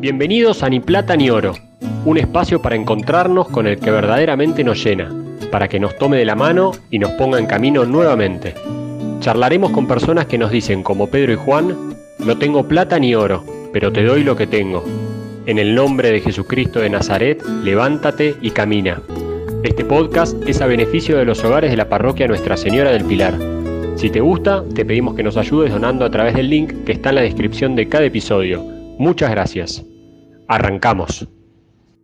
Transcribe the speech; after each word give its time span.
Bienvenidos 0.00 0.62
a 0.62 0.70
Ni 0.70 0.80
Plata 0.80 1.14
ni 1.14 1.28
Oro, 1.28 1.52
un 2.06 2.16
espacio 2.16 2.62
para 2.62 2.74
encontrarnos 2.74 3.48
con 3.48 3.66
el 3.66 3.78
que 3.78 3.90
verdaderamente 3.90 4.64
nos 4.64 4.82
llena, 4.82 5.14
para 5.50 5.68
que 5.68 5.78
nos 5.78 5.94
tome 5.98 6.16
de 6.16 6.24
la 6.24 6.34
mano 6.34 6.72
y 6.90 6.98
nos 6.98 7.10
ponga 7.12 7.38
en 7.38 7.44
camino 7.44 7.84
nuevamente. 7.84 8.54
Charlaremos 9.20 9.72
con 9.72 9.86
personas 9.86 10.24
que 10.24 10.38
nos 10.38 10.50
dicen, 10.50 10.82
como 10.82 11.08
Pedro 11.08 11.34
y 11.34 11.36
Juan, 11.36 11.76
no 12.18 12.38
tengo 12.38 12.66
plata 12.66 12.98
ni 12.98 13.14
oro, 13.14 13.44
pero 13.74 13.92
te 13.92 14.02
doy 14.02 14.24
lo 14.24 14.36
que 14.36 14.46
tengo. 14.46 14.82
En 15.44 15.58
el 15.58 15.74
nombre 15.74 16.10
de 16.10 16.20
Jesucristo 16.20 16.80
de 16.80 16.88
Nazaret, 16.88 17.44
levántate 17.62 18.36
y 18.40 18.52
camina. 18.52 19.02
Este 19.64 19.84
podcast 19.84 20.34
es 20.48 20.62
a 20.62 20.66
beneficio 20.66 21.18
de 21.18 21.26
los 21.26 21.44
hogares 21.44 21.70
de 21.70 21.76
la 21.76 21.90
parroquia 21.90 22.26
Nuestra 22.26 22.56
Señora 22.56 22.90
del 22.90 23.04
Pilar. 23.04 23.34
Si 23.96 24.08
te 24.08 24.20
gusta, 24.20 24.64
te 24.74 24.86
pedimos 24.86 25.14
que 25.14 25.22
nos 25.22 25.36
ayudes 25.36 25.70
donando 25.70 26.06
a 26.06 26.10
través 26.10 26.34
del 26.36 26.48
link 26.48 26.84
que 26.86 26.92
está 26.92 27.10
en 27.10 27.16
la 27.16 27.20
descripción 27.20 27.76
de 27.76 27.86
cada 27.86 28.06
episodio. 28.06 28.64
Muchas 28.98 29.30
gracias. 29.30 29.89
Arrancamos. 30.52 31.28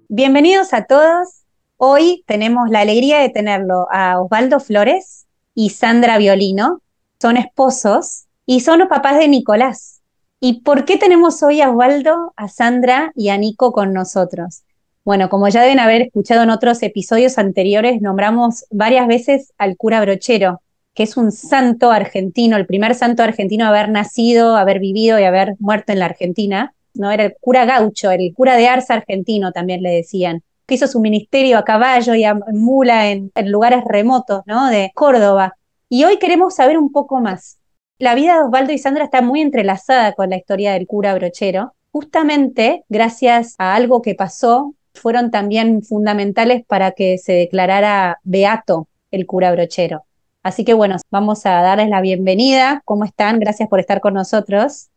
Bienvenidos 0.08 0.72
a 0.72 0.84
todos. 0.84 1.42
Hoy 1.78 2.22
tenemos 2.28 2.70
la 2.70 2.78
alegría 2.78 3.18
de 3.18 3.28
tenerlo 3.28 3.88
a 3.90 4.20
Osvaldo 4.20 4.60
Flores 4.60 5.26
y 5.52 5.70
Sandra 5.70 6.16
Violino. 6.16 6.80
Son 7.20 7.36
esposos 7.36 8.26
y 8.46 8.60
son 8.60 8.78
los 8.78 8.86
papás 8.86 9.18
de 9.18 9.26
Nicolás. 9.26 10.00
¿Y 10.38 10.60
por 10.60 10.84
qué 10.84 10.96
tenemos 10.96 11.42
hoy 11.42 11.60
a 11.60 11.70
Osvaldo, 11.70 12.34
a 12.36 12.46
Sandra 12.46 13.10
y 13.16 13.30
a 13.30 13.36
Nico 13.36 13.72
con 13.72 13.92
nosotros? 13.92 14.62
Bueno, 15.04 15.28
como 15.28 15.48
ya 15.48 15.62
deben 15.62 15.80
haber 15.80 16.02
escuchado 16.02 16.44
en 16.44 16.50
otros 16.50 16.80
episodios 16.84 17.38
anteriores, 17.38 18.00
nombramos 18.00 18.64
varias 18.70 19.08
veces 19.08 19.54
al 19.58 19.76
cura 19.76 20.00
Brochero, 20.00 20.62
que 20.94 21.02
es 21.02 21.16
un 21.16 21.32
santo 21.32 21.90
argentino, 21.90 22.56
el 22.56 22.66
primer 22.66 22.94
santo 22.94 23.24
argentino 23.24 23.64
a 23.64 23.70
haber 23.70 23.88
nacido, 23.88 24.56
haber 24.56 24.78
vivido 24.78 25.18
y 25.18 25.24
haber 25.24 25.56
muerto 25.58 25.90
en 25.90 25.98
la 25.98 26.04
Argentina. 26.04 26.75
¿No? 26.98 27.10
Era 27.10 27.24
el 27.24 27.34
cura 27.40 27.64
gaucho, 27.64 28.10
el 28.10 28.32
cura 28.34 28.56
de 28.56 28.68
Arza 28.68 28.94
argentino 28.94 29.52
también 29.52 29.82
le 29.82 29.90
decían, 29.90 30.42
que 30.66 30.74
hizo 30.74 30.86
su 30.86 31.00
ministerio 31.00 31.58
a 31.58 31.64
caballo 31.64 32.14
y 32.14 32.24
a 32.24 32.34
mula 32.34 33.10
en, 33.10 33.30
lugares 33.44 33.84
remotos, 33.84 34.42
¿no? 34.46 34.68
De 34.68 34.90
Córdoba. 34.94 35.56
Y 35.88 36.04
hoy 36.04 36.18
queremos 36.18 36.56
saber 36.56 36.76
un 36.76 36.90
poco 36.90 37.20
más. 37.20 37.58
La 37.98 38.14
vida 38.14 38.34
de 38.34 38.40
Osvaldo 38.44 38.72
y 38.72 38.78
Sandra 38.78 39.04
está 39.04 39.22
muy 39.22 39.40
entrelazada 39.40 40.12
con 40.12 40.30
la 40.30 40.36
historia 40.36 40.72
del 40.72 40.86
cura 40.86 41.14
brochero. 41.14 41.74
Justamente 41.92 42.84
gracias 42.88 43.54
a 43.58 43.74
algo 43.74 44.02
que 44.02 44.14
pasó, 44.14 44.74
fueron 44.92 45.30
también 45.30 45.82
fundamentales 45.82 46.64
para 46.66 46.92
que 46.92 47.18
se 47.18 47.32
declarara 47.32 48.18
beato 48.24 48.88
el 49.10 49.26
cura 49.26 49.52
brochero. 49.52 50.04
Así 50.42 50.64
que 50.64 50.74
bueno, 50.74 50.96
vamos 51.10 51.46
a 51.46 51.62
darles 51.62 51.88
la 51.88 52.00
bienvenida. 52.00 52.82
¿Cómo 52.84 53.04
están? 53.04 53.38
Gracias 53.40 53.68
por 53.68 53.80
estar 53.80 54.00
con 54.00 54.14
nosotros. 54.14 54.88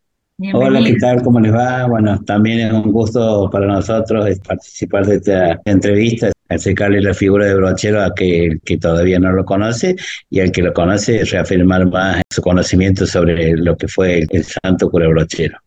Hola, 0.53 0.81
¿qué 0.85 0.95
tal? 0.95 1.21
¿Cómo 1.21 1.41
les 1.41 1.53
va? 1.53 1.85
Bueno, 1.87 2.17
también 2.23 2.59
es 2.59 2.71
un 2.71 2.93
gusto 2.93 3.49
para 3.51 3.67
nosotros 3.67 4.25
participar 4.47 5.05
de 5.05 5.15
esta 5.17 5.59
entrevista, 5.65 6.31
acercarle 6.47 7.01
la 7.01 7.13
figura 7.13 7.45
de 7.45 7.55
Brochero 7.55 7.99
a 7.99 8.05
aquel 8.05 8.61
que 8.61 8.77
todavía 8.77 9.19
no 9.19 9.33
lo 9.33 9.43
conoce 9.43 9.97
y 10.29 10.39
al 10.39 10.51
que 10.53 10.61
lo 10.61 10.71
conoce 10.71 11.25
reafirmar 11.25 11.91
más 11.91 12.21
su 12.29 12.41
conocimiento 12.41 13.05
sobre 13.05 13.57
lo 13.57 13.75
que 13.75 13.89
fue 13.89 14.25
el, 14.29 14.43
santo 14.45 14.89
cura 14.89 15.09
Brochero. 15.09 15.57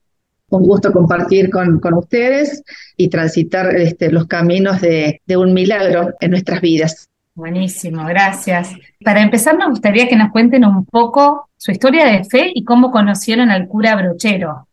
Un 0.49 0.63
gusto 0.63 0.91
compartir 0.91 1.51
con, 1.51 1.79
con 1.79 1.93
ustedes 1.93 2.63
y 2.97 3.09
transitar 3.09 3.77
este, 3.77 4.11
los 4.11 4.27
caminos 4.27 4.81
de, 4.81 5.21
de 5.27 5.37
un 5.37 5.53
milagro 5.53 6.15
en 6.19 6.31
nuestras 6.31 6.63
vidas. 6.63 7.11
Buenísimo, 7.35 8.05
gracias. 8.05 8.75
Para 9.03 9.23
empezar, 9.23 9.57
nos 9.57 9.71
gustaría 9.71 10.07
que 10.07 10.17
nos 10.17 10.31
cuenten 10.31 10.67
un 10.67 10.85
poco 10.85 11.49
su 11.57 11.73
historia 11.73 12.07
de 12.07 12.25
fe 12.25 12.53
y 12.55 12.63
cómo 12.63 12.91
conocieron 12.91 13.51
al 13.51 13.69
cura 13.69 13.97
Brochero. 13.97 14.69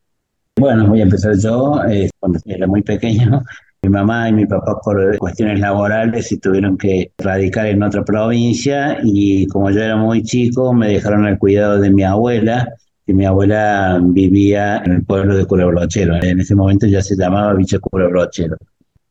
Bueno, 0.58 0.88
voy 0.88 1.00
a 1.00 1.04
empezar 1.04 1.38
yo. 1.38 1.82
Eh, 1.90 2.10
cuando 2.20 2.40
era 2.46 2.68
muy 2.68 2.82
pequeño, 2.82 3.44
mi 3.82 3.90
mamá 3.90 4.28
y 4.28 4.34
mi 4.34 4.46
papá 4.46 4.78
por 4.84 5.18
cuestiones 5.20 5.62
laborales 5.62 6.28
se 6.28 6.38
tuvieron 6.38 6.78
que 6.78 7.14
radicar 7.18 7.68
en 7.68 7.82
otra 7.82 8.04
provincia 8.04 8.98
y 9.04 9.48
como 9.48 9.72
yo 9.72 9.82
era 9.82 9.96
muy 9.96 10.22
chico 10.24 10.74
me 10.74 10.90
dejaron 10.90 11.26
al 11.26 11.40
cuidado 11.40 11.80
de 11.80 11.90
mi 11.90 12.04
abuela 12.04 12.68
y 13.08 13.14
mi 13.14 13.26
abuela 13.26 14.00
vivía 14.04 14.82
en 14.84 14.92
el 14.92 15.06
pueblo 15.06 15.38
de 15.38 15.46
Cura 15.46 15.66
Brochero. 15.66 16.22
En 16.22 16.42
ese 16.42 16.56
momento 16.56 16.88
ya 16.88 17.02
se 17.02 17.16
llamaba 17.16 17.54
Villa 17.54 17.80
Cura 17.80 18.08
Brochero 18.10 18.58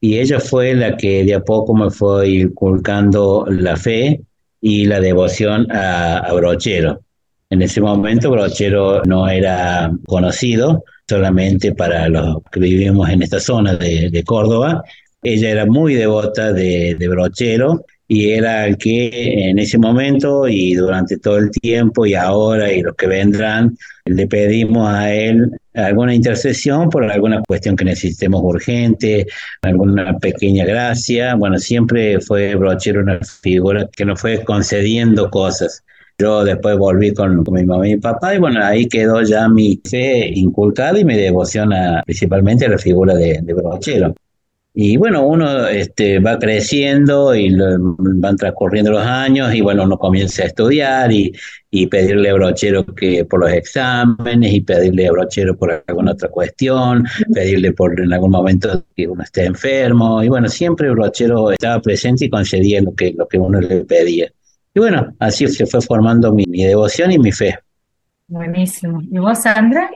y 0.01 0.19
ella 0.19 0.41
fue 0.41 0.75
la 0.75 0.97
que 0.97 1.25
de 1.25 1.35
a 1.35 1.41
poco 1.41 1.75
me 1.75 1.91
fue 1.91 2.29
inculcando 2.29 3.47
la 3.49 3.77
fe 3.77 4.21
y 4.61 4.87
la 4.87 5.01
devoción 5.01 5.67
a, 5.71 6.33
Brochero. 6.35 7.01
En 7.51 7.63
ese 7.63 7.81
momento 7.81 8.31
Brochero 8.31 9.03
no 9.05 9.29
era 9.29 9.91
conocido 10.07 10.85
solamente 11.09 11.75
para 11.75 12.09
los 12.09 12.37
que 12.53 12.61
vivimos 12.61 13.09
en 13.09 13.23
esta 13.23 13.41
zona 13.41 13.77
de, 13.77 14.23
Córdoba. 14.25 14.83
Ella 15.23 15.51
era 15.51 15.67
muy 15.67 15.95
devota 15.95 16.53
de, 16.53 16.95
de 16.99 17.09
Brochero 17.09 17.85
y 18.11 18.31
era 18.31 18.75
que 18.75 19.51
en 19.51 19.59
ese 19.59 19.79
momento 19.79 20.49
y 20.49 20.75
durante 20.75 21.19
todo 21.19 21.37
el 21.37 21.51
tiempo 21.51 22.07
y 22.07 22.15
ahora 22.15 22.73
y 22.73 22.81
los 22.81 22.97
que 22.97 23.07
vendrán, 23.07 23.77
le 24.07 24.27
pedimos 24.27 24.89
a 24.89 25.13
él 25.13 25.51
alguna 25.75 26.15
intercesión 26.15 26.89
por 26.89 27.05
alguna 27.05 27.43
cuestión 27.47 27.77
que 27.77 27.85
necesitemos 27.85 28.41
urgente, 28.43 29.27
alguna 29.61 30.19
pequeña 30.19 30.65
gracia. 30.65 31.35
Bueno, 31.35 31.59
siempre 31.59 32.19
fue 32.21 32.55
Brochero 32.55 33.03
una 33.03 33.21
figura 33.21 33.87
que 33.95 34.07
nos 34.07 34.19
fue 34.19 34.43
concediendo 34.43 35.31
cosas. 35.31 35.85
Yo 36.19 36.45
después 36.45 36.79
volví 36.79 37.13
con, 37.13 37.45
mi 37.53 37.65
mamá 37.65 37.87
y 37.87 37.95
mi 37.95 38.01
papá 38.01 38.35
y 38.35 38.39
bueno, 38.39 38.65
ahí 38.65 38.89
quedó 38.89 39.23
ya 39.23 39.49
mi 39.49 39.81
fe 39.85 40.29
inculcada 40.35 40.99
y 40.99 41.05
mi 41.05 41.15
devoción 41.15 41.71
principalmente 42.07 42.65
a 42.65 42.71
la 42.71 42.79
figura 42.79 43.15
de, 43.15 43.41
de 43.43 43.55
Brochero. 43.55 44.15
Y 44.81 44.97
bueno, 44.97 45.27
uno 45.27 45.67
este, 45.67 46.21
va 46.21 46.39
creciendo 46.39 47.35
y 47.35 47.53
van 47.53 48.37
transcurriendo 48.37 48.93
los 48.93 49.03
años 49.03 49.53
y 49.53 49.61
bueno, 49.61 49.83
uno 49.83 49.99
comienza 49.99 50.45
a 50.45 50.47
estudiar 50.47 51.11
y, 51.11 51.33
y, 51.69 51.89
pedirle 51.89 52.31
a 52.31 52.35
Brochero 52.35 52.87
que 52.87 53.25
por 53.25 53.41
los 53.41 53.51
exámenes 53.51 54.55
y 54.55 54.61
pedirle 54.61 55.09
a 55.09 55.11
Brochero 55.11 55.57
por 55.57 55.83
alguna 55.85 56.13
otra 56.13 56.29
cuestión, 56.29 57.05
pedirle 57.35 57.73
por 57.73 58.01
en 58.01 58.13
algún 58.13 58.31
momento 58.31 58.85
que 58.95 59.09
uno 59.09 59.25
esté 59.25 59.47
enfermo 59.47 60.23
y 60.23 60.29
bueno, 60.29 60.47
siempre 60.47 60.91
Brochero 60.91 61.51
estaba 61.51 61.83
presente 61.83 62.27
y 62.27 62.31
concedía 62.31 62.81
lo 62.81 62.95
que, 62.95 63.13
lo 63.19 63.27
que 63.27 63.37
uno 63.37 63.61
le 63.61 63.85
pedía. 63.85 64.31
Y 64.75 64.79
bueno, 64.79 65.13
así 65.19 65.49
se 65.49 65.67
fue 65.67 65.81
formando 65.81 66.33
mi, 66.33 66.45
mi 66.47 66.63
devoción 66.65 67.11
y 67.11 67.19
mi 67.19 67.33
fe. 67.33 67.59
Buenísimo. 68.29 69.03
¿Y 69.03 69.19
vos, 69.19 69.43
Sandra? 69.43 69.91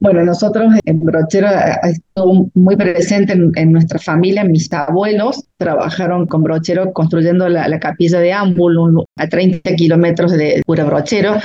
Bueno, 0.00 0.24
nosotros 0.24 0.72
en 0.86 1.00
Brochero 1.00 1.48
eh, 1.48 1.78
estuvo 1.82 2.50
muy 2.54 2.74
presente 2.74 3.34
en, 3.34 3.70
nuestra 3.70 3.98
familia. 3.98 4.44
Mis 4.44 4.72
abuelos 4.72 5.44
trabajaron 5.58 6.26
con 6.26 6.42
Brochero 6.42 6.94
construyendo 6.94 7.46
la, 7.50 7.78
capilla 7.78 8.18
de 8.18 8.32
Ámbulo 8.32 9.04
a 9.16 9.28
30 9.28 9.74
kilómetros 9.76 10.32
de 10.32 10.62
Pura 10.64 10.84
Brochero. 10.84 11.36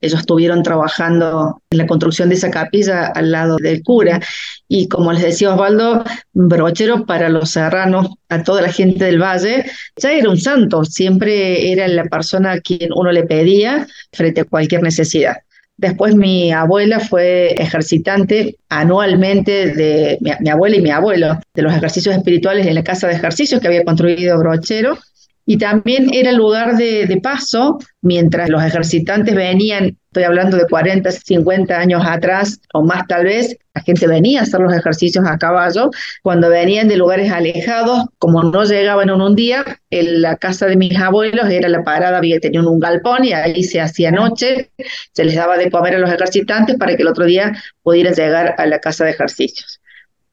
Ellos 0.00 0.20
estuvieron 0.20 0.62
trabajando 0.62 1.60
en 1.70 1.78
la 1.78 1.86
construcción 1.86 2.30
de 2.30 2.36
esa 2.36 2.50
capilla 2.50 3.08
al 3.08 3.30
lado 3.30 3.56
del 3.56 3.82
cura. 3.82 4.20
Y 4.68 4.88
como 4.88 5.12
les 5.12 5.22
decía 5.22 5.52
Osvaldo, 5.52 6.02
Brochero 6.32 7.04
para 7.04 7.28
los 7.28 7.50
serranos, 7.50 8.08
a 8.30 8.42
toda 8.42 8.62
la 8.62 8.72
gente 8.72 9.04
del 9.04 9.20
valle, 9.20 9.66
ya 9.96 10.12
era 10.12 10.30
un 10.30 10.38
santo. 10.38 10.82
Siempre 10.84 11.72
era 11.72 11.86
la 11.88 12.04
persona 12.04 12.52
a 12.52 12.60
quien 12.60 12.88
uno 12.94 13.12
le 13.12 13.24
pedía 13.24 13.86
frente 14.12 14.40
a 14.40 14.44
cualquier 14.44 14.82
necesidad. 14.82 15.36
Después 15.78 16.16
mi 16.16 16.52
abuela 16.52 17.00
fue 17.00 17.52
ejercitante 17.52 18.56
anualmente 18.68 19.72
de 19.72 20.18
mi, 20.20 20.50
abuela 20.50 20.76
y 20.76 20.82
mi 20.82 20.90
abuelo 20.90 21.38
de 21.54 21.62
los 21.62 21.72
ejercicios 21.72 22.16
espirituales 22.16 22.66
en 22.66 22.74
la 22.74 22.82
casa 22.82 23.06
de 23.06 23.14
ejercicios 23.14 23.60
que 23.60 23.68
había 23.68 23.84
construido 23.84 24.38
Brochero. 24.38 24.98
Y 25.46 25.56
también 25.56 26.12
era 26.12 26.32
lugar 26.32 26.76
de 26.76 27.20
paso 27.22 27.78
mientras 28.02 28.50
los 28.50 28.62
ejercitantes 28.62 29.34
venían 29.34 29.96
estoy 30.18 30.24
hablando 30.24 30.56
de 30.56 30.66
40, 30.66 31.12
50 31.12 31.78
años 31.78 32.02
atrás 32.04 32.60
o 32.74 32.82
más 32.82 33.06
tal 33.06 33.24
vez, 33.24 33.56
la 33.72 33.82
gente 33.82 34.08
venía 34.08 34.40
a 34.40 34.42
hacer 34.42 34.58
los 34.58 34.72
ejercicios 34.72 35.24
a 35.24 35.38
caballo, 35.38 35.90
cuando 36.24 36.48
venían 36.48 36.88
de 36.88 36.96
lugares 36.96 37.30
alejados, 37.30 38.06
como 38.18 38.42
no 38.42 38.64
llegaban 38.64 39.10
en 39.10 39.20
un 39.20 39.36
día, 39.36 39.64
en 39.90 40.22
la 40.22 40.34
casa 40.36 40.66
de 40.66 40.76
mis 40.76 40.98
abuelos 40.98 41.48
era 41.48 41.68
la 41.68 41.84
parada, 41.84 42.18
había 42.18 42.40
tenían 42.40 42.66
un 42.66 42.80
galpón 42.80 43.24
y 43.24 43.32
ahí 43.32 43.62
se 43.62 43.80
hacía 43.80 44.10
noche, 44.10 44.70
se 45.12 45.24
les 45.24 45.36
daba 45.36 45.56
de 45.56 45.70
comer 45.70 45.94
a 45.94 45.98
los 45.98 46.10
ejercitantes 46.10 46.76
para 46.76 46.96
que 46.96 47.02
el 47.02 47.08
otro 47.08 47.24
día 47.24 47.52
pudieran 47.84 48.14
llegar 48.14 48.56
a 48.58 48.66
la 48.66 48.80
casa 48.80 49.04
de 49.04 49.12
ejercicios. 49.12 49.80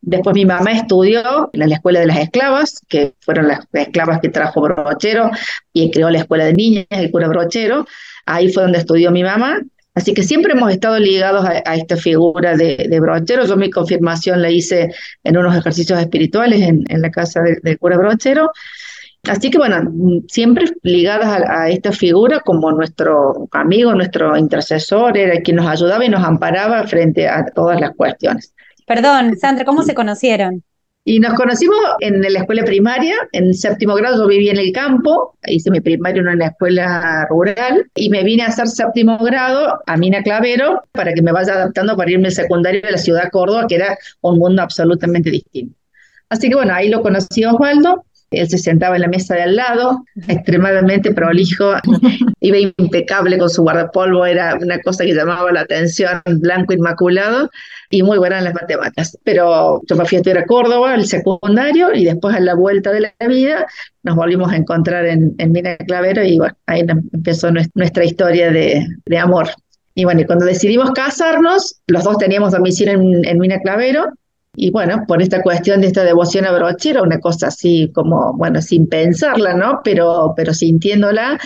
Después 0.02 0.36
mi 0.36 0.46
mamá 0.46 0.72
estudió 0.72 1.50
en 1.52 1.68
la 1.68 1.76
escuela 1.76 2.00
de 2.00 2.06
las 2.06 2.18
esclavas, 2.18 2.80
que 2.88 3.14
fueron 3.22 3.48
las 3.48 3.60
esclavas 3.74 4.20
que 4.20 4.30
trajo 4.30 4.62
Brochero 4.62 5.32
y 5.74 5.90
creó 5.90 6.12
la 6.12 6.20
escuela 6.20 6.46
de 6.46 6.54
niñas, 6.54 6.86
el 6.92 7.10
cura 7.10 7.28
Brochero. 7.28 7.88
Ahí 8.28 8.52
fue 8.52 8.64
donde 8.64 8.78
estudió 8.78 9.12
mi 9.12 9.24
mamá. 9.24 9.62
Así 9.96 10.14
que 10.14 10.24
siempre 10.24 10.52
hemos 10.52 10.72
estado 10.72 11.00
ligados 11.00 11.46
a, 11.46 11.76
esta 11.76 11.96
figura 11.96 12.56
de, 12.56 13.00
brochero. 13.00 13.46
Yo 13.46 13.56
mi 13.56 13.70
confirmación 13.70 14.42
la 14.42 14.52
hice 14.52 14.94
en 15.24 15.38
unos 15.38 15.56
ejercicios 15.56 15.98
espirituales 16.00 16.62
en, 16.62 17.02
la 17.02 17.10
casa 17.10 17.42
del 17.64 17.80
cura 17.80 17.98
brochero. 17.98 18.52
Así 19.24 19.50
que 19.50 19.58
bueno, 19.58 19.92
siempre 20.28 20.66
ligadas 20.84 21.42
a, 21.48 21.70
esta 21.70 21.94
figura 21.94 22.42
como 22.42 22.74
nuestro 22.74 23.48
amigo, 23.52 23.96
nuestro 23.96 24.36
intercesor, 24.38 25.18
era 25.18 25.42
quien 25.42 25.58
nos 25.58 25.68
ayudaba 25.68 26.04
y 26.04 26.10
nos 26.10 26.24
amparaba 26.24 26.86
frente 26.86 27.28
a 27.30 27.46
todas 27.46 27.80
las 27.80 27.96
cuestiones. 27.96 28.54
Perdón, 28.86 29.38
Sandra, 29.38 29.64
¿cómo 29.64 29.84
se 29.84 29.96
conocieron? 29.96 30.62
Y 31.08 31.20
nos 31.20 31.36
conocimos 31.36 31.78
en 32.00 32.20
la 32.20 32.40
escuela 32.40 32.64
primaria, 32.64 33.16
en 33.32 33.54
séptimo 33.54 33.94
grado 33.94 34.24
yo 34.24 34.28
vivía 34.28 34.52
en 34.52 34.58
el 34.58 34.72
campo, 34.72 35.38
hice 35.46 35.70
mi 35.70 35.80
primario 35.80 36.28
en 36.28 36.40
la 36.40 36.48
escuela 36.48 37.28
rural 37.30 37.86
y 37.94 38.10
me 38.10 38.24
vine 38.24 38.42
a 38.42 38.48
hacer 38.48 38.68
séptimo 38.68 39.20
grado 39.20 39.82
a 39.86 39.98
Mina 39.98 40.24
Clavero 40.24 40.82
para 40.94 41.14
que 41.14 41.22
me 41.22 41.32
vaya 41.32 41.54
adaptando 41.54 41.96
para 41.96 42.10
irme 42.10 42.30
al 42.30 42.34
secundario 42.34 42.82
de 42.82 42.92
la 42.92 42.98
ciudad 42.98 43.26
de 43.26 43.30
Córdoba, 43.30 43.68
que 43.70 43.76
era 43.76 43.96
un 44.22 44.40
mundo 44.40 44.64
absolutamente 44.64 45.30
distinto. 45.30 45.78
Así 46.28 46.50
que 46.50 46.56
bueno, 46.56 46.74
ahí 46.74 46.90
lo 46.90 47.04
conocí 47.04 47.44
a 47.44 47.54
Osvaldo, 47.54 48.04
él 48.40 48.50
se 48.50 48.58
sentaba 48.58 48.96
en 48.96 49.02
la 49.02 49.08
mesa 49.08 49.36
de 49.36 49.44
al 49.44 49.56
lado, 49.56 50.06
extremadamente 50.28 51.14
prolijo, 51.14 51.74
iba 52.40 52.58
impecable 52.78 53.38
con 53.38 53.50
su 53.50 53.64
guardapolvo, 53.64 54.26
era 54.26 54.56
una 54.62 54.80
cosa 54.80 55.04
que 55.04 55.14
llamaba 55.14 55.52
la 55.52 55.62
atención, 55.62 56.22
blanco 56.26 56.74
inmaculado 56.74 57.50
y 57.90 58.04
muy 58.04 58.18
buena 58.18 58.40
en 58.40 58.46
las 58.46 58.54
matemáticas. 58.54 59.18
Pero 59.24 59.82
yo 59.88 59.96
me 59.96 60.06
fui 60.06 60.18
a 60.18 60.20
estudiar 60.20 60.40
a 60.40 60.46
Córdoba, 60.46 60.96
el 60.96 61.06
secundario, 61.06 61.94
y 61.94 62.06
después 62.06 62.36
a 62.36 62.40
la 62.40 62.56
vuelta 62.56 62.92
de 62.92 63.02
la 63.02 63.28
vida 63.28 63.66
nos 64.04 64.16
volvimos 64.16 64.52
a 64.52 64.56
encontrar 64.56 65.06
en, 65.06 65.34
en 65.38 65.52
Mina 65.52 65.76
Clavero 65.78 66.24
y 66.24 66.38
bueno, 66.38 66.56
ahí 66.68 66.86
empezó 67.14 67.50
nuestra 67.52 68.06
historia 68.06 68.52
de, 68.52 68.86
de 69.06 69.18
amor. 69.18 69.50
Y 69.96 70.04
bueno, 70.04 70.22
y 70.22 70.26
cuando 70.26 70.46
decidimos 70.46 70.92
casarnos, 70.92 71.82
los 71.88 72.04
dos 72.04 72.18
teníamos 72.18 72.52
domicilio 72.52 72.94
en, 72.94 73.26
en 73.26 73.40
Mina 73.40 73.60
Clavero, 73.62 74.12
y 74.56 74.72
bueno, 74.72 75.04
por 75.08 75.22
esta 75.22 75.42
cuestión 75.42 75.82
de 75.82 75.88
esta 75.88 76.04
devoción 76.04 76.46
a 76.46 76.52
Brochero, 76.52 77.04
una 77.04 77.20
cosa 77.20 77.48
así 77.48 77.92
como, 77.94 78.34
bueno, 78.34 78.62
sin 78.62 78.88
pensarla, 78.88 79.54
¿no? 79.54 79.82
Pero, 79.84 80.34
pero 80.36 80.54
sintiéndola, 80.54 81.40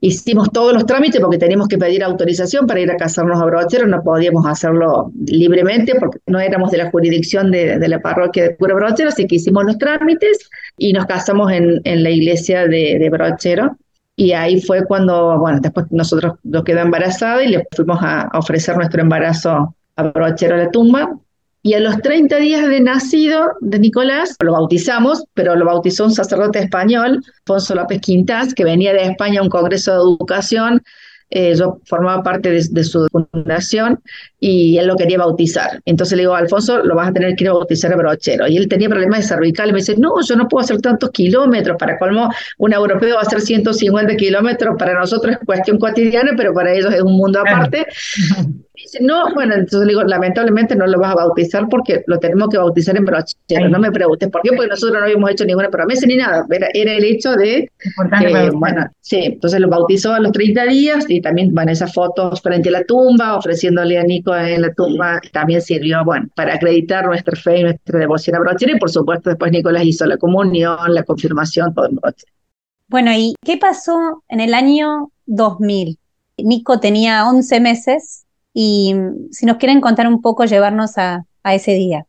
hicimos 0.00 0.50
todos 0.52 0.72
los 0.72 0.86
trámites 0.86 1.20
porque 1.20 1.38
teníamos 1.38 1.68
que 1.68 1.78
pedir 1.78 2.04
autorización 2.04 2.66
para 2.66 2.80
ir 2.80 2.90
a 2.90 2.96
casarnos 2.96 3.40
a 3.40 3.44
Brochero, 3.44 3.86
no 3.86 4.02
podíamos 4.02 4.46
hacerlo 4.46 5.10
libremente 5.26 5.94
porque 5.98 6.18
no 6.26 6.38
éramos 6.38 6.70
de 6.70 6.78
la 6.78 6.90
jurisdicción 6.90 7.50
de, 7.50 7.78
de 7.78 7.88
la 7.88 8.00
parroquia 8.00 8.42
de 8.44 8.50
Puro 8.50 8.76
Brochero, 8.76 9.08
así 9.08 9.26
que 9.26 9.36
hicimos 9.36 9.64
los 9.64 9.78
trámites 9.78 10.50
y 10.78 10.92
nos 10.92 11.06
casamos 11.06 11.50
en, 11.52 11.80
en 11.84 12.02
la 12.02 12.10
iglesia 12.10 12.66
de, 12.66 12.98
de 12.98 13.10
Brochero. 13.10 13.76
Y 14.18 14.32
ahí 14.32 14.62
fue 14.62 14.86
cuando, 14.86 15.38
bueno, 15.38 15.60
después 15.60 15.86
nosotros 15.90 16.34
nos 16.42 16.64
quedó 16.64 16.80
embarazada 16.80 17.44
y 17.44 17.48
le 17.48 17.66
fuimos 17.74 17.98
a 18.00 18.30
ofrecer 18.32 18.74
nuestro 18.76 19.02
embarazo 19.02 19.74
a 19.96 20.02
Brochero 20.04 20.54
a 20.54 20.58
la 20.58 20.70
tumba, 20.70 21.18
y 21.66 21.74
a 21.74 21.80
los 21.80 22.00
30 22.00 22.36
días 22.36 22.68
de 22.68 22.80
nacido 22.80 23.54
de 23.60 23.80
Nicolás, 23.80 24.36
lo 24.38 24.52
bautizamos, 24.52 25.24
pero 25.34 25.56
lo 25.56 25.64
bautizó 25.64 26.04
un 26.04 26.12
sacerdote 26.12 26.60
español, 26.60 27.24
Alfonso 27.40 27.74
López 27.74 28.00
Quintas, 28.00 28.54
que 28.54 28.62
venía 28.62 28.92
de 28.92 29.02
España 29.02 29.40
a 29.40 29.42
un 29.42 29.48
congreso 29.48 29.90
de 29.90 29.96
educación. 29.96 30.80
Eh, 31.28 31.56
yo 31.56 31.80
formaba 31.84 32.22
parte 32.22 32.50
de, 32.50 32.84
su 32.84 33.08
fundación 33.10 33.98
y 34.38 34.78
él 34.78 34.86
lo 34.86 34.94
quería 34.94 35.18
bautizar. 35.18 35.82
Entonces 35.86 36.16
le 36.16 36.22
digo, 36.22 36.36
Alfonso, 36.36 36.84
lo 36.84 36.94
vas 36.94 37.08
a 37.08 37.12
tener 37.12 37.34
que 37.34 37.42
ir 37.42 37.50
a 37.50 37.54
bautizar 37.54 37.92
a 37.92 37.96
Brochero. 37.96 38.46
Y 38.46 38.58
él 38.58 38.68
tenía 38.68 38.88
problemas 38.88 39.22
de 39.22 39.26
cervical 39.26 39.70
y 39.70 39.72
me 39.72 39.78
dice, 39.78 39.96
no, 39.98 40.22
yo 40.22 40.36
no 40.36 40.46
puedo 40.46 40.62
hacer 40.62 40.80
tantos 40.80 41.10
kilómetros. 41.10 41.76
Para 41.80 41.98
colmo, 41.98 42.30
un 42.58 42.72
europeo 42.74 43.16
va 43.16 43.22
a 43.22 43.24
hacer 43.24 43.40
150 43.40 44.14
kilómetros. 44.14 44.76
Para 44.78 44.94
nosotros 44.94 45.34
es 45.34 45.44
cuestión 45.44 45.80
cotidiana, 45.80 46.30
pero 46.36 46.54
para 46.54 46.72
ellos 46.72 46.94
es 46.94 47.02
un 47.02 47.16
mundo 47.16 47.40
aparte. 47.40 47.86
dice, 48.82 48.98
no, 49.00 49.32
bueno, 49.34 49.54
entonces 49.54 49.80
le 49.80 49.92
digo, 49.92 50.02
lamentablemente 50.04 50.76
no 50.76 50.86
lo 50.86 50.98
vas 50.98 51.12
a 51.12 51.16
bautizar 51.16 51.68
porque 51.68 52.04
lo 52.06 52.18
tenemos 52.18 52.48
que 52.48 52.58
bautizar 52.58 52.96
en 52.96 53.04
brochero. 53.04 53.68
No 53.68 53.78
me 53.78 53.90
preguntes 53.90 54.28
por 54.30 54.42
qué, 54.42 54.50
porque 54.50 54.68
nosotros 54.68 54.98
no 54.98 55.04
habíamos 55.04 55.30
hecho 55.30 55.44
ninguna 55.44 55.68
promesa 55.70 56.06
ni 56.06 56.16
nada. 56.16 56.46
Era, 56.50 56.68
era 56.74 56.92
el 56.92 57.04
hecho 57.04 57.34
de 57.34 57.70
que, 58.20 58.50
bueno, 58.50 58.86
sí, 59.00 59.20
entonces 59.24 59.60
lo 59.60 59.68
bautizó 59.68 60.12
a 60.12 60.20
los 60.20 60.32
30 60.32 60.64
días 60.66 61.04
y 61.08 61.20
también, 61.20 61.54
bueno, 61.54 61.72
esas 61.72 61.92
fotos 61.92 62.40
frente 62.40 62.68
a 62.68 62.72
la 62.72 62.84
tumba, 62.84 63.36
ofreciéndole 63.36 63.98
a 63.98 64.02
Nico 64.02 64.34
en 64.36 64.62
la 64.62 64.72
tumba, 64.72 65.20
también 65.32 65.62
sirvió, 65.62 66.04
bueno, 66.04 66.28
para 66.34 66.54
acreditar 66.54 67.06
nuestra 67.06 67.36
fe 67.36 67.60
y 67.60 67.62
nuestra 67.62 67.98
devoción 67.98 68.36
a 68.36 68.40
brochero 68.40 68.76
y 68.76 68.78
por 68.78 68.90
supuesto 68.90 69.30
después 69.30 69.50
Nicolás 69.52 69.84
hizo 69.84 70.06
la 70.06 70.16
comunión, 70.16 70.94
la 70.94 71.02
confirmación, 71.02 71.74
todo 71.74 71.88
en 71.88 71.96
brochero. 71.96 72.32
Bueno, 72.88 73.10
¿y 73.12 73.34
qué 73.44 73.56
pasó 73.56 74.22
en 74.28 74.40
el 74.40 74.54
año 74.54 75.10
2000? 75.26 75.98
Nico 76.38 76.78
tenía 76.80 77.26
11 77.28 77.60
meses 77.60 78.25
y 78.58 78.94
si 79.32 79.44
nos 79.44 79.58
quieren 79.58 79.82
contar 79.82 80.08
un 80.08 80.22
poco, 80.22 80.46
llevarnos 80.46 80.96
a, 80.96 81.26
a 81.42 81.54
ese 81.54 81.74
día. 81.74 82.06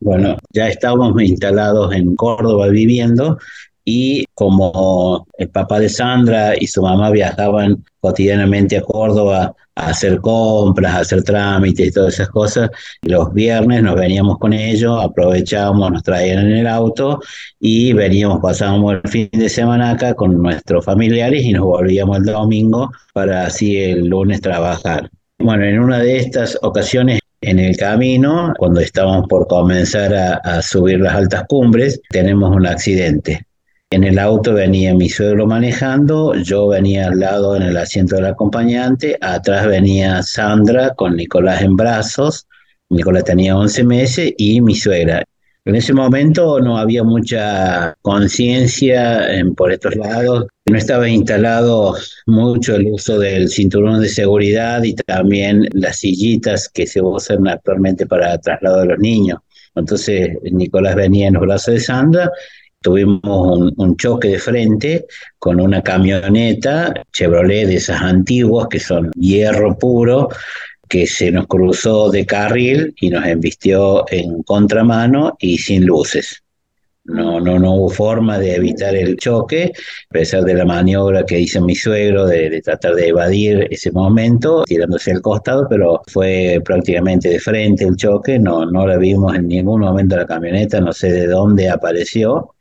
Bueno, 0.00 0.38
ya 0.50 0.66
estábamos 0.66 1.20
instalados 1.22 1.94
en 1.94 2.16
Córdoba 2.16 2.68
viviendo 2.68 3.36
y 3.84 4.24
como 4.32 5.26
el 5.36 5.50
papá 5.50 5.78
de 5.78 5.90
Sandra 5.90 6.54
y 6.58 6.66
su 6.68 6.80
mamá 6.80 7.10
viajaban 7.10 7.84
cotidianamente 8.00 8.78
a 8.78 8.80
Córdoba 8.80 9.54
a 9.74 9.88
hacer 9.88 10.22
compras, 10.22 10.94
a 10.94 10.98
hacer 11.00 11.22
trámites 11.22 11.86
y 11.86 11.92
todas 11.92 12.14
esas 12.14 12.30
cosas, 12.30 12.70
los 13.02 13.34
viernes 13.34 13.82
nos 13.82 13.96
veníamos 13.96 14.38
con 14.38 14.54
ellos, 14.54 15.04
aprovechábamos, 15.04 15.92
nos 15.92 16.02
traían 16.02 16.46
en 16.46 16.56
el 16.56 16.66
auto 16.66 17.20
y 17.60 17.92
veníamos, 17.92 18.40
pasábamos 18.40 18.94
el 19.04 19.10
fin 19.10 19.28
de 19.32 19.50
semana 19.50 19.90
acá 19.90 20.14
con 20.14 20.40
nuestros 20.40 20.82
familiares 20.82 21.44
y 21.44 21.52
nos 21.52 21.64
volvíamos 21.64 22.16
el 22.16 22.24
domingo 22.24 22.90
para 23.12 23.44
así 23.44 23.76
el 23.76 24.06
lunes 24.06 24.40
trabajar. 24.40 25.10
Bueno, 25.42 25.64
en 25.64 25.80
una 25.80 25.98
de 25.98 26.18
estas 26.18 26.56
ocasiones 26.62 27.18
en 27.40 27.58
el 27.58 27.76
camino, 27.76 28.54
cuando 28.58 28.78
estábamos 28.78 29.26
por 29.28 29.48
comenzar 29.48 30.14
a, 30.14 30.62
subir 30.62 31.00
las 31.00 31.14
altas 31.14 31.46
cumbres, 31.48 32.00
tenemos 32.10 32.54
un 32.54 32.64
accidente. 32.64 33.44
En 33.90 34.04
el 34.04 34.20
auto 34.20 34.54
venía 34.54 34.94
mi 34.94 35.08
suegro 35.08 35.48
manejando, 35.48 36.36
yo 36.36 36.68
venía 36.68 37.08
al 37.08 37.18
lado 37.18 37.56
en 37.56 37.62
el 37.62 37.76
asiento 37.76 38.14
del 38.14 38.26
acompañante, 38.26 39.18
atrás 39.20 39.66
venía 39.66 40.22
Sandra 40.22 40.94
con 40.94 41.16
Nicolás 41.16 41.60
en 41.62 41.74
brazos, 41.74 42.46
Nicolás 42.88 43.24
tenía 43.24 43.56
11 43.56 43.82
meses 43.82 44.32
y 44.38 44.60
mi 44.60 44.76
suegra. 44.76 45.24
En 45.64 45.74
ese 45.74 45.92
momento 45.92 46.60
no 46.60 46.78
había 46.78 47.02
mucha 47.02 47.96
conciencia 48.02 49.26
por 49.56 49.72
estos 49.72 49.96
lados, 49.96 50.46
no 50.72 50.78
estaba 50.78 51.08
instalado 51.08 51.94
mucho 52.26 52.74
el 52.76 52.86
uso 52.86 53.18
del 53.18 53.50
cinturón 53.50 54.00
de 54.00 54.08
seguridad 54.08 54.82
y 54.82 54.94
también 54.94 55.68
las 55.72 55.98
sillitas 55.98 56.68
que 56.68 56.86
se 56.86 57.02
usan 57.02 57.46
actualmente 57.46 58.06
para 58.06 58.38
traslado 58.38 58.80
de 58.80 58.86
los 58.86 58.98
niños. 58.98 59.38
Entonces 59.74 60.30
Nicolás 60.42 60.96
venía 60.96 61.28
en 61.28 61.34
los 61.34 61.42
brazos 61.42 61.74
de 61.74 61.80
Sandra, 61.80 62.30
tuvimos 62.80 63.20
un, 63.24 63.72
un, 63.76 63.96
choque 63.96 64.28
de 64.28 64.38
frente 64.38 65.06
con 65.38 65.60
una 65.60 65.82
camioneta 65.82 66.92
Chevrolet 67.12 67.66
de 67.66 67.76
esas 67.76 68.00
antiguas 68.00 68.66
que 68.68 68.80
son 68.80 69.10
hierro 69.12 69.78
puro 69.78 70.28
que 70.88 71.06
se 71.06 71.30
nos 71.30 71.46
cruzó 71.46 72.10
de 72.10 72.26
carril 72.26 72.94
y 73.00 73.10
nos 73.10 73.24
embistió 73.26 74.04
en 74.10 74.42
contramano 74.42 75.36
y 75.38 75.58
sin 75.58 75.86
luces. 75.86 76.41
No, 77.04 77.40
no, 77.40 77.58
no 77.58 77.74
hubo 77.74 77.88
forma 77.90 78.38
de 78.38 78.54
evitar 78.54 78.94
el 78.94 79.16
choque, 79.16 79.72
a 80.08 80.12
pesar 80.12 80.44
de 80.44 80.54
la 80.54 80.64
maniobra 80.64 81.26
que 81.26 81.40
hizo 81.40 81.60
mi 81.60 81.74
suegro 81.74 82.26
de, 82.26 82.60
tratar 82.62 82.94
de 82.94 83.08
evadir 83.08 83.66
ese 83.70 83.90
momento, 83.90 84.62
tirándose 84.64 85.10
al 85.10 85.20
costado, 85.20 85.66
pero 85.68 86.00
fue 86.06 86.60
prácticamente 86.64 87.28
de 87.28 87.40
frente 87.40 87.84
el 87.84 87.96
choque, 87.96 88.38
no, 88.38 88.66
no 88.66 88.86
la 88.86 88.98
vimos 88.98 89.34
en 89.34 89.48
ningún 89.48 89.80
momento 89.80 90.16
la 90.16 90.26
camioneta, 90.26 90.80
no 90.80 90.92
sé 90.92 91.10
de 91.10 91.26
dónde 91.26 91.68
apareció. 91.68 92.54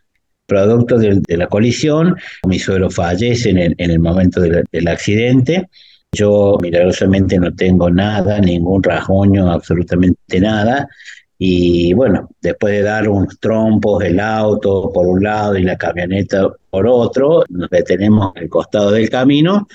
Producto 0.48 0.98
de, 0.98 1.21
la 1.38 1.48
colisión, 1.48 2.15
mi 2.48 2.60
suegro 2.60 2.89
fallece 2.89 3.51
en 3.51 3.57
el, 3.60 3.75
en 3.77 3.91
el 3.91 4.00
momento 4.00 4.41
del 4.41 4.88
accidente 4.88 5.69
yo 6.13 6.57
milagrosamente 6.62 7.39
no 7.39 7.53
tengo 7.55 7.89
nada, 7.89 8.39
ningún 8.39 8.83
rasguño, 8.83 9.50
absolutamente 9.50 10.41
nada. 10.41 10.89
Y 11.43 11.93
bueno, 11.93 12.29
después 12.39 12.71
de 12.71 12.83
dar 12.83 13.10
unos 13.10 13.39
trompos, 13.39 14.03
el 14.03 14.19
auto 14.19 14.91
por 14.93 15.07
un 15.07 15.24
lado 15.24 15.57
y 15.57 15.63
la 15.63 15.75
camioneta 15.75 16.48
por 16.69 16.86
otro, 16.86 17.43
nos 17.50 17.67
detenemos 17.71 18.31
al 18.36 18.48
costado 18.48 18.91
del 18.91 19.10
camino. 19.10 19.67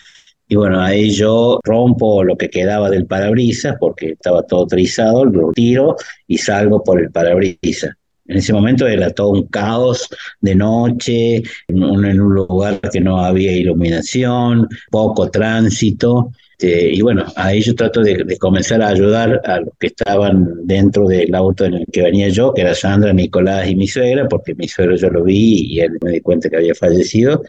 Y 0.46 0.54
bueno, 0.54 0.80
ahí 0.80 1.10
yo 1.10 1.58
rompo 1.64 2.22
lo 2.22 2.36
que 2.36 2.50
quedaba 2.50 2.88
del 2.88 3.06
parabrisas 3.06 3.74
porque 3.80 4.10
estaba 4.10 4.44
todo 4.44 4.64
trizado, 4.68 5.24
lo 5.24 5.50
tiro 5.50 5.96
y 6.28 6.38
salgo 6.38 6.84
por 6.84 7.00
el 7.00 7.10
parabrisas. 7.10 7.96
En 8.26 8.36
ese 8.36 8.52
momento 8.52 8.86
era 8.86 9.10
todo 9.10 9.30
un 9.30 9.48
caos 9.48 10.08
de 10.40 10.54
noche, 10.54 11.42
en 11.66 11.82
un, 11.82 12.16
lugar 12.16 12.78
que 12.78 13.00
no 13.00 13.18
había 13.18 13.50
iluminación, 13.50 14.68
poco 14.92 15.32
tránsito. 15.32 16.30
Este, 16.58 16.94
y 16.94 17.02
bueno, 17.02 17.26
ahí 17.36 17.60
yo 17.60 17.74
trato 17.74 18.00
de, 18.00 18.38
comenzar 18.38 18.80
a 18.80 18.88
ayudar 18.88 19.42
a 19.44 19.60
los 19.60 19.74
que 19.78 19.88
estaban 19.88 20.66
dentro 20.66 21.06
del 21.06 21.34
auto 21.34 21.66
en 21.66 21.74
el 21.74 21.86
que 21.92 22.02
venía 22.02 22.28
yo, 22.30 22.54
que 22.54 22.62
era 22.62 22.74
Sandra, 22.74 23.12
Nicolás 23.12 23.68
y 23.68 23.76
mi 23.76 23.86
suegra, 23.86 24.26
porque 24.26 24.54
mi 24.54 24.66
suegro 24.66 24.96
yo 24.96 25.10
lo 25.10 25.22
vi 25.22 25.66
y 25.74 25.80
él 25.80 25.98
me 26.02 26.12
di 26.12 26.20
cuenta 26.20 26.48
que 26.48 26.56
había 26.56 26.74
fallecido. 26.74 27.42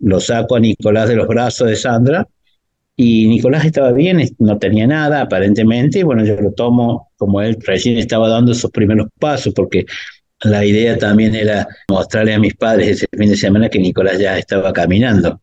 Lo 0.00 0.18
saco 0.20 0.56
a 0.56 0.60
Nicolás 0.60 1.08
de 1.08 1.16
los 1.16 1.28
brazos 1.28 1.68
de 1.68 1.76
Sandra 1.76 2.26
y 2.96 3.28
Nicolás 3.28 3.64
estaba 3.64 3.92
bien, 3.92 4.20
no 4.40 4.58
tenía 4.58 4.86
nada 4.88 5.22
aparentemente, 5.22 6.00
y 6.00 6.02
bueno, 6.02 6.24
yo 6.24 6.34
lo 6.40 6.52
tomo 6.52 7.12
como 7.16 7.40
él 7.40 7.56
recién 7.60 7.96
estaba 7.96 8.28
dando 8.28 8.54
sus 8.54 8.72
primeros 8.72 9.08
pasos, 9.20 9.54
porque 9.54 9.86
la 10.42 10.64
idea 10.64 10.98
también 10.98 11.34
era 11.36 11.68
mostrarle 11.88 12.34
a 12.34 12.40
mis 12.40 12.54
padres 12.56 12.88
ese 12.88 13.06
fin 13.16 13.30
de 13.30 13.36
semana 13.36 13.68
que 13.68 13.78
Nicolás 13.78 14.18
ya 14.18 14.36
estaba 14.36 14.72
caminando. 14.72 15.40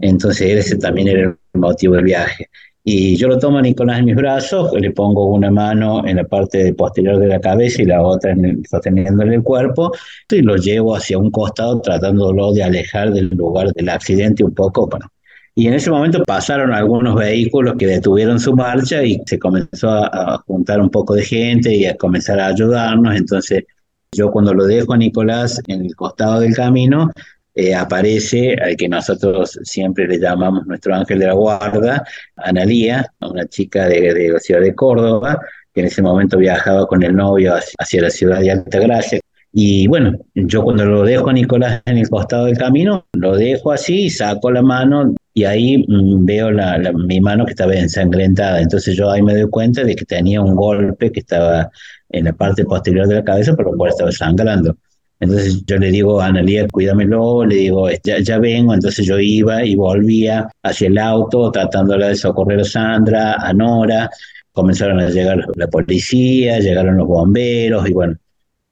Entonces 0.00 0.66
ese 0.66 0.76
también 0.76 1.08
era 1.08 1.20
el 1.52 1.60
motivo 1.60 1.94
del 1.94 2.04
viaje. 2.04 2.48
Y 2.86 3.16
yo 3.16 3.28
lo 3.28 3.38
tomo 3.38 3.58
a 3.58 3.62
Nicolás 3.62 4.00
en 4.00 4.04
mis 4.04 4.16
brazos, 4.16 4.70
le 4.78 4.90
pongo 4.90 5.24
una 5.26 5.50
mano 5.50 6.06
en 6.06 6.16
la 6.16 6.24
parte 6.24 6.74
posterior 6.74 7.18
de 7.18 7.28
la 7.28 7.40
cabeza 7.40 7.80
y 7.80 7.86
la 7.86 8.02
otra 8.02 8.32
en 8.32 8.62
sosteniéndole 8.68 9.36
el 9.36 9.42
cuerpo, 9.42 9.90
y 10.30 10.42
lo 10.42 10.56
llevo 10.56 10.94
hacia 10.94 11.16
un 11.16 11.30
costado 11.30 11.80
tratándolo 11.80 12.52
de 12.52 12.62
alejar 12.62 13.10
del 13.12 13.28
lugar 13.30 13.72
del 13.72 13.88
accidente 13.88 14.44
un 14.44 14.52
poco. 14.52 14.86
Bueno. 14.86 15.06
Y 15.54 15.66
en 15.68 15.74
ese 15.74 15.90
momento 15.90 16.22
pasaron 16.24 16.74
algunos 16.74 17.14
vehículos 17.14 17.76
que 17.78 17.86
detuvieron 17.86 18.38
su 18.38 18.54
marcha 18.54 19.02
y 19.02 19.18
se 19.24 19.38
comenzó 19.38 19.88
a, 19.88 20.34
a 20.34 20.38
juntar 20.46 20.80
un 20.80 20.90
poco 20.90 21.14
de 21.14 21.24
gente 21.24 21.74
y 21.74 21.86
a 21.86 21.96
comenzar 21.96 22.38
a 22.38 22.48
ayudarnos. 22.48 23.16
Entonces 23.16 23.64
yo 24.12 24.30
cuando 24.30 24.52
lo 24.52 24.66
dejo 24.66 24.92
a 24.92 24.98
Nicolás 24.98 25.60
en 25.68 25.86
el 25.86 25.94
costado 25.96 26.40
del 26.40 26.54
camino, 26.54 27.10
eh, 27.54 27.74
aparece 27.74 28.56
al 28.60 28.76
que 28.76 28.88
nosotros 28.88 29.58
siempre 29.62 30.08
le 30.08 30.18
llamamos 30.18 30.66
nuestro 30.66 30.94
ángel 30.94 31.20
de 31.20 31.26
la 31.26 31.34
guarda, 31.34 32.02
Analía, 32.36 33.06
una 33.20 33.46
chica 33.46 33.86
de, 33.88 34.30
la 34.30 34.40
ciudad 34.40 34.60
de 34.60 34.74
Córdoba, 34.74 35.38
que 35.72 35.80
en 35.80 35.86
ese 35.86 36.02
momento 36.02 36.38
viajaba 36.38 36.86
con 36.86 37.02
el 37.02 37.14
novio 37.14 37.54
hacia, 37.78 38.02
la 38.02 38.10
ciudad 38.10 38.40
de 38.40 38.50
Altagracia. 38.50 39.20
Y 39.52 39.86
bueno, 39.86 40.18
yo 40.34 40.64
cuando 40.64 40.84
lo 40.84 41.04
dejo 41.04 41.30
a 41.30 41.32
Nicolás 41.32 41.82
en 41.86 41.98
el 41.98 42.08
costado 42.08 42.46
del 42.46 42.58
camino, 42.58 43.06
lo 43.12 43.36
dejo 43.36 43.70
así, 43.70 44.10
saco 44.10 44.50
la 44.50 44.62
mano 44.62 45.14
y 45.32 45.44
ahí 45.44 45.84
mm, 45.86 46.24
veo 46.24 46.50
la, 46.50 46.78
mi 46.92 47.20
mano 47.20 47.44
que 47.44 47.52
estaba 47.52 47.74
ensangrentada. 47.74 48.60
Entonces 48.60 48.96
yo 48.96 49.10
ahí 49.10 49.22
me 49.22 49.34
doy 49.34 49.48
cuenta 49.48 49.84
de 49.84 49.94
que 49.94 50.04
tenía 50.04 50.40
un 50.40 50.56
golpe 50.56 51.12
que 51.12 51.20
estaba 51.20 51.70
en 52.10 52.24
la 52.24 52.32
parte 52.32 52.64
posterior 52.64 53.06
de 53.06 53.16
la 53.16 53.24
cabeza, 53.24 53.54
por 53.54 53.66
lo 53.66 53.76
cual 53.76 53.90
estaba 53.90 54.10
sangrando. 54.10 54.76
Entonces 55.24 55.64
yo 55.66 55.76
le 55.78 55.90
digo 55.90 56.20
a 56.20 56.26
Analia, 56.26 56.68
cuídamelo, 56.68 57.44
le 57.44 57.56
digo, 57.56 57.88
ya, 58.04 58.20
ya 58.20 58.38
vengo, 58.38 58.74
entonces 58.74 59.06
yo 59.06 59.18
iba 59.18 59.64
y 59.64 59.74
volvía 59.74 60.48
hacia 60.62 60.88
el 60.88 60.98
auto 60.98 61.50
tratándola 61.50 62.08
de 62.08 62.16
socorrer 62.16 62.60
a 62.60 62.64
Sandra, 62.64 63.34
a 63.34 63.52
Nora, 63.52 64.10
comenzaron 64.52 65.00
a 65.00 65.08
llegar 65.08 65.44
la 65.56 65.66
policía, 65.68 66.58
llegaron 66.58 66.96
los 66.96 67.08
bomberos 67.08 67.88
y 67.88 67.92
bueno, 67.92 68.16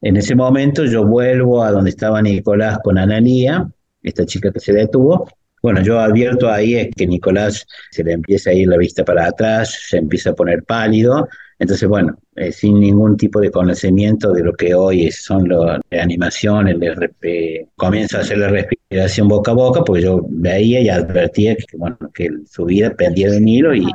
en 0.02 0.16
ese 0.16 0.34
momento 0.34 0.84
yo 0.84 1.06
vuelvo 1.06 1.62
a 1.62 1.70
donde 1.70 1.90
estaba 1.90 2.20
Nicolás 2.20 2.78
con 2.84 2.98
Analía, 2.98 3.68
esta 4.02 4.26
chica 4.26 4.52
que 4.52 4.60
se 4.60 4.72
detuvo, 4.72 5.28
bueno, 5.62 5.80
yo 5.80 6.00
advierto 6.00 6.50
ahí 6.50 6.74
es 6.74 6.94
que 6.94 7.06
Nicolás 7.06 7.64
se 7.90 8.02
le 8.02 8.12
empieza 8.12 8.50
a 8.50 8.52
ir 8.52 8.68
la 8.68 8.76
vista 8.76 9.04
para 9.04 9.26
atrás, 9.26 9.78
se 9.88 9.96
empieza 9.96 10.30
a 10.30 10.34
poner 10.34 10.64
pálido, 10.64 11.28
entonces, 11.62 11.88
bueno, 11.88 12.18
eh, 12.34 12.50
sin 12.50 12.80
ningún 12.80 13.16
tipo 13.16 13.40
de 13.40 13.52
conocimiento 13.52 14.32
de 14.32 14.42
lo 14.42 14.52
que 14.52 14.74
hoy 14.74 15.12
son 15.12 15.48
las 15.48 15.80
animaciones, 15.92 16.76
le 16.76 17.68
comienza 17.76 18.18
a 18.18 18.20
hacer 18.22 18.38
la 18.38 18.48
respiración 18.48 19.28
boca 19.28 19.52
a 19.52 19.54
boca, 19.54 19.84
porque 19.84 20.02
yo 20.02 20.26
veía 20.28 20.80
y 20.80 20.88
advertía 20.88 21.54
que, 21.54 21.76
bueno, 21.76 21.96
que 22.12 22.30
su 22.50 22.64
vida 22.64 22.90
pendía 22.90 23.30
de 23.30 23.36
un 23.36 23.46
hilo 23.46 23.74
y, 23.76 23.86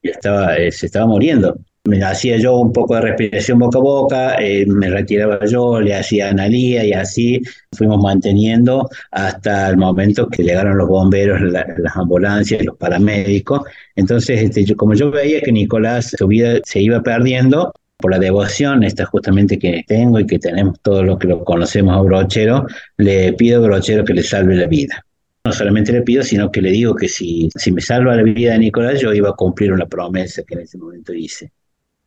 y 0.00 0.08
estaba, 0.08 0.56
eh, 0.56 0.72
se 0.72 0.86
estaba 0.86 1.06
muriendo 1.06 1.58
me 1.88 2.02
hacía 2.04 2.36
yo 2.36 2.56
un 2.58 2.72
poco 2.72 2.94
de 2.94 3.00
respiración 3.00 3.58
boca 3.58 3.78
a 3.78 3.82
boca, 3.82 4.34
eh, 4.38 4.66
me 4.66 4.90
retiraba 4.90 5.44
yo, 5.46 5.80
le 5.80 5.94
hacía 5.94 6.28
analía 6.28 6.84
y 6.84 6.92
así 6.92 7.40
fuimos 7.72 8.02
manteniendo 8.02 8.88
hasta 9.10 9.70
el 9.70 9.78
momento 9.78 10.28
que 10.28 10.42
llegaron 10.42 10.76
los 10.76 10.86
bomberos, 10.88 11.40
las 11.40 11.96
ambulancias, 11.96 12.64
los 12.64 12.76
paramédicos. 12.76 13.62
Entonces, 13.96 14.42
este, 14.42 14.64
yo, 14.64 14.76
como 14.76 14.94
yo 14.94 15.10
veía 15.10 15.40
que 15.40 15.50
Nicolás, 15.50 16.14
su 16.18 16.26
vida 16.26 16.60
se 16.64 16.82
iba 16.82 17.02
perdiendo, 17.02 17.72
por 17.96 18.12
la 18.12 18.18
devoción 18.20 18.84
esta 18.84 19.06
justamente 19.06 19.58
que 19.58 19.82
tengo 19.84 20.20
y 20.20 20.26
que 20.26 20.38
tenemos 20.38 20.78
todos 20.82 21.04
los 21.04 21.18
que 21.18 21.26
lo 21.26 21.42
conocemos 21.42 21.96
a 21.96 22.00
Brochero, 22.00 22.64
le 22.96 23.32
pido 23.32 23.58
a 23.58 23.66
Brochero 23.66 24.04
que 24.04 24.14
le 24.14 24.22
salve 24.22 24.54
la 24.54 24.68
vida. 24.68 25.04
No 25.44 25.52
solamente 25.52 25.92
le 25.92 26.02
pido, 26.02 26.22
sino 26.22 26.52
que 26.52 26.62
le 26.62 26.70
digo 26.70 26.94
que 26.94 27.08
si, 27.08 27.48
si 27.56 27.72
me 27.72 27.80
salva 27.80 28.14
la 28.14 28.22
vida 28.22 28.52
de 28.52 28.60
Nicolás, 28.60 29.00
yo 29.00 29.12
iba 29.12 29.30
a 29.30 29.32
cumplir 29.32 29.72
una 29.72 29.86
promesa 29.86 30.42
que 30.44 30.54
en 30.54 30.60
ese 30.60 30.78
momento 30.78 31.12
hice. 31.12 31.50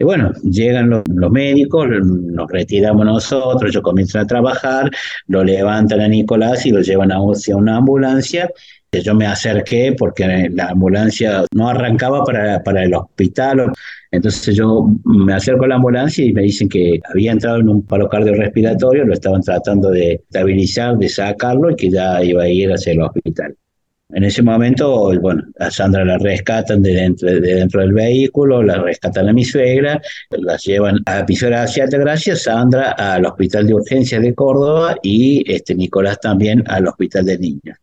Y 0.02 0.04
bueno, 0.04 0.34
llegan 0.42 0.90
los, 0.90 1.32
médicos, 1.32 1.88
nos 2.02 2.50
retiramos 2.50 3.06
nosotros, 3.06 3.72
yo 3.72 3.84
comienzo 3.84 4.18
a 4.18 4.26
trabajar, 4.26 4.90
lo 5.28 5.44
levantan 5.44 6.02
a 6.02 6.08
Nicolás 6.08 6.66
y 6.66 6.72
lo 6.72 6.82
llevan 6.82 7.12
hacia 7.12 7.56
una 7.56 7.78
ambulancia. 7.78 8.50
Yo 8.92 9.14
me 9.14 9.28
acerqué 9.28 9.94
porque 9.96 10.50
la 10.52 10.70
ambulancia 10.70 11.46
no 11.54 11.70
arrancaba 11.70 12.24
para, 12.24 12.64
para 12.64 12.84
el 12.84 12.96
hospital. 12.96 13.72
Entonces 14.10 14.56
yo 14.56 14.88
me 15.06 15.36
acerco 15.36 15.66
a 15.66 15.68
la 15.68 15.76
ambulancia 15.76 16.26
y 16.26 16.34
me 16.34 16.42
dicen 16.42 16.68
que 16.68 17.00
había 17.14 17.34
entrado 17.34 17.60
en 17.60 17.70
un 17.70 17.86
paro 17.86 18.10
cardiorrespiratorio, 18.10 19.06
lo 19.06 19.14
estaban 19.14 19.42
tratando 19.42 19.92
de 19.92 20.14
estabilizar, 20.14 20.98
de 20.98 21.10
sacarlo 21.10 21.70
y 21.70 21.76
que 21.76 21.92
ya 21.92 22.24
iba 22.24 22.42
a 22.42 22.50
ir 22.50 22.72
hacia 22.72 22.94
el 22.94 23.04
hospital. 23.04 23.56
En 24.14 24.24
ese 24.24 24.42
momento, 24.42 25.12
bueno, 25.20 25.44
a 25.60 25.72
Sandra 25.72 26.04
la 26.04 26.18
rescatan 26.18 26.82
de 26.82 26.94
dentro, 26.94 27.30
de 27.30 27.40
dentro 27.40 27.82
del 27.82 27.94
vehículo, 27.94 28.62
la 28.62 28.82
rescatan 28.82 29.30
a 29.30 29.34
mi 29.34 29.46
suegra, 29.46 30.02
la 30.32 30.58
llevan 30.58 31.00
a 31.06 31.24
mi 31.28 31.36
suegra 31.36 31.64
hacia 31.64 31.86
gracias 31.86 32.44
Sandra 32.44 32.92
al 32.92 33.26
Hospital 33.26 33.68
de 33.68 33.74
Urgencias 33.74 34.22
de 34.22 34.36
Córdoba 34.36 34.98
y 35.02 35.44
este 35.52 35.76
Nicolás 35.76 36.20
también 36.20 36.64
al 36.68 36.88
Hospital 36.88 37.26
de 37.26 37.38
Niños. 37.38 37.78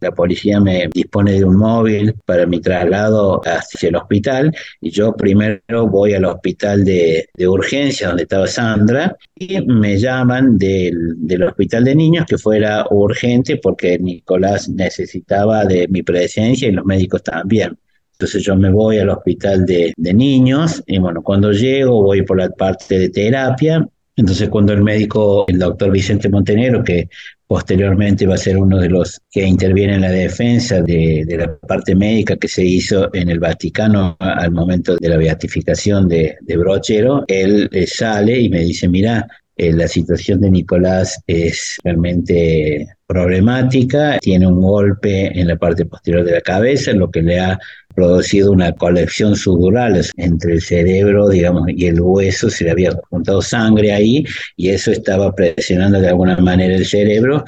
La 0.00 0.12
policía 0.12 0.60
me 0.60 0.88
dispone 0.92 1.32
de 1.32 1.44
un 1.44 1.56
móvil 1.56 2.14
para 2.24 2.46
mi 2.46 2.60
traslado 2.60 3.40
hacia 3.44 3.88
el 3.88 3.96
hospital 3.96 4.54
y 4.80 4.90
yo 4.90 5.14
primero 5.14 5.88
voy 5.88 6.14
al 6.14 6.24
hospital 6.24 6.84
de, 6.84 7.28
de 7.34 7.48
urgencia 7.48 8.08
donde 8.08 8.24
estaba 8.24 8.46
Sandra 8.46 9.16
y 9.34 9.60
me 9.60 9.98
llaman 9.98 10.56
del, 10.56 11.14
del, 11.16 11.42
hospital 11.42 11.84
de 11.84 11.94
niños 11.94 12.26
que 12.26 12.38
fuera 12.38 12.86
urgente 12.90 13.56
porque 13.56 13.98
Nicolás 13.98 14.68
necesitaba 14.68 15.64
de 15.64 15.86
mi 15.88 16.02
presencia 16.02 16.68
y 16.68 16.72
los 16.72 16.84
médicos 16.84 17.22
también. 17.22 17.76
Entonces 18.12 18.42
yo 18.42 18.56
me 18.56 18.70
voy 18.70 18.98
al 18.98 19.08
hospital 19.08 19.64
de, 19.64 19.92
de 19.96 20.14
niños 20.14 20.82
y 20.86 20.98
bueno, 20.98 21.22
cuando 21.22 21.52
llego 21.52 22.02
voy 22.02 22.22
por 22.22 22.38
la 22.38 22.50
parte 22.50 22.98
de 22.98 23.08
terapia 23.08 23.86
entonces, 24.20 24.50
cuando 24.50 24.74
el 24.74 24.82
médico, 24.82 25.46
el 25.48 25.58
doctor 25.58 25.90
Vicente 25.90 26.28
Montenegro, 26.28 26.84
que 26.84 27.08
posteriormente 27.50 28.28
va 28.28 28.34
a 28.34 28.38
ser 28.38 28.56
uno 28.56 28.78
de 28.78 28.88
los 28.88 29.20
que 29.28 29.44
interviene 29.44 29.96
en 29.96 30.02
la 30.02 30.10
defensa 30.12 30.80
de, 30.82 31.26
la 31.36 31.58
parte 31.58 31.96
médica 31.96 32.36
que 32.36 32.46
se 32.46 32.64
hizo 32.64 33.12
en 33.12 33.28
el 33.28 33.40
Vaticano 33.40 34.16
al 34.20 34.52
momento 34.52 34.94
de 34.96 35.08
la 35.08 35.16
beatificación 35.16 36.06
de, 36.06 36.36
Brochero, 36.46 37.24
él 37.26 37.68
eh, 37.72 37.88
sale 37.88 38.38
y 38.38 38.48
me 38.48 38.60
dice, 38.60 38.86
mira, 38.86 39.26
eh, 39.56 39.72
la 39.72 39.88
situación 39.88 40.40
de 40.40 40.48
Nicolás 40.52 41.20
es 41.26 41.80
realmente 41.82 42.86
problemática, 43.04 44.20
tiene 44.20 44.46
un 44.46 44.60
golpe 44.60 45.36
en 45.36 45.48
la 45.48 45.56
parte 45.56 45.86
posterior 45.86 46.24
de 46.24 46.34
la 46.34 46.42
cabeza, 46.42 46.92
lo 46.92 47.10
que 47.10 47.22
le 47.22 47.40
ha 47.40 47.58
producido 48.00 48.50
una 48.50 48.72
colección 48.72 49.36
sudural 49.36 50.00
entre 50.16 50.54
el 50.54 50.62
cerebro, 50.62 51.28
digamos, 51.28 51.64
y 51.68 51.84
el 51.86 52.00
hueso, 52.00 52.48
se 52.48 52.64
le 52.64 52.70
había 52.70 52.92
juntado 53.10 53.42
sangre 53.42 53.92
ahí 53.92 54.24
y 54.56 54.70
eso 54.70 54.90
estaba 54.90 55.34
presionando 55.34 56.00
de 56.00 56.08
alguna 56.08 56.38
manera 56.38 56.74
el 56.74 56.86
cerebro. 56.86 57.44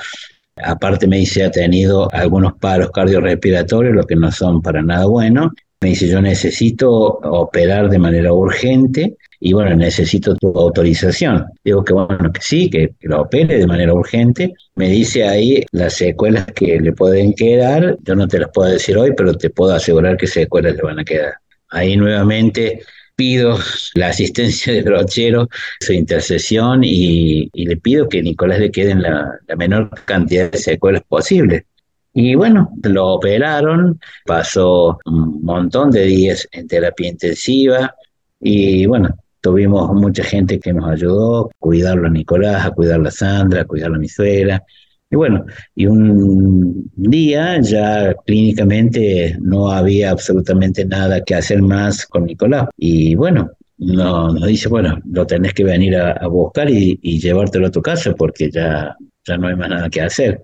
Aparte 0.57 1.07
me 1.07 1.17
dice, 1.17 1.43
ha 1.43 1.51
tenido 1.51 2.13
algunos 2.13 2.53
paros 2.61 2.91
cardiorrespiratorios, 2.91 3.95
lo 3.95 4.05
que 4.05 4.15
no 4.15 4.31
son 4.31 4.61
para 4.61 4.83
nada 4.83 5.07
buenos. 5.07 5.53
Me 5.81 5.89
dice, 5.89 6.07
yo 6.07 6.21
necesito 6.21 6.91
operar 6.91 7.89
de 7.89 7.99
manera 7.99 8.35
urgente 8.35 9.17
y 9.45 9.55
bueno, 9.55 9.75
necesito 9.75 10.37
tu 10.37 10.57
autorización. 10.57 11.45
Digo 11.65 11.83
que 11.83 11.93
bueno, 11.93 12.33
que 12.33 12.41
sí, 12.41 12.71
que, 12.71 12.95
lo 13.01 13.23
opere 13.23 13.59
de 13.59 13.67
manera 13.67 13.93
urgente. 13.93 14.55
Me 14.77 14.89
dice 14.89 15.25
ahí 15.25 15.65
las 15.73 15.95
secuelas 15.95 16.47
que 16.55 16.79
le 16.79 16.93
pueden 16.93 17.35
quedar. 17.35 17.99
Yo 18.05 18.15
no 18.15 18.29
te 18.29 18.39
las 18.39 18.51
puedo 18.55 18.71
decir 18.71 18.97
hoy, 18.97 19.15
pero 19.17 19.35
te 19.35 19.51
puedo 19.51 19.75
asegurar 19.75 20.17
que 20.17 20.29
secuelas 20.29 20.77
le 20.77 20.83
van 20.83 21.01
a 21.01 21.05
quedar. 21.05 21.35
Ahí 21.71 21.97
nuevamente 21.97 22.83
pido 23.17 23.59
la 23.95 24.09
asistencia 24.09 24.73
de 24.75 24.83
Brochero, 24.83 25.49
su 25.81 25.93
intercesión 25.93 26.83
y, 26.85 27.51
le 27.53 27.77
pido 27.79 28.09
que 28.09 28.23
Nicolás 28.23 28.61
le 28.61 28.71
queden 28.71 29.03
la, 29.03 29.41
la 29.49 29.57
menor 29.57 29.91
cantidad 30.05 30.53
de 30.53 30.59
secuelas 30.59 31.03
posible. 31.09 31.67
Y 32.15 32.37
bueno, 32.37 32.71
lo 32.85 33.09
operaron, 33.09 33.99
pasó 34.25 35.01
un 35.05 35.43
montón 35.43 35.91
de 35.91 36.05
días 36.05 36.47
en 36.53 36.69
terapia 36.69 37.09
intensiva 37.09 37.93
y 38.39 38.87
bueno, 38.87 39.17
tuvimos 39.43 39.93
mucha 39.93 40.25
gente 40.25 40.59
que 40.59 40.73
nos 40.73 40.89
ayudó 40.89 41.47
a 41.47 41.51
cuidarlo 41.59 42.07
a 42.07 42.11
Nicolás, 42.11 42.65
a 42.65 42.71
cuidarlo 42.71 43.09
a 43.09 43.11
Sandra, 43.11 43.63
a 43.63 43.65
cuidarlo 43.67 43.97
a 43.97 44.01
mi 44.01 44.09
suegra. 44.09 44.63
Y 45.11 45.17
bueno, 45.17 45.45
y 45.75 45.87
un 45.87 46.91
día 46.95 47.61
ya 47.61 48.15
clínicamente 48.25 49.37
no 49.43 49.71
había 49.71 50.11
absolutamente 50.11 50.87
nada 50.87 51.23
que 51.23 51.35
hacer 51.35 51.61
más 51.61 52.07
con 52.07 52.25
Nicolás. 52.25 52.69
Y 52.79 53.15
bueno, 53.15 53.51
no, 53.79 54.33
nos 54.33 54.47
dice, 54.47 54.69
bueno, 54.69 54.99
lo 55.05 55.27
tenés 55.27 55.53
que 55.53 55.65
venir 55.65 55.97
a, 55.97 56.27
buscar 56.29 56.71
y, 56.71 56.99
y, 57.03 57.21
llevártelo 57.21 57.67
a 57.67 57.71
tu 57.71 57.83
casa 57.83 58.15
porque 58.15 58.51
ya, 58.51 58.97
ya 59.27 59.37
no 59.37 59.49
hay 59.49 59.57
más 59.57 59.69
nada 59.69 59.91
que 59.91 60.01
hacer. 60.01 60.41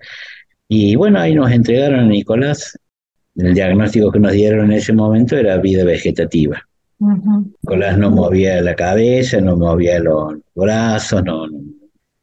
Y 0.67 0.95
bueno, 0.95 1.19
ahí 1.19 1.33
nos 1.33 1.51
entregaron 1.51 2.01
a 2.01 2.05
Nicolás. 2.05 2.77
El 3.35 3.53
diagnóstico 3.53 4.11
que 4.11 4.19
nos 4.19 4.33
dieron 4.33 4.65
en 4.65 4.73
ese 4.73 4.93
momento 4.93 5.37
era 5.37 5.57
vida 5.57 5.83
vegetativa. 5.83 6.68
Nicolás 6.99 7.97
no 7.97 8.11
movía 8.11 8.61
la 8.61 8.75
cabeza, 8.75 9.39
no 9.39 9.55
movía 9.55 9.99
los 9.99 10.35
brazos, 10.53 11.23
no, 11.23 11.47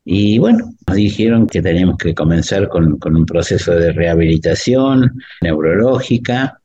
y 0.09 0.38
bueno, 0.38 0.73
nos 0.87 0.97
dijeron 0.97 1.49
que 1.49 1.61
teníamos 1.61 1.97
que 1.97 2.14
comenzar 2.14 2.68
con, 2.68 2.97
con, 2.99 3.16
un 3.16 3.26
proceso 3.26 3.73
de 3.73 3.90
rehabilitación 3.90 5.18
neurológica 5.40 6.61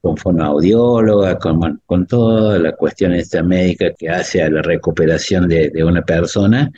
con 0.00 0.16
fonoaudióloga, 0.16 1.36
con, 1.38 1.80
con 1.86 2.06
toda 2.06 2.56
la 2.58 2.72
cuestión 2.76 3.12
esta 3.14 3.42
médica 3.42 3.86
que 3.98 4.08
hace 4.08 4.42
a 4.42 4.50
la 4.50 4.62
recuperación 4.62 5.48
de, 5.48 5.70
de 5.70 5.82
una 5.82 6.02
persona. 6.02 6.70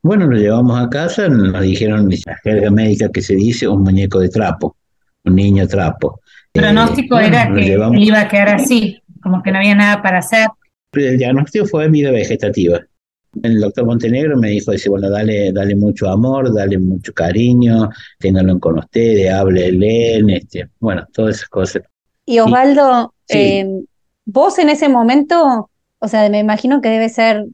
Bueno, 0.00 0.28
lo 0.28 0.36
llevamos 0.38 0.80
a 0.80 0.88
casa, 0.88 1.28
nos 1.28 1.60
dijeron 1.60 2.08
la 2.08 2.36
jerga 2.42 2.70
médica 2.70 3.10
que 3.10 3.20
se 3.20 3.34
dice 3.34 3.68
un 3.68 3.82
muñeco 3.82 4.18
de 4.18 4.30
trapo, 4.30 4.76
un 5.24 5.34
niño 5.34 5.68
trapo. 5.68 6.20
El 6.54 6.62
pronóstico 6.62 7.18
eh, 7.18 7.26
era 7.26 7.52
que 7.52 7.76
iba 7.98 8.20
a 8.20 8.28
quedar 8.28 8.48
así, 8.48 8.99
como 9.22 9.42
que 9.42 9.50
no 9.52 9.58
había 9.58 9.74
nada 9.74 10.02
para 10.02 10.18
hacer. 10.18 10.48
El 10.92 11.18
diagnóstico 11.18 11.66
fue 11.66 11.88
vida 11.88 12.10
vegetativa. 12.10 12.80
El 13.42 13.60
doctor 13.60 13.86
Montenegro 13.86 14.36
me 14.36 14.48
dijo, 14.50 14.72
dice, 14.72 14.90
bueno, 14.90 15.08
dale, 15.08 15.52
dale 15.52 15.76
mucho 15.76 16.08
amor, 16.08 16.52
dale 16.52 16.78
mucho 16.78 17.12
cariño, 17.12 17.88
ténganlo 18.18 18.58
con 18.58 18.78
ustedes, 18.78 19.30
háblele, 19.32 20.18
este, 20.36 20.68
bueno, 20.80 21.06
todas 21.12 21.36
esas 21.36 21.48
cosas. 21.48 21.82
Y 22.26 22.40
Osvaldo, 22.40 23.14
eh, 23.28 23.66
vos 24.24 24.58
en 24.58 24.68
ese 24.68 24.88
momento, 24.88 25.70
o 25.98 26.08
sea, 26.08 26.28
me 26.28 26.40
imagino 26.40 26.80
que 26.80 26.88
debe 26.88 27.08
ser 27.08 27.46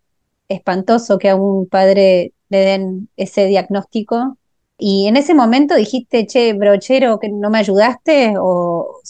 espantoso 0.49 1.19
que 1.19 1.29
a 1.29 1.37
un 1.37 1.67
padre 1.69 2.33
le 2.49 2.59
den 2.59 3.09
ese 3.17 3.47
diagnóstico. 3.47 4.39
Y 4.79 5.07
en 5.09 5.17
ese 5.17 5.35
momento 5.35 5.75
dijiste, 5.75 6.27
che, 6.27 6.53
brochero, 6.53 7.19
que 7.19 7.29
no 7.29 7.51
me 7.51 7.59
ayudaste, 7.59 8.35
o 8.39 9.01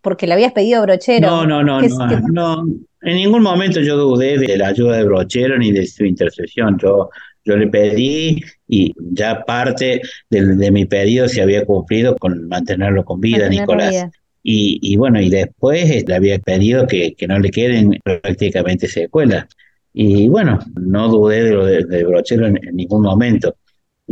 porque 0.00 0.26
le 0.26 0.34
habías 0.34 0.52
pedido 0.52 0.82
brochero. 0.82 1.28
No, 1.28 1.46
no, 1.46 1.62
no, 1.62 1.80
no, 1.80 2.20
no, 2.32 2.66
En 3.02 3.16
ningún 3.16 3.42
momento 3.42 3.80
yo 3.80 3.96
dudé 3.96 4.38
de 4.38 4.56
la 4.56 4.68
ayuda 4.68 4.96
de 4.96 5.04
brochero 5.04 5.58
ni 5.58 5.72
de 5.72 5.86
su 5.86 6.04
intercesión. 6.04 6.78
Yo, 6.78 7.10
yo 7.44 7.56
le 7.56 7.68
pedí 7.68 8.42
y 8.68 8.94
ya 9.12 9.44
parte 9.44 10.00
de, 10.28 10.70
mi 10.70 10.86
pedido 10.86 11.28
se 11.28 11.42
había 11.42 11.64
cumplido 11.64 12.16
con 12.16 12.48
mantenerlo 12.48 13.04
con 13.04 13.20
vida, 13.20 13.48
Nicolás. 13.48 14.06
Y, 14.42 14.78
y, 14.82 14.96
bueno, 14.96 15.20
y 15.20 15.28
después 15.28 16.04
le 16.06 16.14
había 16.14 16.38
pedido 16.38 16.86
que, 16.86 17.14
que 17.14 17.26
no 17.26 17.38
le 17.38 17.50
queden 17.50 17.98
prácticamente 18.02 18.88
secuelas. 18.88 19.46
Y 19.92 20.28
bueno, 20.28 20.58
no 20.76 21.08
dudé 21.08 21.44
de 21.44 21.50
lo 21.50 21.66
de, 21.66 22.04
Brochero 22.04 22.46
en, 22.46 22.58
ningún 22.72 23.02
momento. 23.02 23.56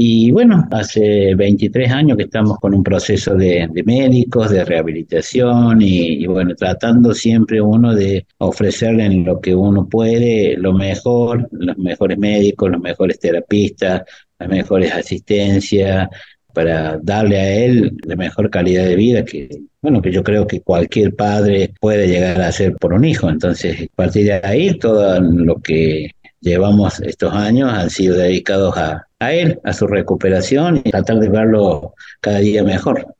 Y 0.01 0.31
bueno, 0.31 0.65
hace 0.71 1.35
23 1.35 1.91
años 1.91 2.17
que 2.17 2.23
estamos 2.23 2.59
con 2.59 2.73
un 2.73 2.85
proceso 2.85 3.35
de, 3.35 3.69
médicos, 3.85 4.49
de 4.49 4.65
rehabilitación 4.65 5.83
y, 5.83 6.25
bueno, 6.29 6.55
tratando 6.55 7.13
siempre 7.13 7.61
uno 7.61 7.93
de 7.93 8.25
ofrecerle 8.39 9.07
en 9.07 9.25
lo 9.25 9.41
que 9.41 9.57
uno 9.57 9.89
puede 9.89 10.57
lo 10.57 10.73
mejor, 10.73 11.49
los 11.51 11.77
mejores 11.79 12.17
médicos, 12.17 12.71
los 12.71 12.81
mejores 12.81 13.19
terapistas, 13.19 14.03
las 14.39 14.49
mejores 14.49 14.93
asistencias, 14.93 16.09
para 16.55 16.97
darle 17.03 17.41
a 17.41 17.65
él 17.65 17.97
la 18.05 18.15
mejor 18.15 18.51
calidad 18.51 18.85
de 18.85 18.95
vida 18.95 19.25
que, 19.25 19.49
bueno, 19.83 20.01
que 20.01 20.13
yo 20.13 20.23
creo 20.23 20.47
que 20.47 20.61
cualquier 20.61 21.17
padre 21.17 21.75
puede 21.81 22.07
llegar 22.07 22.41
a 22.41 22.49
hacer 22.49 22.77
por 22.77 22.93
un 22.93 23.05
hijo. 23.05 23.29
Entonces, 23.29 23.83
a 23.83 23.97
partir 23.97 24.27
de 24.27 24.41
ahí, 24.45 24.79
todo 24.79 25.21
lo 25.21 25.57
que 25.57 26.13
llevamos 26.41 27.01
estos 27.01 27.35
años 27.35 27.73
han 27.73 27.91
sido 27.91 28.17
dedicados 28.17 28.77
a, 28.77 29.08
a 29.21 29.33
él, 29.33 29.61
a 29.65 29.73
su 29.73 29.87
recuperación 29.87 30.79
y 30.85 30.91
tratar 30.91 31.19
de 31.19 31.29
verlo 31.29 31.95
cada 32.21 32.39
día 32.39 32.63
mejor. 32.63 33.15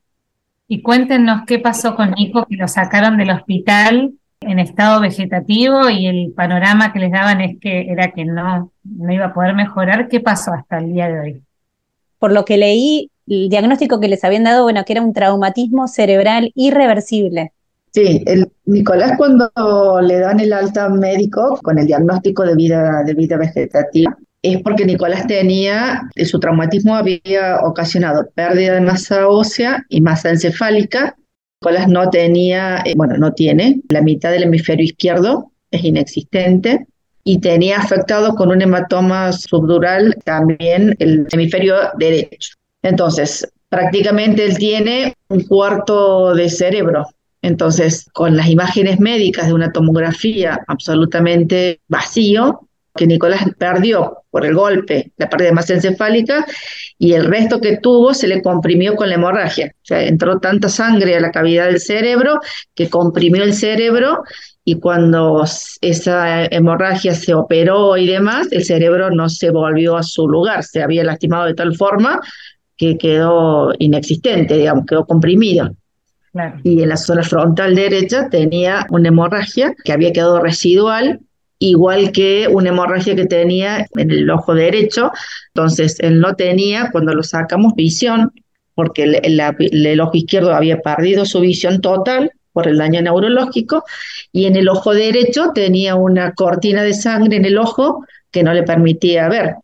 Y 0.69 0.83
cuéntenos 0.83 1.43
qué 1.47 1.59
pasó 1.59 1.95
con 1.95 2.19
hijo 2.19 2.47
que 2.47 2.57
lo 2.57 2.69
sacaron 2.69 3.17
del 3.17 3.31
hospital 3.31 4.13
en 4.41 4.59
estado 4.59 5.01
vegetativo 5.01 5.89
y 5.91 6.07
el 6.07 6.33
panorama 6.33 6.93
que 6.93 7.01
les 7.01 7.11
daban 7.11 7.41
es 7.41 7.59
que 7.61 7.91
era 7.91 8.13
que 8.13 8.25
no, 8.25 8.71
no 8.85 9.13
iba 9.13 9.27
a 9.27 9.35
poder 9.35 9.55
mejorar. 9.55 10.09
¿Qué 10.09 10.21
pasó 10.21 10.53
hasta 10.53 10.79
el 10.79 10.93
día 10.93 11.09
de 11.09 11.21
hoy? 11.21 11.43
Por 12.19 12.33
lo 12.33 12.45
que 12.45 12.57
leí, 12.57 13.11
el 13.27 13.49
diagnóstico 13.49 13.99
que 14.01 14.09
les 14.09 14.25
habían 14.25 14.45
dado, 14.45 14.65
bueno, 14.65 14.85
que 14.85 14.93
era 14.93 15.03
un 15.03 15.13
traumatismo 15.13 15.89
cerebral 15.89 16.53
irreversible. 16.55 17.53
Sí, 17.93 18.23
el 18.27 18.51
Nicolás 18.67 19.13
cuando 19.17 19.51
le 20.03 20.19
dan 20.19 20.41
el 20.41 20.53
alta 20.53 20.89
médico 20.89 21.59
con 21.63 21.79
el 21.79 21.87
diagnóstico 21.87 22.45
de 22.45 22.55
vida, 22.55 23.03
de 23.05 23.15
vida 23.15 23.37
vegetativa, 23.39 24.17
es 24.43 24.63
porque 24.63 24.85
Nicolás 24.85 25.27
tenía, 25.27 26.03
su 26.25 26.39
traumatismo 26.39 26.95
había 26.95 27.61
ocasionado 27.65 28.29
pérdida 28.35 28.75
de 28.75 28.81
masa 28.81 29.29
ósea 29.29 29.85
y 29.89 30.01
masa 30.01 30.31
encefálica. 30.31 31.17
Nicolás 31.61 31.89
no 31.89 32.09
tenía, 32.09 32.83
eh, 32.85 32.95
bueno, 32.97 33.17
no 33.17 33.33
tiene, 33.33 33.81
la 33.89 34.03
mitad 34.03 34.31
del 34.31 34.45
hemisferio 34.45 34.85
izquierdo 34.85 35.51
es 35.71 35.85
inexistente 35.85 36.87
y 37.25 37.41
tenía 37.41 37.79
afectado 37.79 38.35
con 38.37 38.51
un 38.51 38.63
hematoma 38.63 39.33
subdural 39.33 40.17
también 40.25 40.95
el 40.99 41.27
hemisferio 41.31 41.75
derecho. 41.99 42.55
Entonces, 42.83 43.47
prácticamente 43.69 44.45
él 44.47 44.57
tiene 44.57 45.15
un 45.29 45.43
cuarto 45.43 46.35
de 46.35 46.49
cerebro. 46.49 47.07
Entonces, 47.43 48.09
con 48.13 48.37
las 48.37 48.49
imágenes 48.49 48.99
médicas 48.99 49.47
de 49.47 49.53
una 49.53 49.73
tomografía 49.73 50.61
absolutamente 50.69 51.81
vacío, 51.89 52.68
que 52.99 53.07
Nicolás 53.07 53.45
perdió 53.57 54.19
por 54.31 54.45
el 54.45 54.55
golpe 54.55 55.13
la 55.17 55.31
parte 55.31 55.45
de 55.45 55.53
masa 55.53 55.75
encefálica 55.75 56.45
y 56.99 57.13
el 57.13 57.27
resto 57.27 57.61
que 57.61 57.79
tuvo 57.79 58.13
se 58.13 58.27
le 58.27 58.43
comprimió 58.43 58.97
con 58.97 59.09
la 59.09 59.15
hemorragia. 59.15 59.73
O 59.75 59.85
sea, 59.85 60.03
entró 60.03 60.41
tanta 60.41 60.69
sangre 60.69 61.17
a 61.17 61.21
la 61.21 61.31
cavidad 61.31 61.67
del 61.67 61.81
cerebro 61.81 62.41
que 62.75 62.91
comprimió 62.91 63.45
el 63.45 63.55
cerebro 63.55 64.25
y 64.65 64.81
cuando 64.81 65.45
esa 65.81 66.45
hemorragia 66.47 67.15
se 67.15 67.33
operó 67.33 67.97
y 67.97 68.07
demás, 68.07 68.49
el 68.51 68.65
cerebro 68.65 69.11
no 69.11 69.29
se 69.29 69.51
volvió 69.51 69.97
a 69.97 70.03
su 70.03 70.29
lugar, 70.29 70.65
se 70.65 70.83
había 70.83 71.05
lastimado 71.05 71.47
de 71.47 71.55
tal 71.55 71.75
forma 71.77 72.21
que 72.77 72.99
quedó 72.99 73.73
inexistente, 73.79 74.57
digamos, 74.57 74.85
quedó 74.87 75.07
comprimido. 75.07 75.71
Y 76.63 76.83
en 76.83 76.89
la 76.91 76.97
zona 76.97 77.23
frontal 77.23 77.75
derecha 77.75 78.29
tenía 78.29 78.87
una 78.91 79.09
hemorragia 79.09 79.75
que 79.85 79.93
había 79.93 80.13
quedado 80.13 80.41
residual, 80.41 81.21
igual 81.59 82.13
que 82.13 82.49
una 82.49 82.71
hemorragia 82.71 83.17
que 83.17 83.27
tenía 83.27 83.87
en 83.97 84.11
el 84.11 84.31
ojo 84.31 84.55
derecho. 84.55 85.11
Entonces, 85.55 85.99
él 86.01 86.21
no 86.21 86.35
tenía, 86.35 86.91
cuando 86.93 87.15
lo 87.15 87.23
sacamos, 87.23 87.75
visión, 87.75 88.33
porque 88.75 89.03
el, 89.03 90.01
ojo 90.01 90.13
izquierdo 90.15 90.55
había 90.55 90.81
perdido 90.81 91.25
su 91.25 91.41
visión 91.41 91.81
total 91.81 92.31
por 92.53 92.69
el 92.69 92.79
daño 92.79 93.03
neurológico, 93.03 93.85
y 94.33 94.47
en 94.47 94.57
el 94.57 94.69
ojo 94.69 94.95
derecho 94.95 95.53
tenía 95.55 95.95
una 95.95 96.33
cortina 96.33 96.83
de 96.83 96.95
sangre 96.95 97.37
en 97.37 97.45
el 97.45 97.59
ojo 97.59 98.05
que 98.31 98.43
no 98.43 98.53
le 98.53 98.63
permitía 98.63 99.29
ver. 99.29 99.55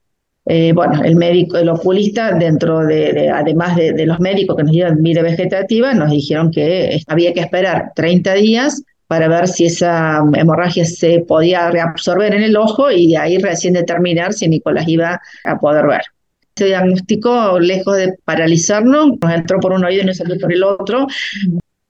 Eh, 0.47 0.73
bueno, 0.75 1.03
el 1.03 1.17
médico, 1.17 1.57
el 1.57 1.71
oculista, 1.71 2.33
dentro 2.33 2.85
de, 2.85 3.31
además 3.31 3.77
de, 3.77 4.05
los 4.05 4.21
médicos 4.21 4.57
que 4.57 4.63
nos 4.63 4.73
dieron 4.73 5.03
vida 5.03 5.23
vegetativa, 5.23 5.95
nos 5.95 6.11
dijeron 6.11 6.51
que 6.51 7.01
había 7.07 7.33
que 7.33 7.41
esperar 7.41 7.93
30 7.95 8.35
días 8.35 8.83
para 9.07 9.29
ver 9.29 9.49
si 9.49 9.67
esa 9.67 10.23
hemorragia 10.35 10.85
se 10.85 11.21
podía 11.27 11.71
reabsorber 11.71 12.35
en 12.35 12.43
el 12.43 12.57
ojo 12.57 12.91
y 12.91 13.09
de 13.09 13.19
ahí 13.19 13.39
recién 13.39 13.75
determinar 13.75 14.33
si 14.33 14.49
Nicolás 14.49 14.89
iba 14.89 15.21
a 15.45 15.59
poder 15.59 15.87
ver. 15.87 16.03
Este 16.49 16.67
diagnóstico, 16.67 17.59
lejos 17.59 17.97
de 17.97 18.15
paralizarnos, 18.25 19.11
nos 19.21 19.33
entró 19.33 19.59
por 19.61 19.73
un 19.73 19.85
oído 19.85 20.03
y 20.03 20.07
nos 20.07 20.19
salió 20.19 20.39
por 20.39 20.53
el 20.53 20.63
otro. 20.63 21.07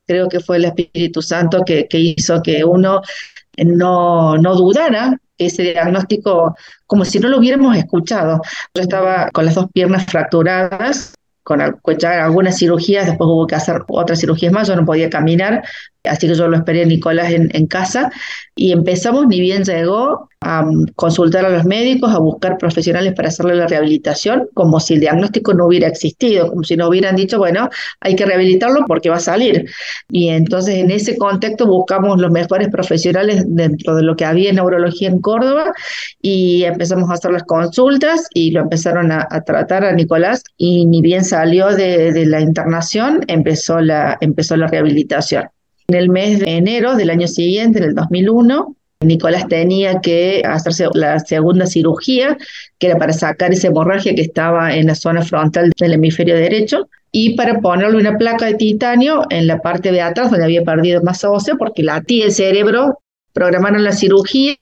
Creo 0.07 0.29
que 0.29 0.41
fue 0.41 0.57
el 0.57 0.65
Espíritu 0.65 1.23
Santo 1.23 1.63
que, 1.65 1.87
que 1.87 1.99
hizo 1.99 2.43
que 2.43 2.65
uno 2.65 3.03
no, 3.59 4.37
no 4.37 4.55
dudara 4.55 5.19
ese 5.39 5.63
diagnóstico 5.63 6.57
como 6.87 7.05
si 7.05 7.19
no 7.19 7.29
lo 7.29 7.39
hubiéramos 7.39 7.77
escuchado. 7.77 8.41
Yo 8.75 8.83
estaba 8.83 9.31
con 9.33 9.47
las 9.47 9.55
dos 9.55 9.67
piernas 9.73 10.07
fracturadas, 10.07 11.15
con 11.43 11.61
algunas 11.61 12.59
cirugías, 12.59 13.07
después 13.07 13.29
hubo 13.29 13.47
que 13.47 13.55
hacer 13.55 13.83
otras 13.89 14.21
cirugías 14.21 14.53
más, 14.53 14.69
yo 14.69 14.77
no 14.77 14.87
podía 14.87 15.11
caminar, 15.11 15.63
así 16.05 16.29
que 16.29 16.35
yo 16.35 16.49
lo 16.49 16.57
esperé 16.57 16.83
a 16.83 16.87
Nicolás 16.87 17.33
en, 17.33 17.49
en 17.53 17.67
casa 17.67 18.11
y 18.55 18.73
empezamos, 18.73 19.27
ni 19.27 19.41
bien 19.41 19.65
llegó, 19.65 20.29
a 20.45 20.63
mm, 20.63 20.93
consultar 20.95 21.45
a 21.47 21.49
los 21.49 21.65
médicos, 21.65 22.13
a 22.15 22.19
buscar 22.19 22.59
profesionales 22.59 23.15
para 23.15 23.29
hacerle 23.29 23.55
la 23.57 23.67
rehabilitación, 23.67 24.49
como 24.55 24.79
si 24.79 24.95
el 24.95 25.01
diagnóstico 25.01 25.55
no 25.55 25.67
hubiera 25.67 25.89
existido, 25.89 26.49
como 26.51 26.63
si 26.63 26.77
no 26.77 26.89
hubieran 26.89 27.17
dicho, 27.17 27.39
bueno, 27.39 27.69
hay 28.01 28.15
que 28.15 28.27
rehabilitarlo 28.27 28.85
porque 28.87 29.11
va 29.11 29.17
a 29.17 29.21
salir. 29.21 29.65
Y 30.11 30.29
entonces 30.29 30.77
en 30.77 30.91
ese 30.91 31.17
contexto 31.17 31.67
buscamos 31.67 32.21
los 32.21 32.31
mejores 32.31 32.69
profesionales 32.69 33.45
dentro 33.49 33.97
de 33.97 34.03
lo 34.03 34.17
que 34.17 34.25
había 34.25 34.51
en 34.51 34.57
neurología 34.57 35.09
en 35.09 35.21
Córdoba 35.21 35.73
y 36.21 36.65
empezamos 36.65 37.11
a 37.11 37.15
hacer 37.15 37.33
las 37.33 37.45
consultas 37.45 38.29
y 38.35 38.51
lo 38.51 38.61
empezaron 38.61 39.11
a, 39.13 39.27
tratar 39.47 39.85
a 39.85 39.93
Nicolás 39.93 40.43
y 40.57 40.87
ni 40.87 41.03
bien 41.03 41.25
salió 41.25 41.69
de, 41.69 42.13
de 42.13 42.27
la 42.27 42.41
internación, 42.41 43.21
empezó 43.29 43.81
la, 43.81 44.17
empezó 44.21 44.57
la 44.57 44.67
rehabilitación. 44.69 45.45
En 45.89 45.97
el 45.97 46.09
mes 46.09 46.41
de 46.41 46.57
enero 46.57 46.97
del 46.97 47.11
año 47.11 47.29
siguiente, 47.29 47.79
en 47.79 47.85
el 47.85 47.95
2001, 47.95 48.75
Nicolás 49.01 49.49
tenía 49.49 50.01
que 50.01 50.43
hacerse 50.45 50.87
la 50.95 51.19
segunda 51.19 51.67
cirugía, 51.67 52.37
que 52.79 52.87
era 52.87 52.97
para 52.99 53.13
sacar 53.13 53.53
esa 53.53 53.69
hemorragia 53.69 54.15
que 54.15 54.23
estaba 54.23 54.75
en 54.75 54.87
la 54.87 54.95
zona 54.95 55.23
frontal 55.23 55.73
del 55.79 55.93
hemisferio 55.93 56.35
derecho 56.35 56.89
y 57.13 57.37
para 57.37 57.61
ponerle 57.61 57.99
una 57.99 58.17
placa 58.19 58.47
de 58.47 58.55
titanio 58.55 59.25
en 59.31 59.47
la 59.47 59.61
parte 59.61 59.93
de 59.93 60.01
atrás 60.01 60.31
donde 60.31 60.45
había 60.45 60.65
perdido 60.65 61.03
masa 61.03 61.31
ósea 61.31 61.55
porque 61.57 61.83
latía 61.83 62.27
el 62.27 62.33
cerebro. 62.33 62.99
Programaron 63.33 63.85
la 63.85 63.93
cirugía, 63.93 64.57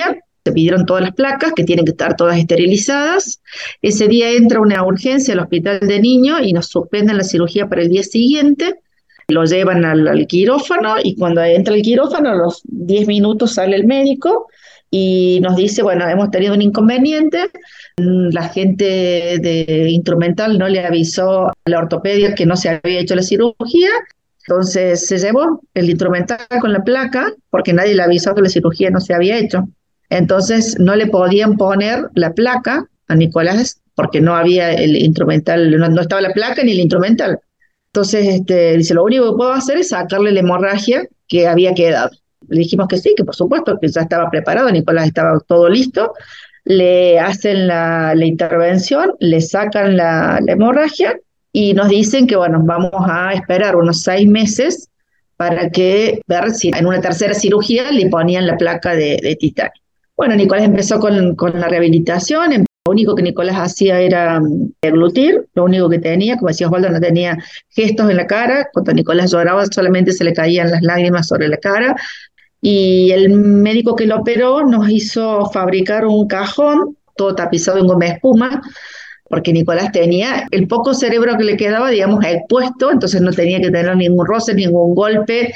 se 0.44 0.52
pidieron 0.52 0.86
todas 0.86 1.02
las 1.02 1.12
placas 1.12 1.52
que 1.54 1.64
tienen 1.64 1.84
que 1.84 1.92
estar 1.92 2.16
todas 2.16 2.38
esterilizadas. 2.38 3.40
Ese 3.80 4.08
día 4.08 4.32
entra 4.32 4.60
una 4.60 4.84
urgencia 4.84 5.34
al 5.34 5.40
hospital 5.40 5.80
de 5.80 6.00
niños 6.00 6.40
y 6.42 6.52
nos 6.52 6.66
suspenden 6.66 7.16
la 7.16 7.24
cirugía 7.24 7.68
para 7.68 7.82
el 7.82 7.90
día 7.90 8.02
siguiente 8.02 8.74
lo 9.32 9.44
llevan 9.44 9.84
al, 9.84 10.26
quirófano 10.26 10.96
y 11.02 11.16
cuando 11.16 11.42
entra 11.42 11.74
el 11.74 11.82
quirófano 11.82 12.30
a 12.30 12.34
los 12.34 12.62
10 12.64 13.06
minutos 13.08 13.54
sale 13.54 13.76
el 13.76 13.86
médico 13.86 14.48
y 14.90 15.40
nos 15.40 15.56
dice, 15.56 15.82
bueno, 15.82 16.06
hemos 16.06 16.30
tenido 16.30 16.54
un 16.54 16.62
inconveniente, 16.62 17.50
la 17.96 18.48
gente 18.48 19.38
de 19.40 19.86
instrumental 19.88 20.58
no 20.58 20.68
le 20.68 20.84
avisó 20.84 21.48
a 21.48 21.54
la 21.64 21.78
ortopedia 21.78 22.34
que 22.34 22.44
no 22.44 22.56
se 22.56 22.68
había 22.68 23.00
hecho 23.00 23.14
la 23.14 23.22
cirugía, 23.22 23.90
entonces 24.46 25.06
se 25.06 25.18
llevó 25.18 25.60
el 25.74 25.88
instrumental 25.88 26.40
con 26.60 26.72
la 26.72 26.82
placa 26.82 27.32
porque 27.50 27.72
nadie 27.72 27.94
le 27.94 28.02
avisó 28.02 28.34
que 28.34 28.42
la 28.42 28.48
cirugía 28.48 28.90
no 28.90 29.00
se 29.00 29.14
había 29.14 29.38
hecho. 29.38 29.68
Entonces 30.10 30.78
no 30.78 30.96
le 30.96 31.06
podían 31.06 31.56
poner 31.56 32.08
la 32.14 32.32
placa 32.32 32.86
a 33.08 33.14
Nicolás 33.14 33.80
porque 33.94 34.20
no 34.20 34.34
había 34.34 34.72
el 34.72 34.96
instrumental, 34.96 35.70
no, 35.70 36.00
estaba 36.00 36.20
la 36.20 36.32
placa 36.32 36.62
ni 36.64 36.72
el 36.72 36.80
instrumental. 36.80 37.38
Entonces 37.94 38.26
este, 38.26 38.78
dice, 38.78 38.94
lo 38.94 39.04
único 39.04 39.30
que 39.30 39.36
puedo 39.36 39.52
hacer 39.52 39.76
es 39.76 39.90
sacarle 39.90 40.32
la 40.32 40.40
hemorragia 40.40 41.06
que 41.28 41.46
había 41.46 41.74
quedado. 41.74 42.10
Le 42.48 42.60
dijimos 42.60 42.88
que 42.88 42.96
sí, 42.96 43.12
que 43.14 43.22
por 43.22 43.36
supuesto 43.36 43.76
que 43.78 43.88
ya 43.88 44.00
estaba 44.00 44.30
preparado, 44.30 44.70
Nicolás 44.70 45.08
estaba 45.08 45.38
todo 45.40 45.68
listo. 45.68 46.14
Le 46.64 47.20
hacen 47.20 47.66
la, 47.66 48.14
intervención, 48.16 49.12
le 49.20 49.42
sacan 49.42 49.98
la, 49.98 50.40
hemorragia 50.46 51.18
y 51.52 51.74
nos 51.74 51.90
dicen 51.90 52.26
que, 52.26 52.34
bueno, 52.34 52.62
vamos 52.64 52.92
a 52.94 53.34
esperar 53.34 53.76
unos 53.76 54.02
seis 54.02 54.26
meses 54.26 54.88
para 55.36 55.68
que 55.68 56.22
ver 56.26 56.50
si 56.52 56.70
en 56.70 56.86
una 56.86 57.02
tercera 57.02 57.34
cirugía 57.34 57.90
le 57.90 58.08
ponían 58.08 58.46
la 58.46 58.56
placa 58.56 58.94
de, 58.94 59.18
de 59.22 59.36
titanio. 59.36 59.82
Bueno, 60.16 60.34
Nicolás 60.34 60.64
empezó 60.64 60.98
con, 60.98 61.36
con 61.36 61.60
la 61.60 61.68
rehabilitación, 61.68 62.64
lo 62.84 62.92
único 62.92 63.14
que 63.14 63.22
Nicolás 63.22 63.56
hacía 63.56 64.00
era 64.00 64.40
mm, 64.40 64.72
glutir, 64.82 65.46
lo 65.54 65.64
único 65.64 65.88
que 65.88 65.98
tenía, 65.98 66.36
como 66.36 66.48
decía 66.48 66.66
Osvaldo, 66.66 66.90
no 66.90 67.00
tenía 67.00 67.38
gestos 67.70 68.10
en 68.10 68.16
la 68.16 68.26
cara. 68.26 68.68
Cuando 68.72 68.92
Nicolás 68.92 69.30
lloraba 69.30 69.66
solamente 69.66 70.12
se 70.12 70.24
le 70.24 70.32
caían 70.32 70.70
las 70.70 70.82
lágrimas 70.82 71.28
sobre 71.28 71.48
la 71.48 71.58
cara. 71.58 71.94
Y 72.60 73.10
el 73.12 73.30
médico 73.30 73.94
que 73.94 74.06
lo 74.06 74.18
operó 74.18 74.64
nos 74.64 74.88
hizo 74.90 75.48
fabricar 75.50 76.06
un 76.06 76.26
cajón, 76.26 76.96
todo 77.16 77.34
tapizado 77.34 77.78
en 77.78 77.86
goma 77.86 78.06
espuma, 78.06 78.62
porque 79.28 79.52
Nicolás 79.52 79.92
tenía 79.92 80.46
el 80.50 80.66
poco 80.68 80.94
cerebro 80.94 81.36
que 81.36 81.44
le 81.44 81.56
quedaba, 81.56 81.90
digamos, 81.90 82.24
expuesto, 82.24 82.92
entonces 82.92 83.20
no 83.20 83.32
tenía 83.32 83.60
que 83.60 83.70
tener 83.70 83.96
ningún 83.96 84.26
roce, 84.26 84.54
ningún 84.54 84.94
golpe, 84.94 85.54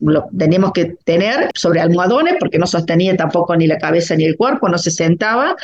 lo 0.00 0.26
teníamos 0.36 0.72
que 0.72 0.96
tener 1.04 1.50
sobre 1.54 1.80
almohadones 1.80 2.34
porque 2.40 2.58
no 2.58 2.66
sostenía 2.66 3.16
tampoco 3.16 3.54
ni 3.56 3.66
la 3.66 3.78
cabeza 3.78 4.16
ni 4.16 4.24
el 4.24 4.36
cuerpo, 4.36 4.68
no 4.68 4.78
se 4.78 4.90
sentaba 4.90 5.54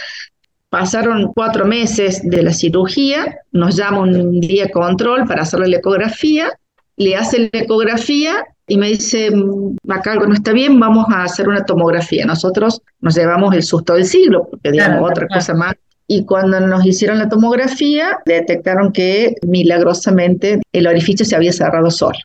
Pasaron 0.70 1.32
cuatro 1.34 1.66
meses 1.66 2.22
de 2.22 2.42
la 2.42 2.52
cirugía, 2.52 3.38
nos 3.50 3.76
llama 3.76 4.00
un 4.00 4.40
día 4.40 4.70
control 4.70 5.26
para 5.26 5.42
hacerle 5.42 5.66
la 5.66 5.78
ecografía, 5.78 6.48
le 6.96 7.16
hace 7.16 7.50
la 7.52 7.60
ecografía 7.60 8.44
y 8.68 8.76
me 8.76 8.88
dice, 8.88 9.32
mm, 9.32 9.78
acá 9.88 10.12
algo 10.12 10.26
no 10.26 10.34
está 10.34 10.52
bien, 10.52 10.78
vamos 10.78 11.06
a 11.08 11.24
hacer 11.24 11.48
una 11.48 11.64
tomografía. 11.64 12.24
Nosotros 12.24 12.82
nos 13.00 13.16
llevamos 13.16 13.52
el 13.52 13.64
susto 13.64 13.94
del 13.94 14.04
siglo, 14.04 14.46
porque 14.48 14.70
digamos 14.70 15.10
otra 15.10 15.26
cosa 15.26 15.54
más. 15.54 15.74
Y 16.06 16.24
cuando 16.24 16.60
nos 16.60 16.86
hicieron 16.86 17.18
la 17.18 17.28
tomografía, 17.28 18.20
detectaron 18.26 18.92
que 18.92 19.34
milagrosamente 19.44 20.60
el 20.72 20.86
orificio 20.86 21.26
se 21.26 21.34
había 21.34 21.52
cerrado 21.52 21.90
solo. 21.90 22.18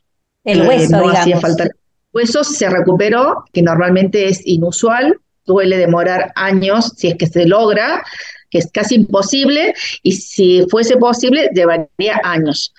El 0.43 0.67
hueso, 0.67 0.97
no 0.97 1.09
hacía 1.09 1.39
falta. 1.39 1.63
El 1.63 1.71
hueso 2.13 2.43
se 2.43 2.69
recuperó, 2.69 3.43
que 3.53 3.63
normalmente 3.63 4.27
es 4.27 4.45
inusual, 4.45 5.17
suele 5.45 5.77
demorar 5.77 6.31
años 6.35 6.93
si 6.95 7.07
es 7.07 7.15
que 7.15 7.27
se 7.27 7.45
logra, 7.45 8.03
que 8.49 8.59
es 8.59 8.69
casi 8.71 8.95
imposible, 8.95 9.73
y 10.03 10.13
si 10.13 10.65
fuese 10.69 10.97
posible, 10.97 11.49
llevaría 11.53 12.19
años. 12.23 12.73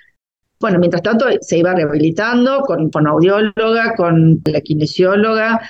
Bueno, 0.59 0.79
mientras 0.79 1.03
tanto 1.03 1.25
se 1.41 1.57
iba 1.59 1.75
rehabilitando 1.75 2.61
con, 2.61 2.89
con 2.89 3.07
audióloga, 3.07 3.93
con 3.95 4.41
la 4.45 4.61
kinesióloga, 4.61 5.61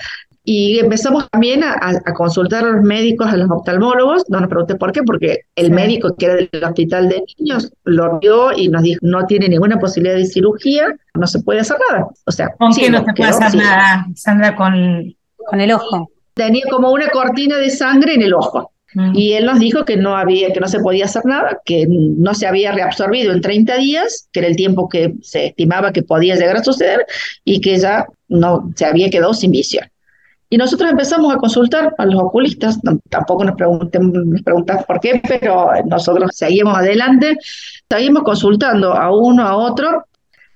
y 0.49 0.79
empezamos 0.79 1.29
también 1.29 1.62
a, 1.62 2.01
consultar 2.13 2.63
a 2.63 2.71
los 2.71 2.81
médicos, 2.81 3.27
a 3.27 3.36
los 3.36 3.51
oftalmólogos. 3.51 4.23
No 4.29 4.39
nos 4.39 4.47
pregunté 4.47 4.75
por 4.75 4.93
qué, 4.93 5.03
porque 5.03 5.41
el 5.57 5.71
médico 5.71 6.15
que 6.15 6.25
era 6.25 6.36
del 6.36 6.63
hospital 6.63 7.10
de 7.10 7.21
niños 7.38 7.73
lo 7.83 8.17
vio 8.19 8.53
y 8.53 8.69
nos 8.69 8.81
dijo, 8.81 8.99
no 9.01 9.25
tiene 9.25 9.49
ninguna 9.49 9.77
posibilidad 9.77 10.15
de 10.15 10.25
cirugía, 10.25 10.95
no 11.15 11.27
se 11.27 11.41
puede 11.41 11.60
hacer 11.60 11.75
nada. 11.91 12.07
O 12.25 12.31
sea, 12.31 12.55
¿con 12.57 12.73
qué 12.73 12.89
no 12.89 13.03
se 13.03 13.13
puede 13.13 13.29
hacer 13.29 13.55
nada, 13.55 14.07
Sandra, 14.15 14.55
con, 14.55 15.13
con 15.36 15.60
el 15.60 15.73
ojo? 15.73 16.10
Tenía 16.38 16.63
como 16.69 16.91
una 16.91 17.10
cortina 17.10 17.58
de 17.58 17.69
sangre 17.69 18.13
en 18.13 18.21
el 18.21 18.34
ojo. 18.34 18.71
Mm. 18.93 19.12
Y 19.15 19.34
él 19.34 19.45
nos 19.45 19.60
dijo 19.60 19.84
que 19.84 19.97
no 19.97 20.15
había, 20.15 20.54
que 20.54 20.60
no 20.60 20.67
se 20.67 20.80
podía 20.80 21.06
hacer 21.06 21.26
nada, 21.26 21.62
que 21.65 21.86
no 21.89 22.34
se 22.34 22.47
había 22.47 22.71
reabsorbido 22.71 23.34
en 23.34 23.41
30 23.41 23.76
días, 23.78 24.30
que 24.32 24.39
era 24.39 24.47
el 24.47 24.56
tiempo 24.56 24.88
que 24.88 25.13
se 25.21 25.47
estimaba 25.47 25.91
que 25.91 26.04
podía 26.04 26.36
llegar 26.36 26.58
a 26.58 26.63
suceder, 26.63 27.06
y 27.43 27.60
que 27.60 27.78
ya 27.78 28.06
no 28.30 28.71
se 28.76 28.86
había 28.86 29.10
quedado 29.10 29.34
sin 29.34 29.52
visión. 29.52 29.86
Y 30.50 30.58
nosotros 30.58 30.89
empezamos 30.89 31.34
a 31.34 31.38
consultar 31.38 31.93
a 31.97 32.06
los 32.06 32.21
oculistas, 32.21 32.80
tampoco 33.10 33.43
nos, 33.43 33.56
nos 33.60 34.41
preguntamos 34.43 34.86
por 34.86 35.02
qué, 35.02 35.21
pero 35.28 35.71
nosotros 35.86 36.32
seguimos 36.34 36.78
adelante, 36.78 37.38
seguimos 37.89 38.23
consultando 38.23 38.93
a 38.93 39.13
uno, 39.13 39.43
a 39.45 39.58
otro, 39.58 40.06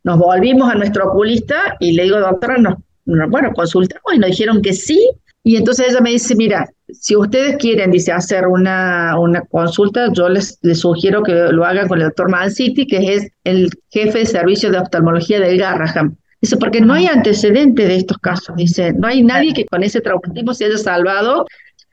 nos 0.04 0.18
volvimos 0.18 0.72
a 0.72 0.76
nuestro 0.76 1.10
oculista 1.10 1.76
y 1.80 1.92
le 1.92 2.04
digo, 2.04 2.20
doctora, 2.20 2.78
bueno, 3.06 3.52
consultamos 3.54 4.14
y 4.14 4.20
nos 4.20 4.30
dijeron 4.30 4.62
que 4.62 4.74
sí, 4.74 5.12
y 5.44 5.56
entonces 5.56 5.88
ella 5.90 6.02
me 6.02 6.12
dice, 6.12 6.36
mira, 6.36 6.70
si 6.92 7.16
ustedes 7.16 7.58
quieren, 7.58 7.92
dice, 7.92 8.12
hacer 8.12 8.46
una, 8.48 9.18
una 9.18 9.42
consulta, 9.42 10.12
yo 10.14 10.30
les, 10.30 10.60
les 10.62 10.80
sugiero 10.80 11.24
que 11.24 11.34
lo 11.34 11.66
hagan 11.66 11.88
con 11.88 12.00
el 12.00 12.06
doctor 12.06 12.30
Manciti, 12.30 12.86
que 12.86 13.16
es 13.16 13.28
el 13.44 13.70
jefe 13.90 14.20
de 14.20 14.26
servicio 14.26 14.72
de 14.72 14.78
oftalmología 14.78 15.40
del 15.40 15.58
Garraham. 15.58 16.16
Dice, 16.42 16.58
porque 16.58 16.82
no 16.82 16.94
hay 16.94 17.08
antecedente 17.08 17.86
de 17.88 17.96
estos 17.98 18.18
casos. 18.20 18.56
Dice, 18.56 18.94
no 18.94 19.08
hay 19.08 19.24
nadie 19.24 19.54
que 19.54 19.66
con 19.66 19.84
ese 19.84 20.02
traumatismo 20.02 20.54
se 20.54 20.66
haya 20.66 20.78
salvado. 20.78 21.46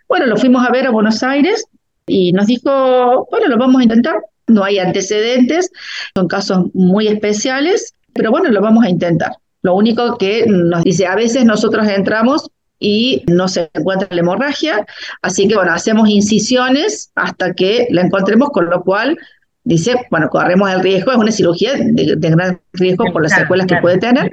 Bueno, 0.08 0.26
lo 0.26 0.36
fuimos 0.36 0.66
a 0.66 0.70
ver 0.70 0.86
a 0.86 0.90
Buenos 0.90 1.22
Aires 1.22 1.64
y 2.06 2.32
nos 2.32 2.46
dijo, 2.46 3.28
bueno, 3.30 3.48
lo 3.48 3.56
vamos 3.56 3.80
a 3.80 3.84
intentar. 3.84 4.16
No 4.46 4.64
hay 4.64 4.78
antecedentes, 4.78 5.70
son 6.14 6.28
casos 6.28 6.66
muy 6.74 7.08
especiales, 7.08 7.94
pero 8.14 8.30
bueno, 8.30 8.50
lo 8.50 8.60
vamos 8.60 8.84
a 8.84 8.90
intentar. 8.90 9.32
Lo 9.62 9.74
único 9.74 10.16
que 10.16 10.46
nos 10.46 10.82
dice, 10.82 11.06
a 11.06 11.14
veces 11.14 11.44
nosotros 11.44 11.86
entramos 11.86 12.50
y 12.78 13.24
no 13.26 13.48
se 13.48 13.70
encuentra 13.74 14.08
la 14.10 14.20
hemorragia, 14.20 14.86
así 15.22 15.48
que 15.48 15.56
bueno, 15.56 15.72
hacemos 15.72 16.08
incisiones 16.08 17.10
hasta 17.14 17.54
que 17.54 17.88
la 17.90 18.02
encontremos, 18.02 18.50
con 18.50 18.70
lo 18.70 18.82
cual 18.82 19.18
dice, 19.64 20.06
bueno, 20.10 20.28
corremos 20.28 20.70
el 20.70 20.80
riesgo, 20.80 21.12
es 21.12 21.18
una 21.18 21.32
cirugía 21.32 21.72
de, 21.74 22.16
gran 22.16 22.60
riesgo 22.72 23.04
por 23.12 23.22
las 23.22 23.32
secuelas 23.32 23.66
que 23.66 23.76
puede 23.76 23.98
tener. 23.98 24.30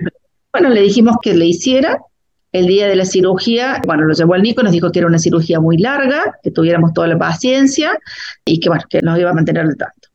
Bueno, 0.51 0.69
le 0.69 0.81
dijimos 0.81 1.17
que 1.21 1.33
le 1.33 1.45
hiciera. 1.45 1.99
El 2.51 2.67
día 2.67 2.87
de 2.87 2.95
la 2.95 3.03
cirugía, 3.03 3.81
bueno, 3.85 4.05
lo 4.05 4.13
llevó 4.13 4.33
al 4.33 4.41
Nico, 4.41 4.63
nos 4.63 4.71
dijo 4.71 4.89
que 4.89 4.99
era 4.99 5.09
una 5.09 5.19
cirugía 5.19 5.59
muy 5.59 5.77
larga, 5.77 6.37
que 6.41 6.51
tuviéramos 6.51 6.93
toda 6.93 7.05
la 7.05 7.17
paciencia 7.17 7.99
y 8.45 8.61
que, 8.61 8.69
bueno, 8.69 8.85
que 8.89 9.01
nos 9.01 9.19
iba 9.19 9.31
a 9.31 9.33
mantener 9.33 9.63
al 9.63 9.75
tanto. 9.75 10.07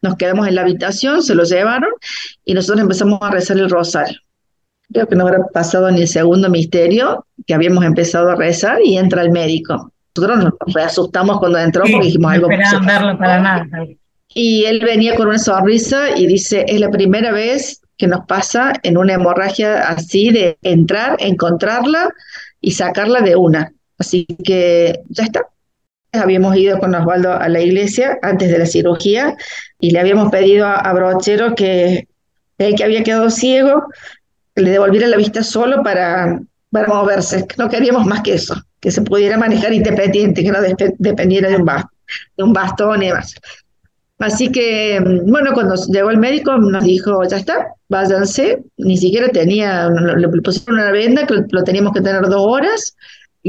Nos 0.00 0.14
quedamos 0.14 0.46
en 0.46 0.54
la 0.54 0.60
habitación, 0.60 1.24
se 1.24 1.34
lo 1.34 1.42
llevaron 1.42 1.90
y 2.44 2.54
nosotros 2.54 2.82
empezamos 2.82 3.18
a 3.20 3.32
rezar 3.32 3.58
el 3.58 3.68
rosario 3.68 4.20
creo 4.92 5.06
que 5.06 5.16
no 5.16 5.26
habrá 5.26 5.46
pasado 5.52 5.90
ni 5.90 6.02
el 6.02 6.08
segundo 6.08 6.48
misterio, 6.48 7.26
que 7.46 7.54
habíamos 7.54 7.84
empezado 7.84 8.30
a 8.30 8.36
rezar 8.36 8.78
y 8.84 8.96
entra 8.96 9.22
el 9.22 9.30
médico. 9.30 9.92
Nosotros 10.16 10.44
nos 10.44 10.74
reasustamos 10.74 11.38
cuando 11.38 11.58
entró 11.58 11.82
porque 11.82 12.06
dijimos 12.06 12.32
algo. 12.32 12.48
No 12.48 12.86
verlo 12.86 13.18
para 13.18 13.40
nada. 13.40 13.66
Y 14.34 14.64
él 14.64 14.80
venía 14.84 15.14
con 15.14 15.28
una 15.28 15.38
sonrisa 15.38 16.16
y 16.16 16.26
dice, 16.26 16.64
es 16.66 16.80
la 16.80 16.90
primera 16.90 17.32
vez 17.32 17.80
que 17.96 18.06
nos 18.06 18.26
pasa 18.26 18.72
en 18.82 18.96
una 18.96 19.14
hemorragia 19.14 19.88
así 19.88 20.30
de 20.30 20.58
entrar, 20.62 21.16
encontrarla 21.18 22.10
y 22.60 22.72
sacarla 22.72 23.20
de 23.20 23.36
una. 23.36 23.72
Así 23.98 24.26
que 24.44 25.00
ya 25.08 25.24
está. 25.24 25.46
Habíamos 26.12 26.56
ido 26.56 26.78
con 26.78 26.94
Osvaldo 26.94 27.32
a 27.32 27.48
la 27.48 27.60
iglesia 27.60 28.18
antes 28.22 28.50
de 28.50 28.58
la 28.58 28.66
cirugía 28.66 29.36
y 29.78 29.90
le 29.90 30.00
habíamos 30.00 30.30
pedido 30.30 30.66
a, 30.66 30.92
Brochero 30.92 31.54
que 31.54 32.08
él 32.58 32.74
que 32.74 32.84
había 32.84 33.04
quedado 33.04 33.30
ciego 33.30 33.84
le 34.60 34.70
devolviera 34.70 35.06
la 35.06 35.16
vista 35.16 35.42
solo 35.42 35.82
para, 35.82 36.40
moverse. 36.70 37.46
No 37.56 37.68
queríamos 37.68 38.06
más 38.06 38.22
que 38.22 38.34
eso, 38.34 38.54
que 38.80 38.90
se 38.90 39.02
pudiera 39.02 39.38
manejar 39.38 39.72
independiente, 39.72 40.42
que 40.42 40.52
no 40.52 40.58
dependiera 40.98 41.48
de 41.48 41.56
un, 41.56 41.64
bastón, 41.64 41.90
de 42.36 42.44
un 42.44 42.52
bastón 42.52 43.02
y 43.02 43.06
demás. 43.06 43.34
Así 44.18 44.50
que, 44.50 45.00
mm, 45.00 45.30
bueno, 45.30 45.52
cuando 45.54 45.76
llegó 45.90 46.10
el 46.10 46.18
médico 46.18 46.56
nos 46.58 46.84
dijo, 46.84 47.22
ya 47.28 47.36
está, 47.36 47.68
váyanse. 47.88 48.62
Ni 48.76 48.96
siquiera 48.96 49.28
tenía, 49.28 49.88
le 49.88 50.28
pusieron 50.28 50.80
una 50.80 50.90
venda 50.90 51.26
que 51.26 51.34
lo 51.50 51.64
teníamos 51.64 51.92
que 51.92 52.00
tener 52.00 52.22
dos 52.22 52.42
horas 52.44 52.96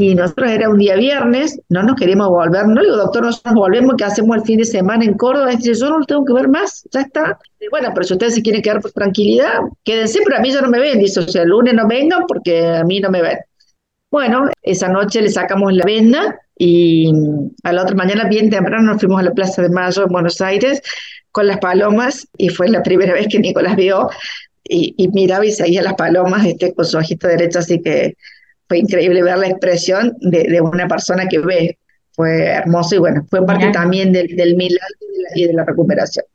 y 0.02 0.16
nosotros 0.16 0.50
era 0.50 0.70
un 0.70 0.78
día 0.78 0.96
viernes, 0.96 1.60
no 1.68 1.84
nos 1.84 1.98
queríamos 1.98 2.30
volver, 2.30 2.66
no 2.66 2.76
le 2.76 2.84
digo, 2.84 2.96
doctor, 2.96 3.26
nos 3.26 3.42
volvemos, 3.54 3.96
¿qué 3.98 4.06
hacemos 4.06 4.38
el 4.38 4.44
fin 4.44 4.60
de 4.60 4.64
semana 4.64 5.04
en 5.04 5.16
Córdoba? 5.16 5.50
dice, 5.50 5.74
yo 5.74 5.90
no 5.90 6.00
lo 6.00 6.06
tengo 6.06 6.24
que 6.24 6.32
ver 6.32 6.48
más, 6.48 6.88
ya 6.90 7.02
está. 7.02 7.38
bueno, 7.70 7.90
pero 7.94 8.06
si 8.06 8.14
ustedes 8.14 8.36
se 8.36 8.42
quieren 8.42 8.62
quedar 8.62 8.80
por 8.80 8.94
tranquilidad, 8.94 9.60
quédense, 9.84 10.20
pero 10.24 10.38
a 10.38 10.40
mí 10.40 10.52
ya 10.52 10.62
no 10.62 10.70
me 10.70 10.80
ven, 10.80 11.00
dice, 11.00 11.20
o 11.20 11.28
sea, 11.28 11.44
el 11.44 11.50
lunes 11.50 11.74
no 11.74 11.86
vengan 11.86 12.24
porque 12.30 12.66
a 12.66 12.86
mí 12.86 13.02
no 13.02 13.10
me 13.10 13.22
ven. 13.22 13.40
Bueno, 14.10 14.50
esa 14.62 14.88
noche 14.88 15.22
le 15.22 15.30
sacamos 15.30 15.74
la 15.74 15.84
venda 15.84 16.40
y 16.58 17.12
a 17.64 17.74
la 17.74 17.82
otra 17.82 17.96
mañana, 17.98 18.30
bien 18.30 18.50
temprano, 18.50 18.94
nos 18.94 19.02
fuimos 19.02 19.20
a 19.20 19.24
la 19.24 19.32
Plaza 19.32 19.62
de 19.62 19.70
Mayo 19.70 20.04
en 20.04 20.14
Buenos 20.14 20.40
Aires 20.40 20.82
con 21.32 21.46
las 21.46 21.58
palomas 21.58 22.26
y 22.38 22.48
fue 22.48 22.70
la 22.70 22.82
primera 22.84 23.14
vez 23.16 23.28
que 23.30 23.40
Nicolás 23.40 23.76
vio 23.76 24.10
y, 24.64 25.10
miraba 25.10 25.46
y 25.46 25.52
seguía 25.52 25.82
las 25.82 25.96
palomas 25.96 26.46
este, 26.46 26.74
con 26.74 26.86
su 26.86 26.98
ojito 26.98 27.28
derecho, 27.28 27.60
así 27.60 27.82
que 27.82 28.16
fue 28.70 28.78
increíble 28.78 29.24
ver 29.24 29.38
la 29.38 29.48
expresión 29.48 30.16
de, 30.22 30.62
una 30.62 30.88
persona 30.88 31.28
que 31.28 31.40
ve. 31.40 31.78
Fue 32.12 32.46
hermoso 32.46 32.96
y 32.96 33.00
bueno, 33.00 33.26
fue 33.30 33.46
parte 33.46 33.72
también 33.72 34.14
del, 34.14 34.56
milagro 34.56 34.96
y 35.36 35.46
de 35.46 35.54
la, 35.54 35.66
recuperación. 35.66 36.26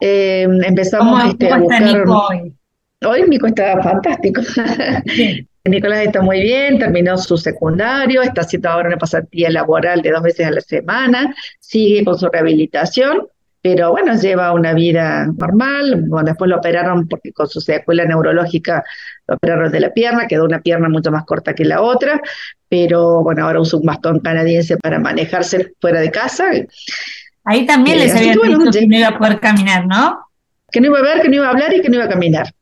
Eh, 0.00 0.46
empezamos 0.64 1.24
este, 1.24 1.50
a 1.50 1.58
buscar. 1.58 2.04
hoy? 2.06 2.54
hoy 3.04 3.22
Nico 3.28 3.46
está 3.46 3.82
fantástico. 3.82 4.42
Nicolás 5.64 6.06
está 6.06 6.22
muy 6.22 6.40
bien, 6.40 6.78
terminó 6.78 7.16
su 7.18 7.36
secundario, 7.36 8.22
está 8.22 8.40
haciendo 8.42 8.70
ahora 8.70 8.88
una 8.88 8.96
pasantía 8.96 9.50
laboral 9.50 10.02
de 10.02 10.10
dos 10.10 10.22
veces 10.22 10.46
a 10.46 10.50
la 10.50 10.60
semana, 10.60 11.34
sigue 11.60 12.04
con 12.04 12.18
su 12.18 12.28
rehabilitación, 12.28 13.26
pero 13.70 13.90
bueno, 13.90 14.14
lleva 14.14 14.54
una 14.54 14.72
vida 14.72 15.26
normal. 15.26 16.04
Bueno, 16.08 16.28
después 16.28 16.48
lo 16.48 16.56
operaron 16.56 17.06
porque 17.06 17.34
con 17.34 17.46
su 17.48 17.60
secuela 17.60 18.06
neurológica 18.06 18.82
lo 19.26 19.34
operaron 19.34 19.70
de 19.70 19.80
la 19.80 19.92
pierna, 19.92 20.26
quedó 20.26 20.46
una 20.46 20.62
pierna 20.62 20.88
mucho 20.88 21.10
más 21.10 21.26
corta 21.26 21.54
que 21.54 21.66
la 21.66 21.82
otra, 21.82 22.18
pero 22.70 23.22
bueno, 23.22 23.44
ahora 23.44 23.60
usa 23.60 23.78
un 23.78 23.84
bastón 23.84 24.20
canadiense 24.20 24.78
para 24.78 24.98
manejarse 24.98 25.74
fuera 25.82 26.00
de 26.00 26.10
casa. 26.10 26.46
Ahí 27.44 27.66
también 27.66 27.98
les 27.98 28.16
habían 28.16 28.38
dicho 28.38 28.70
que 28.70 28.86
no 28.86 28.96
iba 28.96 29.08
a 29.08 29.18
poder 29.18 29.38
caminar, 29.38 29.86
¿no? 29.86 30.18
Que 30.72 30.80
no 30.80 30.86
iba 30.86 31.00
a 31.00 31.02
ver, 31.02 31.20
que 31.20 31.28
no 31.28 31.34
iba 31.34 31.46
a 31.48 31.50
hablar 31.50 31.74
y 31.74 31.82
que 31.82 31.90
no 31.90 31.96
iba 31.96 32.06
a 32.06 32.08
caminar. 32.08 32.54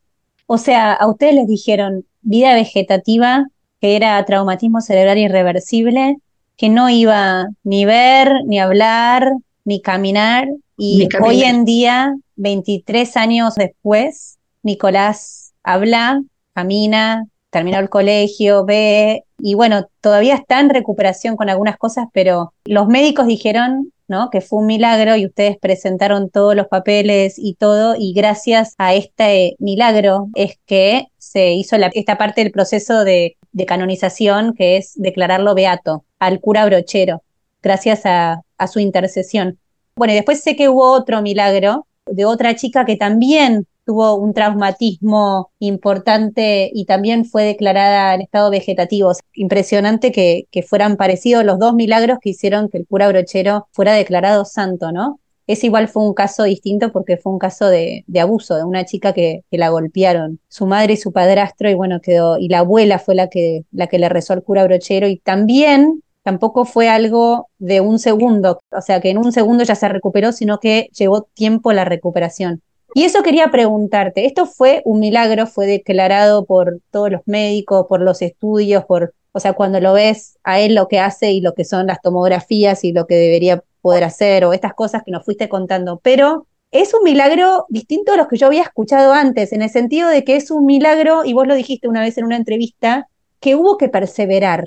O 0.47 0.59
sea, 0.59 0.93
a 0.93 1.07
ustedes 1.07 1.37
les 1.37 1.47
dijeron 1.47 2.05
vida 2.23 2.53
vegetativa, 2.53 3.47
que 3.81 3.95
era 3.95 4.25
traumatismo 4.25 4.81
cerebral 4.81 5.19
irreversible, 5.19 6.17
que 6.57 6.69
no 6.69 6.91
iba 6.91 7.47
ni 7.63 7.85
ver, 7.85 8.33
ni 8.45 8.59
hablar, 8.59 9.31
ni 9.65 9.81
caminar. 9.81 10.49
Y 10.77 11.09
hoy 11.23 11.43
en 11.43 11.65
día, 11.65 12.15
23 12.37 13.17
años 13.17 13.55
después, 13.55 14.39
Nicolás 14.63 15.55
habla, 15.63 16.23
camina, 16.53 17.27
terminó 17.51 17.79
el 17.79 17.89
colegio, 17.89 18.65
ve, 18.65 19.25
y 19.39 19.55
bueno, 19.55 19.89
todavía 20.01 20.35
está 20.35 20.61
en 20.61 20.71
recuperación 20.71 21.37
con 21.37 21.49
algunas 21.49 21.79
cosas, 21.79 22.07
pero 22.13 22.53
los 22.65 22.89
médicos 22.89 23.27
dijeron 23.27 23.93
¿no? 24.09 24.31
Que 24.31 24.41
fue 24.41 24.61
un 24.61 24.67
milagro 24.67 25.17
y 25.17 25.27
ustedes 25.27 25.57
presentaron 25.59 26.31
todos 26.31 26.55
los 26.55 26.69
papeles 26.69 27.35
y 27.39 27.55
todo, 27.55 27.97
y 27.99 28.13
gracias 28.13 28.75
a 28.79 28.95
este 28.95 29.57
milagro 29.59 30.29
es 30.35 30.59
que 30.67 31.07
se 31.19 31.53
hizo 31.53 31.77
esta 31.77 32.19
parte 32.19 32.43
del 32.43 32.53
proceso 32.53 33.05
de, 33.05 33.37
canonización, 33.67 34.55
que 34.55 34.77
es 34.77 34.93
declararlo 34.97 35.55
beato 35.55 36.05
al 36.19 36.41
cura 36.41 36.67
brochero, 36.67 37.23
gracias 37.63 38.05
a, 38.05 38.43
a 38.59 38.67
su 38.67 38.81
intercesión. 38.81 39.59
Bueno, 39.97 40.13
y 40.13 40.17
después 40.17 40.43
sé 40.43 40.57
que 40.57 40.69
hubo 40.69 40.91
otro 40.91 41.23
milagro 41.23 41.87
de 42.05 42.27
otra 42.27 42.55
chica 42.55 42.85
que 42.85 42.97
también 42.97 43.67
tuvo 43.87 44.17
un 44.17 44.35
traumatismo 44.35 45.53
importante 45.59 46.71
y 46.75 46.85
también 46.85 47.25
fue 47.25 47.45
declarada 47.45 48.15
en 48.15 48.21
estado 48.21 48.51
vegetativo. 48.51 49.13
Impresionante 49.33 50.13
que, 50.13 50.47
fueran 50.69 50.97
parecidos 50.97 51.45
los 51.45 51.59
dos 51.59 51.73
milagros 51.75 52.19
que 52.21 52.31
hicieron 52.31 52.69
que 52.69 52.79
el 52.79 52.87
cura 52.87 53.09
brochero 53.09 53.69
fuera 53.73 53.95
declarado 53.95 54.45
santo, 54.45 54.93
¿no? 54.93 55.19
Ese 55.47 55.67
igual 55.67 55.89
fue 55.89 56.03
un 56.03 56.13
caso 56.13 56.43
distinto 56.43 56.93
porque 56.93 57.17
fue 57.17 57.33
un 57.33 57.39
caso 57.39 57.69
de, 57.69 58.05
abuso, 58.21 58.57
de 58.57 58.65
una 58.65 58.85
chica 58.85 59.15
que, 59.15 59.45
la 59.51 59.71
golpearon. 59.71 60.41
Su 60.49 60.67
madre 60.67 60.95
y 60.95 60.97
su 60.97 61.13
padrastro, 61.13 61.71
y 61.71 61.75
bueno, 61.75 62.01
quedó, 62.03 62.37
y 62.37 62.49
la 62.49 62.59
abuela 62.59 62.99
fue 62.99 63.15
la 63.15 63.29
que, 63.29 63.65
la 63.71 63.87
que 63.87 63.99
le 63.99 64.09
rezó 64.11 64.35
al 64.35 64.43
cura 64.43 64.65
brochero, 64.65 65.07
y 65.07 65.19
también 65.19 66.03
tampoco 66.27 66.65
fue 66.65 66.89
algo 66.89 67.51
de 67.59 67.81
un 67.81 68.01
segundo, 68.01 68.59
o 68.73 68.81
sea 68.81 69.01
que 69.01 69.11
en 69.11 69.19
un 69.19 69.31
segundo 69.31 69.63
ya 69.63 69.77
se 69.77 69.89
recuperó, 69.89 70.33
sino 70.33 70.59
que 70.59 70.89
llevó 70.93 71.23
tiempo 71.23 71.73
la 71.73 71.85
recuperación. 71.85 72.63
Y 72.95 73.05
eso 73.05 73.23
quería 73.23 73.53
preguntarte, 73.53 74.27
esto 74.27 74.45
fue 74.45 74.83
un 74.85 74.99
milagro, 74.99 75.47
fue 75.47 75.69
declarado 75.69 76.45
por 76.45 76.81
todos 76.91 77.13
los 77.13 77.21
médicos, 77.27 77.87
por 77.89 78.01
los 78.01 78.23
estudios, 78.23 78.85
por, 78.87 79.15
o 79.31 79.39
sea, 79.39 79.53
cuando 79.53 79.79
lo 79.79 79.93
ves 79.93 80.37
a 80.43 80.59
él 80.59 80.75
lo 80.75 80.89
que 80.89 80.99
hace 80.99 81.31
y 81.31 81.41
lo 81.41 81.55
que 81.55 81.65
son 81.65 81.87
las 81.87 82.03
tomografías 82.03 82.83
y 82.83 82.91
lo 82.91 83.07
que 83.07 83.15
debería 83.15 83.63
poder 83.81 84.03
hacer 84.03 84.45
o 84.47 84.53
estas 84.53 84.75
cosas 84.75 85.05
que 85.05 85.13
nos 85.13 85.25
fuiste 85.25 85.49
contando, 85.49 86.01
pero 86.03 86.49
es 86.73 86.93
un 86.93 87.05
milagro 87.05 87.67
distinto 87.69 88.15
a 88.15 88.17
los 88.17 88.27
que 88.27 88.37
yo 88.37 88.49
había 88.49 88.63
escuchado 88.63 89.13
antes, 89.13 89.53
en 89.53 89.63
el 89.63 89.71
sentido 89.71 90.09
de 90.09 90.25
que 90.25 90.35
es 90.35 90.51
un 90.51 90.67
milagro, 90.67 91.25
y 91.25 91.35
vos 91.35 91.47
lo 91.47 91.55
dijiste 91.55 91.87
una 91.87 92.01
vez 92.01 92.19
en 92.19 92.25
una 92.25 92.37
entrevista, 92.37 93.07
que 93.39 93.55
hubo 93.55 93.77
que 93.77 93.89
perseverar. 93.89 94.65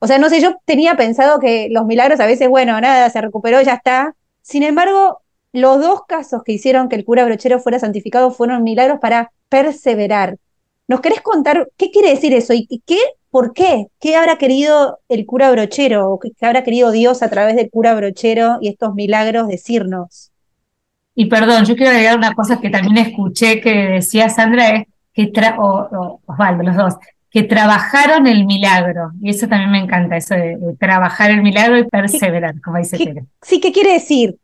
O 0.00 0.06
sea, 0.06 0.18
no 0.18 0.28
sé, 0.30 0.40
yo 0.40 0.56
tenía 0.64 0.96
pensado 0.96 1.38
que 1.38 1.68
los 1.70 1.84
milagros 1.84 2.20
a 2.20 2.26
veces, 2.26 2.48
bueno, 2.48 2.80
nada, 2.80 3.08
se 3.10 3.20
recuperó, 3.20 3.60
ya 3.60 3.74
está. 3.74 4.14
Sin 4.40 4.62
embargo, 4.62 5.20
los 5.52 5.80
dos 5.80 6.00
casos 6.08 6.42
que 6.42 6.52
hicieron 6.52 6.88
que 6.88 6.96
el 6.96 7.04
cura 7.04 7.24
brochero 7.24 7.60
fuera 7.60 7.78
santificado 7.78 8.30
fueron 8.30 8.62
milagros 8.62 8.98
para 9.00 9.30
perseverar. 9.48 10.38
¿Nos 10.88 11.02
querés 11.02 11.20
contar 11.20 11.68
qué 11.76 11.90
quiere 11.90 12.10
decir 12.10 12.32
eso 12.32 12.54
y 12.54 12.82
qué, 12.86 12.98
por 13.30 13.52
qué? 13.52 13.86
¿Qué 14.00 14.16
habrá 14.16 14.38
querido 14.38 14.98
el 15.08 15.26
cura 15.26 15.50
brochero 15.50 16.10
o 16.10 16.18
qué 16.18 16.32
habrá 16.40 16.64
querido 16.64 16.90
Dios 16.90 17.22
a 17.22 17.30
través 17.30 17.54
del 17.54 17.70
cura 17.70 17.94
brochero 17.94 18.58
y 18.60 18.68
estos 18.68 18.94
milagros 18.94 19.48
decirnos? 19.48 20.32
Y 21.14 21.26
perdón, 21.26 21.64
yo 21.64 21.76
quiero 21.76 21.90
agregar 21.90 22.16
una 22.16 22.34
cosa 22.34 22.60
que 22.60 22.70
también 22.70 22.96
escuché 23.06 23.60
que 23.60 23.70
decía 23.70 24.30
Sandra, 24.30 24.68
es 24.70 24.86
que 25.12 25.30
o, 25.58 26.20
Osvaldo, 26.26 26.62
los 26.62 26.76
dos, 26.76 26.94
que 27.30 27.44
trabajaron 27.44 28.26
el 28.26 28.44
milagro. 28.44 29.12
Y 29.20 29.30
eso 29.30 29.46
también 29.48 29.70
me 29.70 29.78
encanta, 29.78 30.16
eso 30.16 30.34
de, 30.34 30.58
trabajar 30.78 31.30
el 31.30 31.42
milagro 31.42 31.78
y 31.78 31.84
perseverar, 31.84 32.60
como 32.60 32.78
dice 32.78 32.98
Tere. 32.98 33.24
Sí, 33.42 33.60
¿qué 33.60 33.72
quiere 33.72 33.92
decir? 33.92 34.36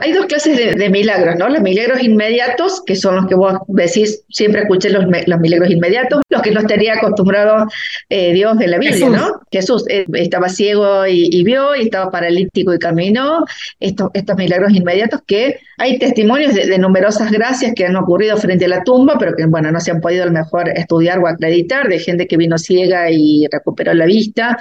Hay 0.00 0.12
dos 0.12 0.26
clases 0.26 0.76
de, 0.76 0.90
milagros, 0.90 1.36
¿no? 1.36 1.48
Los 1.48 1.62
milagros 1.62 2.02
inmediatos, 2.02 2.82
que 2.84 2.96
son 2.96 3.14
los 3.14 3.26
que 3.28 3.36
vos 3.36 3.54
decís, 3.68 4.24
siempre 4.28 4.62
escuché 4.62 4.90
los, 4.90 5.04
los 5.04 5.40
milagros 5.40 5.70
inmediatos, 5.70 6.20
los 6.30 6.42
que 6.42 6.50
no 6.50 6.60
estaría 6.60 6.94
acostumbrado 6.94 7.68
eh, 8.08 8.32
Dios 8.32 8.58
de 8.58 8.66
la 8.66 8.78
Biblia, 8.78 9.08
¿no? 9.08 9.40
Jesús 9.52 9.84
eh, 9.88 10.04
estaba 10.14 10.48
ciego 10.48 11.06
y, 11.06 11.44
vio, 11.44 11.76
y 11.76 11.82
estaba 11.82 12.10
paralítico 12.10 12.74
y 12.74 12.78
caminó. 12.80 13.44
Estos, 13.78 14.10
estos 14.14 14.36
milagros 14.36 14.72
inmediatos 14.72 15.20
que 15.28 15.60
hay 15.78 15.96
testimonios 16.00 16.54
de, 16.54 16.66
de, 16.66 16.78
numerosas 16.78 17.30
gracias 17.30 17.72
que 17.76 17.86
han 17.86 17.94
ocurrido 17.94 18.36
frente 18.36 18.64
a 18.64 18.68
la 18.68 18.82
tumba, 18.82 19.16
pero 19.16 19.36
que, 19.36 19.46
bueno, 19.46 19.70
no 19.70 19.80
se 19.80 19.92
han 19.92 20.00
podido 20.00 20.24
a 20.24 20.26
lo 20.26 20.32
mejor 20.32 20.70
estudiar 20.70 21.20
o 21.20 21.28
acreditar, 21.28 21.88
de 21.88 22.00
gente 22.00 22.26
que 22.26 22.36
vino 22.36 22.58
ciega 22.58 23.12
y 23.12 23.46
recuperó 23.48 23.94
la 23.94 24.06
vista, 24.06 24.58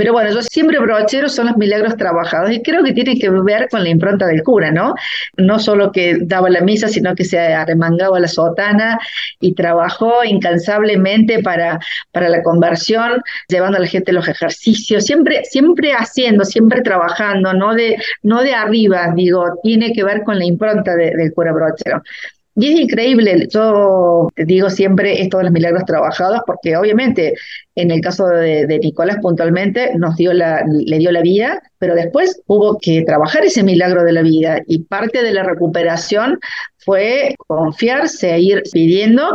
pero 0.00 0.14
bueno, 0.14 0.30
yo 0.30 0.40
siempre 0.40 0.78
brochero 0.78 1.28
son 1.28 1.48
los 1.48 1.58
milagros 1.58 1.94
trabajados 1.94 2.50
y 2.52 2.62
creo 2.62 2.82
que 2.82 2.94
tiene 2.94 3.18
que 3.18 3.28
ver 3.28 3.68
con 3.68 3.82
la 3.82 3.90
impronta 3.90 4.24
del 4.24 4.42
cura, 4.42 4.70
¿no? 4.70 4.94
No 5.36 5.58
solo 5.58 5.92
que 5.92 6.16
daba 6.22 6.48
la 6.48 6.62
misa, 6.62 6.88
sino 6.88 7.14
que 7.14 7.22
se 7.22 7.38
arremangaba 7.38 8.18
la 8.18 8.26
sotana 8.26 8.98
y 9.40 9.52
trabajó 9.52 10.24
incansablemente 10.24 11.42
para, 11.42 11.78
para 12.12 12.30
la 12.30 12.42
conversión, 12.42 13.20
llevando 13.46 13.76
a 13.76 13.82
la 13.82 13.88
gente 13.88 14.14
los 14.14 14.26
ejercicios, 14.26 15.04
siempre, 15.04 15.44
siempre 15.44 15.92
haciendo, 15.92 16.46
siempre 16.46 16.80
trabajando, 16.80 17.52
no 17.52 17.74
de, 17.74 17.98
no 18.22 18.40
de 18.40 18.54
arriba, 18.54 19.12
digo, 19.14 19.44
tiene 19.62 19.92
que 19.92 20.02
ver 20.02 20.22
con 20.22 20.38
la 20.38 20.46
impronta 20.46 20.94
del 20.96 21.30
cura 21.34 21.52
brochero. 21.52 22.02
Y 22.56 22.72
es 22.72 22.80
increíble, 22.80 23.46
yo 23.48 24.28
digo 24.36 24.70
siempre 24.70 25.22
esto 25.22 25.38
de 25.38 25.44
los 25.44 25.52
milagros 25.52 25.84
trabajados, 25.84 26.40
porque 26.44 26.76
obviamente 26.76 27.34
en 27.76 27.90
el 27.92 28.00
caso 28.00 28.26
de, 28.26 28.78
Nicolás 28.82 29.18
puntualmente 29.22 29.92
nos 29.96 30.16
dio 30.16 30.32
la, 30.32 30.64
le 30.66 30.98
dio 30.98 31.12
la 31.12 31.22
vida, 31.22 31.62
pero 31.78 31.94
después 31.94 32.42
hubo 32.46 32.76
que 32.78 33.02
trabajar 33.02 33.44
ese 33.44 33.62
milagro 33.62 34.02
de 34.02 34.12
la 34.12 34.22
vida 34.22 34.60
y 34.66 34.82
parte 34.82 35.22
de 35.22 35.32
la 35.32 35.44
recuperación 35.44 36.38
fue 36.78 37.36
confiar, 37.46 38.08
seguir 38.08 38.64
pidiendo 38.72 39.32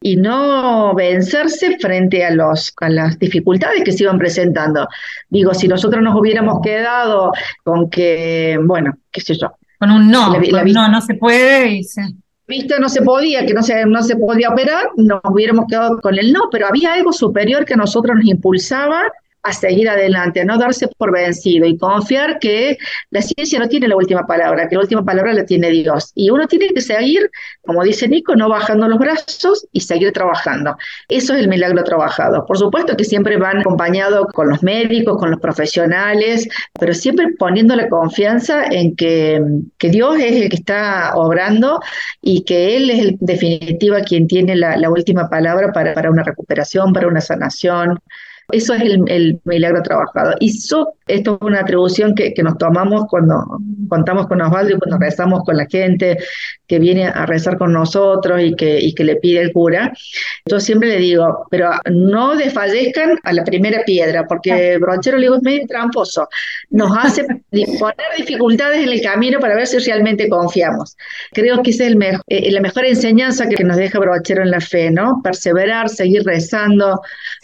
y 0.00 0.16
no 0.16 0.94
vencerse 0.94 1.78
frente 1.78 2.24
a, 2.24 2.30
los, 2.30 2.72
a 2.80 2.88
las 2.88 3.18
dificultades 3.18 3.82
que 3.84 3.92
se 3.92 4.04
iban 4.04 4.18
presentando. 4.18 4.86
Digo, 5.28 5.52
si 5.52 5.66
nosotros 5.66 6.02
nos 6.02 6.18
hubiéramos 6.18 6.60
quedado 6.62 7.32
con 7.64 7.90
que, 7.90 8.58
bueno, 8.62 8.96
qué 9.10 9.20
sé 9.20 9.34
yo. 9.34 9.52
Con 9.78 9.90
un 9.90 10.10
no, 10.10 10.38
no, 10.38 10.88
no 10.88 11.00
se 11.00 11.14
puede 11.14 11.70
y 11.70 11.84
se 11.84 12.02
viste, 12.46 12.78
no 12.78 12.88
se 12.88 13.02
podía, 13.02 13.46
que 13.46 13.54
no 13.54 13.62
se, 13.62 13.84
no 13.86 14.02
se 14.02 14.16
podía 14.16 14.50
operar, 14.50 14.90
nos 14.96 15.20
hubiéramos 15.24 15.66
quedado 15.68 16.00
con 16.00 16.18
el 16.18 16.32
no, 16.32 16.48
pero 16.50 16.66
había 16.66 16.94
algo 16.94 17.12
superior 17.12 17.64
que 17.64 17.74
a 17.74 17.78
nosotros 17.78 18.16
nos 18.16 18.26
impulsaba 18.26 19.02
a 19.42 19.52
seguir 19.52 19.88
adelante, 19.88 20.40
a 20.40 20.44
no 20.44 20.56
darse 20.56 20.88
por 20.88 21.12
vencido 21.12 21.66
y 21.66 21.76
confiar 21.76 22.38
que 22.38 22.78
la 23.10 23.22
ciencia 23.22 23.58
no 23.58 23.68
tiene 23.68 23.88
la 23.88 23.96
última 23.96 24.26
palabra, 24.26 24.68
que 24.68 24.76
la 24.76 24.82
última 24.82 25.04
palabra 25.04 25.32
la 25.32 25.44
tiene 25.44 25.70
Dios. 25.70 26.12
Y 26.14 26.30
uno 26.30 26.46
tiene 26.46 26.68
que 26.68 26.80
seguir, 26.80 27.28
como 27.62 27.82
dice 27.82 28.06
Nico, 28.06 28.36
no 28.36 28.48
bajando 28.48 28.86
los 28.88 28.98
brazos 28.98 29.66
y 29.72 29.80
seguir 29.80 30.12
trabajando. 30.12 30.76
Eso 31.08 31.34
es 31.34 31.40
el 31.40 31.48
milagro 31.48 31.82
trabajado. 31.82 32.46
Por 32.46 32.56
supuesto 32.56 32.96
que 32.96 33.04
siempre 33.04 33.36
van 33.36 33.58
acompañados 33.58 34.26
con 34.32 34.48
los 34.48 34.62
médicos, 34.62 35.18
con 35.18 35.30
los 35.30 35.40
profesionales, 35.40 36.48
pero 36.78 36.94
siempre 36.94 37.34
poniendo 37.36 37.74
la 37.74 37.88
confianza 37.88 38.66
en 38.66 38.94
que, 38.94 39.42
que 39.78 39.88
Dios 39.88 40.16
es 40.20 40.32
el 40.32 40.48
que 40.48 40.56
está 40.56 41.14
obrando 41.16 41.80
y 42.20 42.44
que 42.44 42.76
Él 42.76 42.90
es 42.90 42.98
en 43.00 43.16
definitiva 43.20 44.02
quien 44.02 44.28
tiene 44.28 44.54
la, 44.56 44.90
última 44.92 45.30
palabra 45.30 45.72
para, 45.72 45.94
para 45.94 46.10
una 46.10 46.22
recuperación, 46.22 46.92
para 46.92 47.08
una 47.08 47.22
sanación 47.22 47.98
Eso 48.50 48.74
es 48.74 48.82
el, 48.82 49.40
milagro 49.44 49.82
trabajado. 49.82 50.34
Y 50.40 50.50
esto 50.50 50.94
es 51.06 51.22
una 51.40 51.60
atribución 51.60 52.14
que, 52.14 52.34
nos 52.42 52.58
tomamos 52.58 53.04
cuando 53.08 53.44
contamos 53.88 54.26
con 54.26 54.40
Osvaldo 54.40 54.74
y 54.74 54.78
cuando 54.78 54.98
rezamos 54.98 55.42
con 55.44 55.56
la 55.56 55.66
gente 55.66 56.18
que 56.66 56.78
viene 56.78 57.06
a 57.06 57.26
rezar 57.26 57.56
con 57.56 57.72
nosotros 57.72 58.40
y 58.42 58.54
que, 58.54 58.80
y 58.80 58.94
que 58.94 59.04
le 59.04 59.16
pide 59.16 59.40
el 59.40 59.52
cura. 59.52 59.92
Yo 60.46 60.58
siempre 60.58 60.88
le 60.88 60.96
digo, 60.98 61.46
pero 61.50 61.70
no 61.90 62.36
desfallezcan 62.36 63.18
a 63.22 63.32
la 63.32 63.44
primera 63.44 63.82
piedra, 63.84 64.26
porque 64.26 64.78
Brochero 64.78 65.18
le 65.18 65.24
digo 65.24 65.36
es 65.36 65.42
medio 65.42 65.66
tramposo. 65.66 66.28
Nos 66.70 66.96
hace 66.96 67.24
poner 67.52 68.06
dificultades 68.16 68.82
en 68.82 68.88
el 68.88 69.02
camino 69.02 69.38
para 69.38 69.54
ver 69.54 69.66
si 69.66 69.78
realmente 69.78 70.28
confiamos. 70.28 70.96
Creo 71.32 71.62
que 71.62 71.70
esa 71.70 71.84
es 71.84 71.92
el 71.92 72.02
eh, 72.28 72.50
la 72.50 72.60
mejor 72.60 72.84
enseñanza 72.84 73.48
que 73.48 73.62
nos 73.64 73.76
deja 73.76 73.98
Brochero 73.98 74.42
en 74.42 74.50
la 74.50 74.60
fe, 74.60 74.90
¿no? 74.90 75.20
Perseverar, 75.22 75.88
seguir 75.88 76.24
rezando, 76.24 77.00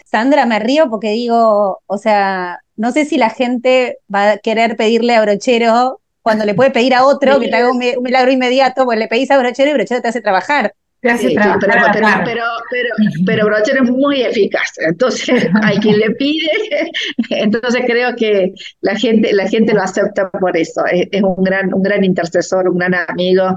Sandra, 0.09 0.47
me 0.47 0.57
río 0.57 0.89
porque 0.89 1.11
digo, 1.11 1.83
o 1.85 1.97
sea, 1.99 2.59
no 2.75 2.91
sé 2.91 3.05
si 3.05 3.17
la 3.17 3.29
gente 3.29 3.97
va 4.13 4.31
a 4.31 4.37
querer 4.37 4.75
pedirle 4.75 5.13
a 5.13 5.21
Brochero 5.21 6.01
cuando 6.23 6.45
le 6.45 6.55
puede 6.55 6.71
pedir 6.71 6.95
a 6.95 7.05
otro 7.05 7.39
que 7.39 7.47
te 7.47 7.55
haga 7.55 7.71
un, 7.71 7.77
milagro 7.77 8.31
inmediato, 8.31 8.85
pues 8.85 8.97
le 8.97 9.07
pedís 9.07 9.29
a 9.29 9.37
Brochero 9.37 9.69
y 9.69 9.73
Brochero 9.73 10.01
te 10.01 10.07
hace 10.07 10.21
trabajar. 10.21 10.73
Te 11.01 11.11
hace 11.11 11.29
trabajar. 11.29 12.23
Pero, 12.25 12.43
pero, 12.71 12.89
pero, 13.25 13.45
Brochero 13.45 13.83
es 13.83 13.89
muy 13.91 14.21
eficaz, 14.21 14.71
entonces 14.79 15.47
hay 15.63 15.77
quien 15.77 15.99
le 15.99 16.09
pide, 16.11 16.49
entonces 17.29 17.83
creo 17.85 18.15
que 18.15 18.51
la 18.81 18.95
gente, 18.95 19.31
la 19.31 19.47
gente 19.47 19.73
lo 19.73 19.83
acepta 19.83 20.29
por 20.31 20.57
eso, 20.57 20.85
es, 20.91 21.07
es 21.11 21.21
un, 21.21 21.41
gran, 21.43 21.73
un 21.73 21.83
gran 21.83 22.03
intercesor, 22.03 22.67
un 22.67 22.79
gran 22.79 22.95
amigo, 23.07 23.55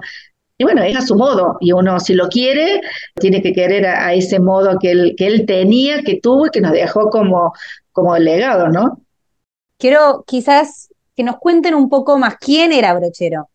y 0.62 0.64
bueno, 0.64 0.82
es 0.84 0.96
a 0.96 1.00
su 1.02 1.16
modo, 1.16 1.56
y 1.58 1.72
uno 1.72 1.98
si 1.98 2.14
lo 2.14 2.28
quiere, 2.28 2.80
tiene 3.16 3.42
que 3.42 3.52
querer 3.52 3.84
a, 3.84 4.14
ese 4.14 4.38
modo 4.38 4.78
que 4.78 4.92
él, 4.92 5.14
que 5.18 5.26
él 5.26 5.44
tenía, 5.44 6.02
que 6.04 6.20
tuvo 6.20 6.46
y 6.46 6.50
que 6.50 6.60
nos 6.60 6.70
dejó 6.70 7.10
como, 7.10 7.52
como 7.90 8.16
legado, 8.16 8.68
¿no? 8.68 9.00
Quiero 9.76 10.22
quizás 10.24 10.88
que 11.16 11.24
nos 11.24 11.38
cuenten 11.38 11.74
un 11.74 11.88
poco 11.88 12.16
más 12.16 12.36
quién 12.36 12.72
era 12.72 12.94
Brochero. 12.94 13.48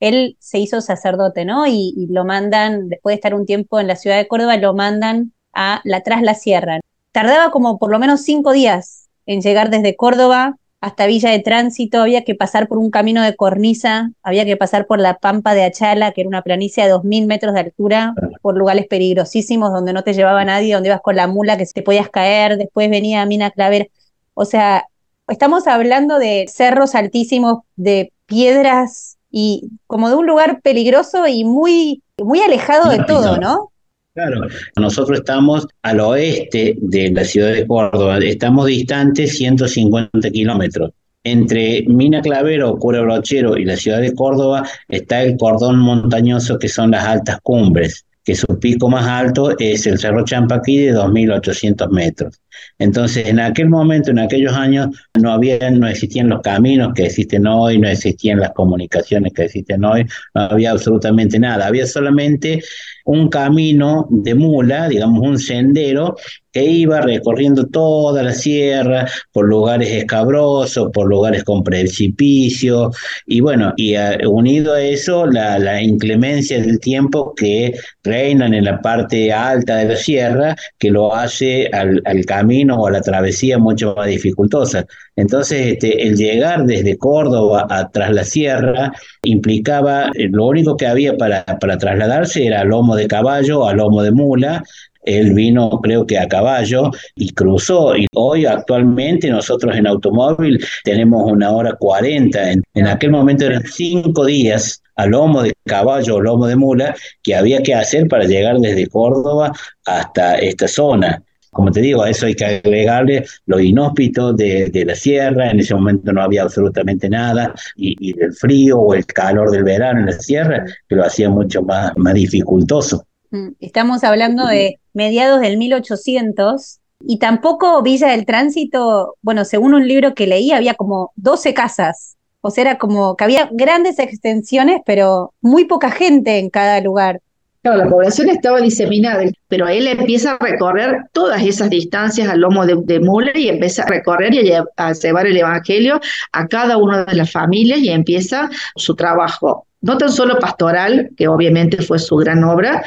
Él 0.00 0.36
se 0.40 0.58
hizo 0.58 0.80
sacerdote, 0.80 1.44
¿no? 1.44 1.64
Y, 1.68 1.94
y 1.96 2.08
lo 2.08 2.24
mandan, 2.24 2.88
después 2.88 3.12
de 3.12 3.16
estar 3.18 3.34
un 3.34 3.46
tiempo 3.46 3.78
en 3.78 3.86
la 3.86 3.94
ciudad 3.94 4.16
de 4.16 4.26
Córdoba, 4.26 4.56
lo 4.56 4.74
mandan 4.74 5.32
a 5.52 5.80
la 5.84 6.02
Tras 6.02 6.22
la 6.22 6.34
Sierra. 6.34 6.80
Tardaba 7.12 7.52
como 7.52 7.78
por 7.78 7.92
lo 7.92 8.00
menos 8.00 8.22
cinco 8.22 8.50
días 8.50 9.08
en 9.26 9.42
llegar 9.42 9.70
desde 9.70 9.94
Córdoba 9.94 10.56
hasta 10.80 11.06
Villa 11.06 11.30
de 11.30 11.40
Tránsito, 11.40 12.00
había 12.00 12.24
que 12.24 12.34
pasar 12.34 12.68
por 12.68 12.78
un 12.78 12.90
camino 12.90 13.22
de 13.22 13.34
cornisa, 13.34 14.12
había 14.22 14.44
que 14.44 14.56
pasar 14.56 14.86
por 14.86 15.00
la 15.00 15.18
Pampa 15.18 15.54
de 15.54 15.64
Achala, 15.64 16.12
que 16.12 16.20
era 16.20 16.28
una 16.28 16.42
planicie 16.42 16.84
de 16.84 16.92
2.000 16.92 17.26
metros 17.26 17.54
de 17.54 17.60
altura, 17.60 18.14
por 18.42 18.56
lugares 18.56 18.86
peligrosísimos 18.86 19.72
donde 19.72 19.92
no 19.92 20.04
te 20.04 20.14
llevaba 20.14 20.44
nadie, 20.44 20.74
donde 20.74 20.90
ibas 20.90 21.00
con 21.00 21.16
la 21.16 21.26
mula 21.26 21.56
que 21.56 21.66
te 21.66 21.82
podías 21.82 22.08
caer, 22.10 22.58
después 22.58 22.88
venía 22.90 23.26
Mina 23.26 23.50
Claver. 23.50 23.90
O 24.34 24.44
sea, 24.44 24.84
estamos 25.26 25.66
hablando 25.66 26.18
de 26.18 26.46
cerros 26.48 26.94
altísimos, 26.94 27.62
de 27.74 28.12
piedras 28.26 29.18
y 29.30 29.70
como 29.88 30.08
de 30.08 30.14
un 30.14 30.26
lugar 30.26 30.60
peligroso 30.62 31.26
y 31.26 31.44
muy, 31.44 32.02
muy 32.18 32.40
alejado 32.40 32.88
de 32.88 33.02
todo, 33.04 33.38
¿no? 33.38 33.72
Claro, 34.18 34.48
nosotros 34.74 35.20
estamos 35.20 35.68
al 35.82 36.00
oeste 36.00 36.76
de 36.80 37.08
la 37.12 37.22
ciudad 37.22 37.52
de 37.52 37.64
Córdoba, 37.64 38.18
estamos 38.18 38.66
distantes 38.66 39.38
150 39.38 40.30
kilómetros. 40.30 40.90
Entre 41.22 41.84
Mina 41.86 42.20
Clavero, 42.20 42.76
Cura 42.78 43.02
Brochero 43.02 43.56
y 43.56 43.64
la 43.64 43.76
ciudad 43.76 44.00
de 44.00 44.12
Córdoba 44.16 44.68
está 44.88 45.22
el 45.22 45.36
cordón 45.36 45.78
montañoso 45.78 46.58
que 46.58 46.68
son 46.68 46.90
las 46.90 47.04
altas 47.04 47.38
cumbres, 47.44 48.06
que 48.24 48.34
su 48.34 48.58
pico 48.58 48.88
más 48.88 49.06
alto 49.06 49.56
es 49.56 49.86
el 49.86 50.00
Cerro 50.00 50.24
Champaquí 50.24 50.78
de 50.78 50.94
2.800 50.94 51.88
metros. 51.90 52.40
Entonces, 52.80 53.26
en 53.28 53.38
aquel 53.38 53.68
momento, 53.68 54.10
en 54.10 54.18
aquellos 54.18 54.52
años, 54.52 54.88
no 55.20 55.32
había, 55.32 55.70
no 55.70 55.86
existían 55.86 56.28
los 56.28 56.40
caminos 56.42 56.92
que 56.94 57.06
existen 57.06 57.46
hoy, 57.46 57.78
no 57.78 57.88
existían 57.88 58.40
las 58.40 58.50
comunicaciones 58.50 59.32
que 59.32 59.44
existen 59.44 59.84
hoy, 59.84 60.04
no 60.34 60.42
había 60.42 60.72
absolutamente 60.72 61.38
nada. 61.38 61.68
Había 61.68 61.86
solamente 61.86 62.60
un 63.08 63.28
camino 63.30 64.06
de 64.10 64.34
mula, 64.34 64.86
digamos 64.86 65.26
un 65.26 65.38
sendero, 65.38 66.14
que 66.52 66.62
iba 66.62 67.00
recorriendo 67.00 67.66
toda 67.66 68.22
la 68.22 68.32
sierra 68.32 69.06
por 69.32 69.48
lugares 69.48 69.90
escabrosos, 69.90 70.90
por 70.92 71.08
lugares 71.08 71.42
con 71.42 71.62
precipicios, 71.62 72.94
y 73.26 73.40
bueno, 73.40 73.72
y 73.76 73.94
unido 74.26 74.74
a 74.74 74.82
eso 74.82 75.24
la, 75.24 75.58
la 75.58 75.80
inclemencia 75.82 76.60
del 76.60 76.80
tiempo 76.80 77.34
que 77.34 77.72
reinan 78.04 78.52
en 78.52 78.64
la 78.64 78.82
parte 78.82 79.32
alta 79.32 79.76
de 79.76 79.86
la 79.86 79.96
sierra, 79.96 80.56
que 80.78 80.90
lo 80.90 81.14
hace 81.14 81.68
al, 81.68 82.02
al 82.04 82.26
camino 82.26 82.76
o 82.76 82.88
a 82.88 82.90
la 82.90 83.00
travesía 83.00 83.56
mucho 83.56 83.94
más 83.96 84.06
dificultosa. 84.06 84.84
Entonces, 85.18 85.72
este, 85.72 86.06
el 86.06 86.16
llegar 86.16 86.64
desde 86.64 86.96
Córdoba 86.96 87.66
a 87.68 87.90
tras 87.90 88.12
la 88.12 88.22
sierra 88.22 88.92
implicaba, 89.24 90.12
eh, 90.14 90.28
lo 90.30 90.46
único 90.46 90.76
que 90.76 90.86
había 90.86 91.16
para, 91.16 91.44
para 91.44 91.76
trasladarse 91.76 92.46
era 92.46 92.62
lomo 92.62 92.94
de 92.94 93.08
caballo, 93.08 93.66
a 93.66 93.74
lomo 93.74 94.00
de 94.04 94.12
mula, 94.12 94.62
él 95.02 95.32
vino 95.34 95.80
creo 95.82 96.06
que 96.06 96.20
a 96.20 96.28
caballo 96.28 96.92
y 97.16 97.30
cruzó. 97.30 97.96
Y 97.96 98.06
hoy 98.14 98.46
actualmente 98.46 99.28
nosotros 99.28 99.74
en 99.74 99.88
automóvil 99.88 100.64
tenemos 100.84 101.28
una 101.32 101.50
hora 101.50 101.72
cuarenta. 101.72 102.52
En, 102.52 102.62
en, 102.74 102.86
aquel 102.86 103.10
momento 103.10 103.44
eran 103.46 103.64
cinco 103.64 104.24
días 104.24 104.80
a 104.94 105.06
lomo 105.06 105.42
de 105.42 105.52
caballo 105.66 106.14
o 106.14 106.20
lomo 106.20 106.46
de 106.46 106.54
mula 106.54 106.94
que 107.24 107.34
había 107.34 107.60
que 107.60 107.74
hacer 107.74 108.06
para 108.06 108.24
llegar 108.24 108.58
desde 108.58 108.86
Córdoba 108.86 109.50
hasta 109.84 110.36
esta 110.36 110.68
zona. 110.68 111.24
Como 111.50 111.70
te 111.70 111.80
digo, 111.80 112.02
a 112.02 112.10
eso 112.10 112.26
hay 112.26 112.34
que 112.34 112.44
agregarle 112.44 113.24
lo 113.46 113.58
inhóspito 113.60 114.32
de, 114.32 114.84
la 114.86 114.94
sierra, 114.94 115.50
en 115.50 115.60
ese 115.60 115.74
momento 115.74 116.12
no 116.12 116.22
había 116.22 116.42
absolutamente 116.42 117.08
nada, 117.08 117.54
y, 117.76 117.96
y, 117.98 118.20
el 118.20 118.32
frío 118.32 118.78
o 118.78 118.94
el 118.94 119.06
calor 119.06 119.50
del 119.50 119.64
verano 119.64 120.00
en 120.00 120.06
la 120.06 120.12
sierra, 120.12 120.64
que 120.88 120.96
lo 120.96 121.04
hacía 121.04 121.28
mucho 121.30 121.62
más, 121.62 121.92
más 121.96 122.14
dificultoso. 122.14 123.04
Mm, 123.30 123.48
estamos 123.60 124.04
hablando 124.04 124.46
de 124.46 124.78
mediados 124.92 125.40
del 125.40 125.58
1800 125.58 126.80
y 127.00 127.18
tampoco 127.18 127.82
Villa 127.82 128.08
del 128.08 128.26
Tránsito, 128.26 129.16
bueno, 129.22 129.44
según 129.44 129.74
un 129.74 129.86
libro 129.86 130.14
que 130.14 130.26
leí, 130.26 130.52
había 130.52 130.74
como 130.74 131.12
12 131.16 131.54
casas. 131.54 132.16
O 132.40 132.50
sea, 132.50 132.62
era 132.62 132.78
como 132.78 133.16
que 133.16 133.24
había 133.24 133.48
grandes 133.52 133.98
extensiones, 133.98 134.80
pero 134.86 135.34
muy 135.40 135.64
poca 135.64 135.90
gente 135.90 136.38
en 136.38 136.50
cada 136.50 136.80
lugar. 136.80 137.20
Claro, 137.68 137.84
la 137.84 137.90
población 137.90 138.30
estaba 138.30 138.62
diseminada, 138.62 139.24
pero 139.46 139.68
él 139.68 139.88
empieza 139.88 140.32
a 140.32 140.38
recorrer 140.38 141.02
todas 141.12 141.42
esas 141.42 141.68
distancias 141.68 142.26
al 142.26 142.40
lomo 142.40 142.64
de, 142.64 142.76
de 142.82 142.98
mula 142.98 143.30
y 143.34 143.50
empieza 143.50 143.82
a 143.82 143.86
recorrer 143.86 144.32
y 144.32 144.50
a, 144.52 144.92
llevar 144.94 145.26
el 145.26 145.36
evangelio 145.36 146.00
a 146.32 146.48
cada 146.48 146.78
una 146.78 147.04
de 147.04 147.14
las 147.14 147.30
familias 147.30 147.80
y 147.80 147.90
empieza 147.90 148.48
su 148.74 148.96
trabajo, 148.96 149.66
no 149.82 149.98
tan 149.98 150.10
solo 150.10 150.38
pastoral, 150.38 151.10
que 151.14 151.28
obviamente 151.28 151.82
fue 151.82 151.98
su 151.98 152.16
gran 152.16 152.42
obra, 152.42 152.82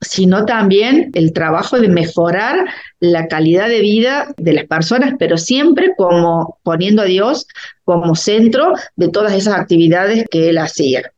sino 0.00 0.44
también 0.44 1.10
el 1.14 1.32
trabajo 1.32 1.80
de 1.80 1.88
mejorar 1.88 2.66
la 3.00 3.26
calidad 3.26 3.68
de 3.68 3.80
vida 3.80 4.32
de 4.36 4.52
las 4.52 4.66
personas, 4.66 5.14
pero 5.18 5.38
siempre 5.38 5.90
como 5.96 6.60
poniendo 6.62 7.02
a 7.02 7.06
Dios 7.06 7.48
como 7.82 8.14
centro 8.14 8.74
de 8.94 9.08
todas 9.08 9.32
esas 9.32 9.58
actividades 9.58 10.24
que 10.30 10.50
él 10.50 10.58
hacía. 10.58 11.10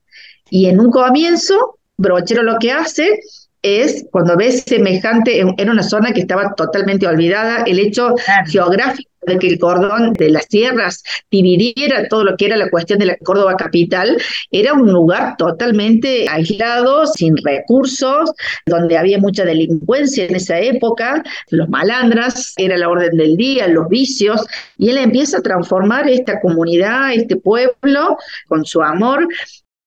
Y 0.49 0.71
en 0.71 0.81
un 0.81 0.91
comienzo 0.91 1.79
Brochero 2.03 2.43
lo 2.43 2.59
que 2.59 2.73
hace 2.73 3.21
es, 3.63 4.07
cuando 4.11 4.37
ves 4.37 4.65
semejante, 4.67 5.41
en, 5.41 5.71
una 5.71 5.85
zona 5.85 6.13
que 6.13 6.21
estaba 6.21 6.55
totalmente 6.57 7.07
olvidada, 7.07 7.63
el 7.65 7.79
hecho 7.79 8.15
geográfico 8.47 9.09
de 9.25 9.39
que 9.39 9.47
el 9.47 9.59
cordón 9.61 10.13
de 10.15 10.31
las 10.31 10.49
tierras 10.49 11.05
dividiera 11.31 12.09
todo 12.09 12.25
lo 12.25 12.37
que 12.37 12.47
era 12.47 12.57
la 12.57 12.69
cuestión 12.71 12.99
de 12.99 13.07
la 13.07 13.17
Córdoba 13.19 13.55
capital, 13.57 14.21
era 14.51 14.73
un 14.73 14.91
lugar 14.91 15.37
totalmente 15.37 16.27
aislado, 16.29 17.07
sin 17.07 17.37
recursos, 17.37 18.33
donde 18.67 18.99
había 18.99 19.19
mucha 19.19 19.45
delincuencia 19.45 20.25
en 20.25 20.35
esa 20.35 20.59
época, 20.59 21.23
los 21.51 21.69
malandras, 21.69 22.55
era 22.57 22.77
la 22.77 22.89
orden 22.89 23.17
del 23.17 23.37
día, 23.37 23.69
los 23.69 23.89
vicios, 23.89 24.45
y 24.77 24.91
él 24.91 24.99
empieza 24.99 25.39
a 25.39 25.43
transformar 25.43 26.09
esta 26.09 26.41
comunidad, 26.41 27.13
este 27.13 27.37
pueblo, 27.37 28.17
con 28.49 28.65
su 28.65 28.83
amor, 28.83 29.29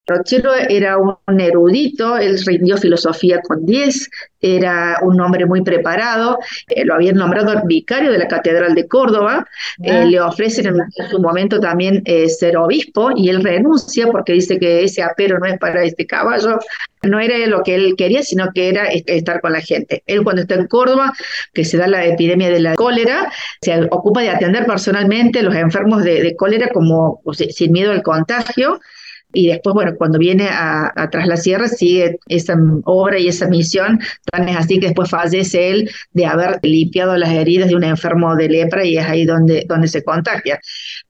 Rochero 0.07 0.53
era 0.53 0.97
un 0.97 1.39
erudito, 1.39 2.17
él 2.17 2.39
rindió 2.45 2.77
filosofía 2.77 3.41
con 3.41 3.65
10, 3.65 4.09
era 4.39 4.99
un 5.01 5.19
hombre 5.19 5.45
muy 5.45 5.63
preparado, 5.63 6.37
eh, 6.67 6.85
lo 6.85 6.93
habían 6.93 7.15
nombrado 7.15 7.61
vicario 7.65 8.11
de 8.11 8.19
la 8.19 8.27
Catedral 8.27 8.75
de 8.75 8.87
Córdoba, 8.87 9.47
eh, 9.81 9.91
ah. 9.91 10.05
le 10.05 10.21
ofrecen 10.21 10.67
en, 10.67 11.09
su 11.09 11.19
momento 11.19 11.59
también 11.59 12.03
eh, 12.05 12.29
ser 12.29 12.57
obispo 12.57 13.09
y 13.15 13.29
él 13.29 13.43
renuncia 13.43 14.07
porque 14.07 14.33
dice 14.33 14.59
que 14.59 14.83
ese 14.83 15.01
apero 15.01 15.39
no 15.39 15.47
es 15.47 15.57
para 15.57 15.83
este 15.83 16.05
caballo, 16.05 16.59
no 17.01 17.19
era 17.19 17.37
lo 17.47 17.63
que 17.63 17.75
él 17.75 17.95
quería, 17.97 18.21
sino 18.21 18.51
que 18.53 18.69
era 18.69 18.85
estar 18.87 19.41
con 19.41 19.53
la 19.53 19.61
gente. 19.61 20.03
Él 20.05 20.23
cuando 20.23 20.43
está 20.43 20.55
en 20.55 20.67
Córdoba, 20.67 21.13
que 21.53 21.65
se 21.65 21.77
da 21.77 21.87
la 21.87 22.05
epidemia 22.05 22.49
de 22.49 22.59
la 22.59 22.75
cólera, 22.75 23.31
se 23.61 23.79
ocupa 23.91 24.21
de 24.21 24.29
atender 24.29 24.65
personalmente 24.65 25.39
a 25.39 25.43
los 25.43 25.55
enfermos 25.55 26.03
de, 26.03 26.35
cólera 26.35 26.69
como 26.73 27.21
sin 27.33 27.71
miedo 27.71 27.91
al 27.91 28.03
contagio, 28.03 28.79
y 29.33 29.47
después, 29.47 29.73
bueno, 29.73 29.95
cuando 29.97 30.17
viene 30.17 30.47
a, 30.49 31.09
Tras 31.11 31.27
la 31.27 31.37
Sierra 31.37 31.67
sigue 31.67 32.19
esa 32.27 32.55
obra 32.85 33.19
y 33.19 33.27
esa 33.27 33.47
misión, 33.47 33.99
tan 34.31 34.47
es 34.47 34.57
así 34.57 34.79
que 34.79 34.87
después 34.87 35.09
fallece 35.09 35.71
él 35.71 35.91
de 36.13 36.25
haber 36.25 36.59
limpiado 36.63 37.17
las 37.17 37.31
heridas 37.31 37.69
de 37.69 37.75
un 37.75 37.83
enfermo 37.83 38.35
de 38.35 38.49
lepra 38.49 38.85
y 38.85 38.97
es 38.97 39.05
ahí 39.05 39.25
donde, 39.25 39.65
donde 39.67 39.87
se 39.87 40.03
contagia. 40.03 40.59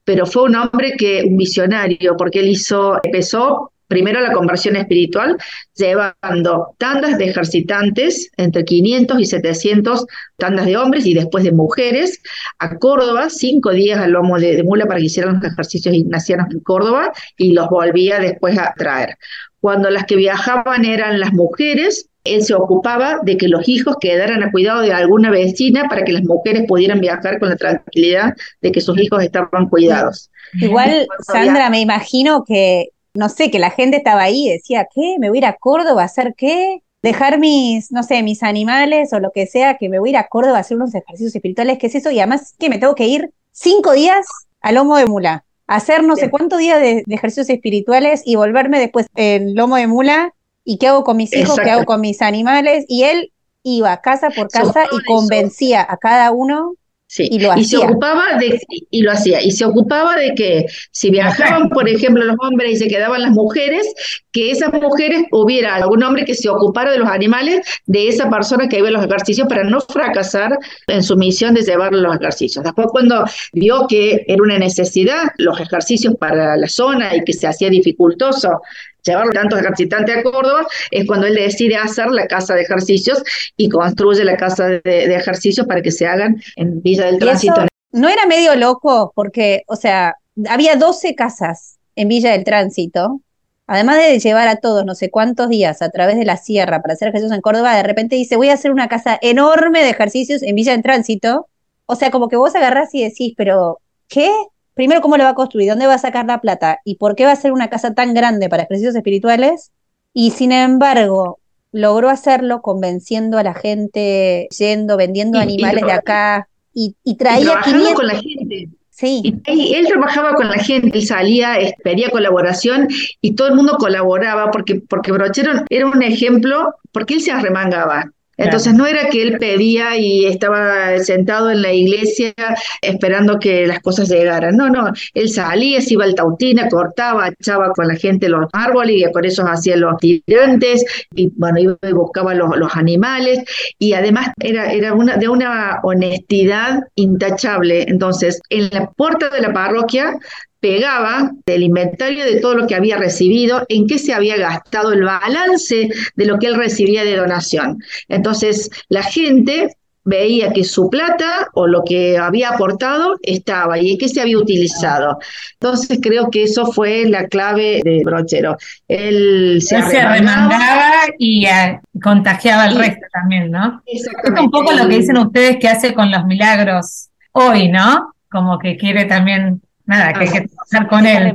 Pero 0.04 0.26
fue 0.26 0.44
un 0.44 0.56
hombre 0.56 0.96
que, 0.98 1.24
un 1.24 1.38
visionario, 1.38 2.16
porque 2.18 2.40
él 2.40 2.50
hizo, 2.50 3.00
empezó 3.04 3.72
primero 3.88 4.20
la 4.20 4.32
conversión 4.32 4.76
espiritual, 4.76 5.38
llevando 5.76 6.76
tandas 6.78 7.18
de 7.18 7.26
ejercitantes, 7.26 8.32
entre 8.38 8.66
500 8.66 9.20
y 9.20 9.26
700 9.26 10.06
tandas 10.38 10.66
de 10.66 10.78
hombres 10.78 11.06
y 11.06 11.14
después 11.14 11.44
de 11.44 11.52
mujeres, 11.52 12.22
a 12.60 12.78
Córdoba, 12.78 13.30
cinco 13.30 13.72
días 13.72 14.00
al 14.00 14.12
lomo 14.12 14.40
de, 14.40 14.64
mula 14.64 14.86
para 14.86 15.00
que 15.00 15.06
hicieran 15.06 15.36
los 15.36 15.52
ejercicios 15.52 15.94
ignacianos 15.94 16.48
en 16.52 16.60
Córdoba 16.62 17.12
y 17.38 17.54
los 17.54 17.70
volvía 17.70 18.20
después 18.20 18.58
a 18.58 18.74
traer. 18.76 19.18
Cuando 19.60 19.90
las 19.90 20.06
que 20.06 20.16
viajaban 20.16 20.86
eran 20.86 21.20
las 21.20 21.34
mujeres, 21.34 22.10
él 22.24 22.44
se 22.44 22.54
ocupaba 22.54 23.20
de 23.24 23.38
que 23.38 23.48
los 23.48 23.68
hijos 23.70 23.98
quedaran 24.00 24.44
a 24.44 24.52
cuidado 24.52 24.82
de 24.82 24.92
alguna 24.92 25.30
vecina 25.30 25.88
para 25.88 26.04
que 26.04 26.12
las 26.12 26.24
mujeres 26.24 26.66
pudieran 26.68 27.00
viajar 27.00 27.40
con 27.40 27.50
la 27.50 27.56
tranquilidad 27.56 28.34
de 28.62 28.72
que 28.72 28.82
sus 28.82 29.00
hijos 29.00 29.24
estaban 29.24 29.70
cuidados. 29.70 30.30
Igual, 30.54 31.08
Sandra, 31.22 31.70
me 31.70 31.82
imagino 31.82 32.44
que 32.44 32.90
no 33.16 33.30
sé, 33.30 33.50
que 33.50 33.60
la 33.60 33.72
gente 33.72 33.98
estaba 33.98 34.24
ahí 34.24 34.48
y 34.48 34.52
decía, 34.52 34.88
¿qué? 34.94 35.16
¿Me 35.20 35.30
voy 35.30 35.38
a 35.38 35.40
ir 35.40 35.46
a 35.46 35.58
Córdoba 35.58 36.04
a 36.04 36.06
hacer 36.06 36.36
qué? 36.38 36.82
Dejar 37.02 37.40
mis, 37.40 37.92
no 37.92 38.04
sé, 38.04 38.22
mis 38.24 38.44
animales 38.44 39.14
o 39.14 39.20
lo 39.20 39.32
que 39.32 39.48
sea, 39.48 39.78
que 39.78 39.90
me 39.90 40.00
voy 40.00 40.10
a 40.10 40.12
ir 40.12 40.18
a 40.18 40.28
Córdoba 40.28 40.58
a 40.58 40.62
hacer 40.62 40.78
unos 40.78 40.94
ejercicios 40.94 41.36
espirituales, 41.36 41.78
¿qué 41.78 41.88
es 41.88 41.96
eso? 41.96 42.12
Y 42.12 42.20
además 42.20 42.54
que 42.60 42.70
me 42.70 42.78
tengo 42.78 42.96
que 42.96 43.08
ir 43.08 43.32
cinco 43.52 43.94
días 43.94 44.26
al 44.62 44.76
lomo 44.76 44.98
de 44.98 45.06
mula, 45.06 45.46
hacer 45.68 46.04
no 46.04 46.16
sé 46.16 46.30
cuántos 46.30 46.60
días 46.60 46.80
de, 46.80 47.04
ejercicios 47.08 47.50
espirituales 47.50 48.22
y 48.26 48.36
volverme 48.36 48.80
después 48.80 49.08
en 49.16 49.56
lomo 49.56 49.78
de 49.78 49.88
mula. 49.88 50.34
¿Y 50.64 50.78
qué 50.78 50.88
hago 50.88 51.04
con 51.04 51.18
mis 51.18 51.32
hijos? 51.36 51.60
¿Qué 51.64 51.70
hago 51.70 51.86
con 51.86 52.02
mis 52.02 52.24
animales? 52.24 52.86
Y 52.88 53.04
él 53.04 53.32
iba 53.62 54.02
casa 54.02 54.30
por 54.32 54.50
casa 54.50 54.86
y 54.92 55.04
convencía 55.06 55.86
a 55.88 55.98
cada 55.98 56.32
uno 56.32 56.74
Sí, 57.16 57.30
y, 57.32 57.64
se 57.64 57.78
ocupaba 57.78 58.38
de, 58.38 58.60
y 58.92 59.02
lo 59.02 59.10
hacía, 59.14 59.42
y 59.42 59.52
se 59.52 59.64
ocupaba 59.64 60.18
de 60.18 60.36
que 60.36 60.66
si 60.92 61.12
viajaban, 61.12 61.70
por 61.70 61.88
ejemplo, 61.88 62.22
los 62.26 62.36
hombres 62.42 62.74
y 62.74 62.76
se 62.76 62.90
quedaban 62.90 63.22
las 63.22 63.32
mujeres, 63.32 63.88
que 64.34 64.52
esas 64.52 64.74
mujeres 64.74 65.24
hubiera 65.32 65.76
algún 65.76 66.04
hombre 66.04 66.26
que 66.26 66.36
se 66.36 66.50
ocupara 66.50 66.92
de 66.92 66.98
los 66.98 67.08
animales 67.08 67.62
de 67.86 68.10
esa 68.10 68.30
persona 68.30 68.68
que 68.68 68.80
iba 68.80 68.90
a 68.90 68.92
los 68.92 69.06
ejercicios 69.06 69.48
para 69.48 69.64
no 69.64 69.80
fracasar 69.80 70.60
en 70.88 71.04
su 71.04 71.16
misión 71.16 71.54
de 71.54 71.62
llevar 71.62 71.94
los 71.94 72.18
ejercicios. 72.18 72.66
Después 72.66 72.88
cuando 72.92 73.24
vio 73.54 73.88
que 73.88 74.26
era 74.28 74.44
una 74.44 74.60
necesidad 74.60 75.30
los 75.38 75.58
ejercicios 75.58 76.16
para 76.16 76.58
la 76.58 76.68
zona 76.68 77.16
y 77.16 77.24
que 77.24 77.32
se 77.32 77.48
hacía 77.48 77.70
dificultoso 77.70 78.60
llevar 79.06 79.30
tantos 79.30 79.60
ejercitantes 79.60 80.18
a 80.18 80.24
Córdoba, 80.24 80.68
es 80.92 81.06
cuando 81.06 81.28
él 81.28 81.36
decide 81.36 81.76
hacer 81.78 82.08
la 82.08 82.28
casa 82.28 82.56
de 82.56 82.64
ejercicios 82.64 83.24
y 83.56 83.70
construye 83.70 84.24
la 84.24 84.38
casa 84.38 84.68
de, 84.68 85.16
ejercicios 85.16 85.66
para 85.68 85.82
que 85.82 85.92
se 85.92 86.06
hagan 86.08 86.42
en 86.56 86.82
Villa 86.82 87.06
del 87.06 87.20
Tránsito. 87.20 87.66
No 87.92 88.10
era 88.10 88.26
medio 88.26 88.56
loco 88.56 89.14
porque, 89.16 89.64
o 89.68 89.76
sea, 89.76 90.16
había 90.50 90.76
12 90.76 91.16
casas 91.16 91.78
en 91.96 92.10
Villa 92.10 92.32
del 92.32 92.44
Tránsito, 92.44 93.22
además 93.68 93.98
de 93.98 94.20
llevar 94.20 94.48
a 94.48 94.58
todos 94.58 94.86
no 94.86 94.96
sé 94.96 95.10
cuántos 95.10 95.50
días 95.50 95.82
a 95.82 95.90
través 95.90 96.18
de 96.18 96.26
la 96.26 96.38
sierra 96.38 96.82
para 96.82 96.94
hacer 96.94 97.10
ejercicios 97.10 97.36
en 97.36 97.42
Córdoba, 97.42 97.76
de 97.76 97.84
repente 97.84 98.16
dice, 98.16 98.36
voy 98.36 98.50
a 98.50 98.54
hacer 98.54 98.72
una 98.72 98.90
casa 98.90 99.18
enorme 99.22 99.82
de 99.84 99.92
ejercicios 99.92 100.44
en 100.44 100.56
Villa 100.56 100.74
del 100.74 100.84
Tránsito. 100.84 101.48
O 101.86 101.96
sea, 101.96 102.12
como 102.12 102.28
que 102.28 102.36
vos 102.36 102.56
agarrás 102.56 102.94
y 102.94 103.04
decís, 103.04 103.34
pero 103.38 103.80
¿qué? 104.08 104.32
Primero, 104.76 105.02
¿cómo 105.02 105.18
lo 105.18 105.24
va 105.24 105.32
a 105.32 105.36
construir? 105.36 105.70
¿Dónde 105.70 105.88
va 105.88 105.96
a 105.96 106.00
sacar 106.00 106.26
la 106.26 106.42
plata? 106.42 106.80
¿Y 106.86 106.96
por 106.96 107.16
qué 107.16 107.26
va 107.26 107.32
a 107.32 107.36
ser 107.36 107.52
una 107.52 107.70
casa 107.70 107.96
tan 107.96 108.14
grande 108.14 108.50
para 108.50 108.64
ejercicios 108.64 108.96
espirituales? 108.96 109.72
Y 110.14 110.32
sin 110.32 110.52
embargo, 110.52 111.40
logró 111.72 112.10
hacerlo 112.10 112.62
convenciendo 112.62 113.38
a 113.38 113.44
la 113.44 113.54
gente, 113.54 114.48
yendo, 114.58 114.96
vendiendo 114.98 115.40
animales 115.40 115.84
de 115.84 115.92
acá 115.92 116.48
y, 116.74 116.96
traía... 117.18 117.60
Y 117.66 117.94
con 117.94 118.08
la 118.08 118.16
gente. 118.16 118.70
Sí. 118.90 119.42
Y, 119.48 119.74
él 119.74 119.88
trabajaba 119.88 120.36
con 120.36 120.48
la 120.48 120.58
gente, 120.58 120.98
y 120.98 121.06
salía, 121.06 121.58
pedía 121.84 122.10
colaboración 122.10 122.88
y 123.20 123.36
todo 123.36 123.50
el 123.50 123.56
mundo 123.56 123.76
colaboraba 123.78 124.52
porque, 124.52 124.76
porque 124.88 125.12
Brochero 125.12 125.52
era 125.70 125.86
un 125.86 126.02
ejemplo, 126.02 126.76
porque 126.94 127.16
él 127.16 127.22
se 127.22 127.32
arremangaba. 127.32 128.12
Entonces 128.38 128.74
no 128.74 128.86
era 128.86 129.10
que 129.10 129.22
él 129.22 129.38
pedía 129.40 129.98
y 129.98 130.26
estaba 130.26 130.98
sentado 131.00 131.52
en 131.52 131.62
la 131.62 131.74
iglesia 131.74 132.34
esperando 132.82 133.40
que 133.40 133.66
las 133.66 133.80
cosas 133.80 134.10
llegaran. 134.10 134.56
No, 134.58 134.70
no, 134.70 134.92
él 135.14 135.30
salía, 135.30 135.82
se 135.82 135.94
iba 135.94 136.06
al 136.06 136.16
tautina, 136.16 136.68
cortaba, 136.70 137.30
echaba 137.30 137.72
con 137.72 137.88
la 137.88 137.96
gente 137.96 138.30
los 138.30 138.48
árboles 138.54 138.98
y 138.98 139.12
por 139.12 139.26
eso 139.26 139.46
hacía 139.48 139.78
los 139.78 139.98
tirantes 139.98 140.84
y 141.14 141.32
bueno, 141.36 141.60
iba 141.60 141.78
y 141.82 141.94
buscaba 141.94 142.34
los, 142.34 142.76
animales 142.76 143.44
y 143.80 143.94
además 143.94 144.30
era, 144.40 144.72
era 144.72 144.94
una, 144.94 145.18
de 145.18 145.30
una 145.30 145.80
honestidad 145.84 146.80
intachable. 146.96 147.86
Entonces, 147.88 148.42
en 148.50 148.70
la 148.72 148.90
puerta 148.92 149.30
de 149.30 149.42
la 149.42 149.54
parroquia 149.54 150.18
pegaba 150.66 151.30
del 151.46 151.62
inventario 151.62 152.26
de 152.26 152.40
todo 152.40 152.56
lo 152.56 152.66
que 152.66 152.74
había 152.74 152.98
recibido, 152.98 153.68
en 153.70 153.86
qué 153.86 154.00
se 154.00 154.16
había 154.16 154.36
gastado 154.36 154.94
el 154.94 155.04
balance 155.04 155.90
de 156.16 156.26
lo 156.26 156.40
que 156.40 156.48
él 156.48 156.56
recibía 156.56 157.04
de 157.04 157.16
donación. 157.16 157.78
Entonces, 158.10 158.72
la 158.90 159.04
gente 159.04 159.78
veía 160.04 160.52
que 160.54 160.64
su 160.64 160.90
plata 160.90 161.50
o 161.54 161.68
lo 161.68 161.84
que 161.84 162.18
había 162.18 162.50
aportado 162.50 163.20
estaba 163.22 163.78
y 163.78 163.92
en 163.92 164.00
qué 164.00 164.10
se 164.10 164.22
había 164.22 164.40
utilizado. 164.40 165.20
Entonces 165.54 166.00
creo 166.02 166.32
que 166.32 166.44
eso 166.44 166.72
fue 166.72 167.06
la 167.06 167.28
clave 167.28 167.82
de 167.84 168.02
Brochero. 168.04 168.58
Él 168.88 169.62
se, 169.62 169.80
remangaba 169.82 170.94
y 171.20 171.46
eh, 171.46 171.80
contagiaba 172.02 172.64
al 172.64 172.76
resto 172.76 173.06
también, 173.14 173.52
¿no? 173.52 173.84
Es 173.86 174.08
un 174.40 174.50
poco 174.50 174.72
lo 174.74 174.88
que 174.88 174.98
dicen 174.98 175.18
ustedes 175.18 175.58
que 175.58 175.68
hace 175.68 175.94
con 175.94 176.10
los 176.10 176.26
milagros 176.26 177.10
hoy, 177.34 177.70
¿no? 177.70 178.14
Como 178.30 178.58
que 178.58 178.78
quiere 178.78 179.06
también 179.06 179.62
Nada, 179.86 180.14
que 180.14 180.20
hay 180.20 180.30
que 180.30 180.48
trabajar 180.48 180.90
con 180.90 181.06
él. 181.06 181.34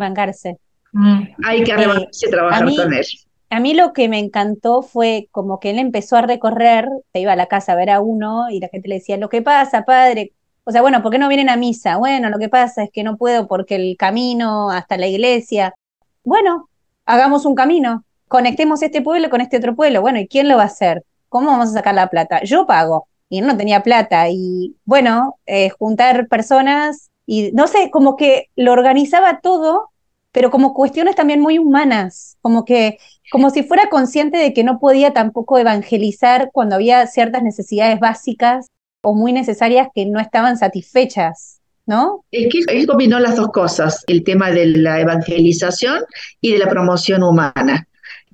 Mm. 0.92 1.22
Hay 1.44 1.64
que 1.64 1.72
arremangarse 1.72 2.26
y 2.26 2.30
trabajar 2.30 2.64
con 2.64 2.92
él. 2.92 3.06
A 3.52 3.58
mí 3.58 3.74
lo 3.74 3.92
que 3.92 4.08
me 4.08 4.18
encantó 4.18 4.82
fue 4.82 5.28
como 5.32 5.58
que 5.58 5.70
él 5.70 5.78
empezó 5.78 6.16
a 6.16 6.22
recorrer, 6.22 6.88
se 7.12 7.20
iba 7.20 7.32
a 7.32 7.36
la 7.36 7.46
casa 7.46 7.72
a 7.72 7.76
ver 7.76 7.90
a 7.90 8.00
uno 8.00 8.48
y 8.48 8.60
la 8.60 8.68
gente 8.68 8.88
le 8.88 8.96
decía, 8.96 9.16
lo 9.16 9.28
que 9.28 9.42
pasa, 9.42 9.84
padre, 9.84 10.32
o 10.64 10.70
sea, 10.70 10.82
bueno, 10.82 11.02
¿por 11.02 11.10
qué 11.10 11.18
no 11.18 11.28
vienen 11.28 11.48
a 11.48 11.56
misa? 11.56 11.96
Bueno, 11.96 12.28
lo 12.28 12.38
que 12.38 12.48
pasa 12.48 12.84
es 12.84 12.90
que 12.92 13.02
no 13.02 13.16
puedo 13.16 13.48
porque 13.48 13.74
el 13.74 13.96
camino 13.96 14.70
hasta 14.70 14.96
la 14.96 15.08
iglesia. 15.08 15.74
Bueno, 16.22 16.68
hagamos 17.06 17.44
un 17.44 17.56
camino, 17.56 18.04
conectemos 18.28 18.82
este 18.82 19.02
pueblo 19.02 19.30
con 19.30 19.40
este 19.40 19.56
otro 19.56 19.74
pueblo. 19.74 20.00
Bueno, 20.00 20.20
¿y 20.20 20.28
quién 20.28 20.48
lo 20.48 20.56
va 20.56 20.62
a 20.62 20.66
hacer? 20.66 21.02
¿Cómo 21.28 21.50
vamos 21.50 21.70
a 21.70 21.72
sacar 21.72 21.96
la 21.96 22.08
plata? 22.08 22.44
Yo 22.44 22.66
pago. 22.66 23.08
Y 23.28 23.38
él 23.38 23.46
no 23.48 23.56
tenía 23.56 23.82
plata. 23.82 24.28
Y 24.28 24.76
bueno, 24.84 25.36
eh, 25.46 25.70
juntar 25.70 26.28
personas 26.28 27.09
y 27.32 27.52
no 27.52 27.68
sé, 27.68 27.90
como 27.92 28.16
que 28.16 28.48
lo 28.56 28.72
organizaba 28.72 29.38
todo, 29.40 29.90
pero 30.32 30.50
como 30.50 30.74
cuestiones 30.74 31.14
también 31.14 31.38
muy 31.38 31.58
humanas, 31.58 32.36
como 32.40 32.64
que 32.64 32.98
como 33.30 33.50
si 33.50 33.62
fuera 33.62 33.88
consciente 33.88 34.36
de 34.36 34.52
que 34.52 34.64
no 34.64 34.80
podía 34.80 35.12
tampoco 35.12 35.56
evangelizar 35.56 36.50
cuando 36.52 36.74
había 36.74 37.06
ciertas 37.06 37.44
necesidades 37.44 38.00
básicas 38.00 38.66
o 39.02 39.14
muy 39.14 39.32
necesarias 39.32 39.86
que 39.94 40.06
no 40.06 40.18
estaban 40.18 40.58
satisfechas, 40.58 41.60
¿no? 41.86 42.24
Es 42.32 42.52
que 42.52 42.64
él 42.76 42.88
combinó 42.88 43.20
las 43.20 43.36
dos 43.36 43.50
cosas, 43.52 44.02
el 44.08 44.24
tema 44.24 44.50
de 44.50 44.66
la 44.66 44.98
evangelización 44.98 46.00
y 46.40 46.50
de 46.50 46.58
la 46.58 46.68
promoción 46.68 47.22
humana. 47.22 47.86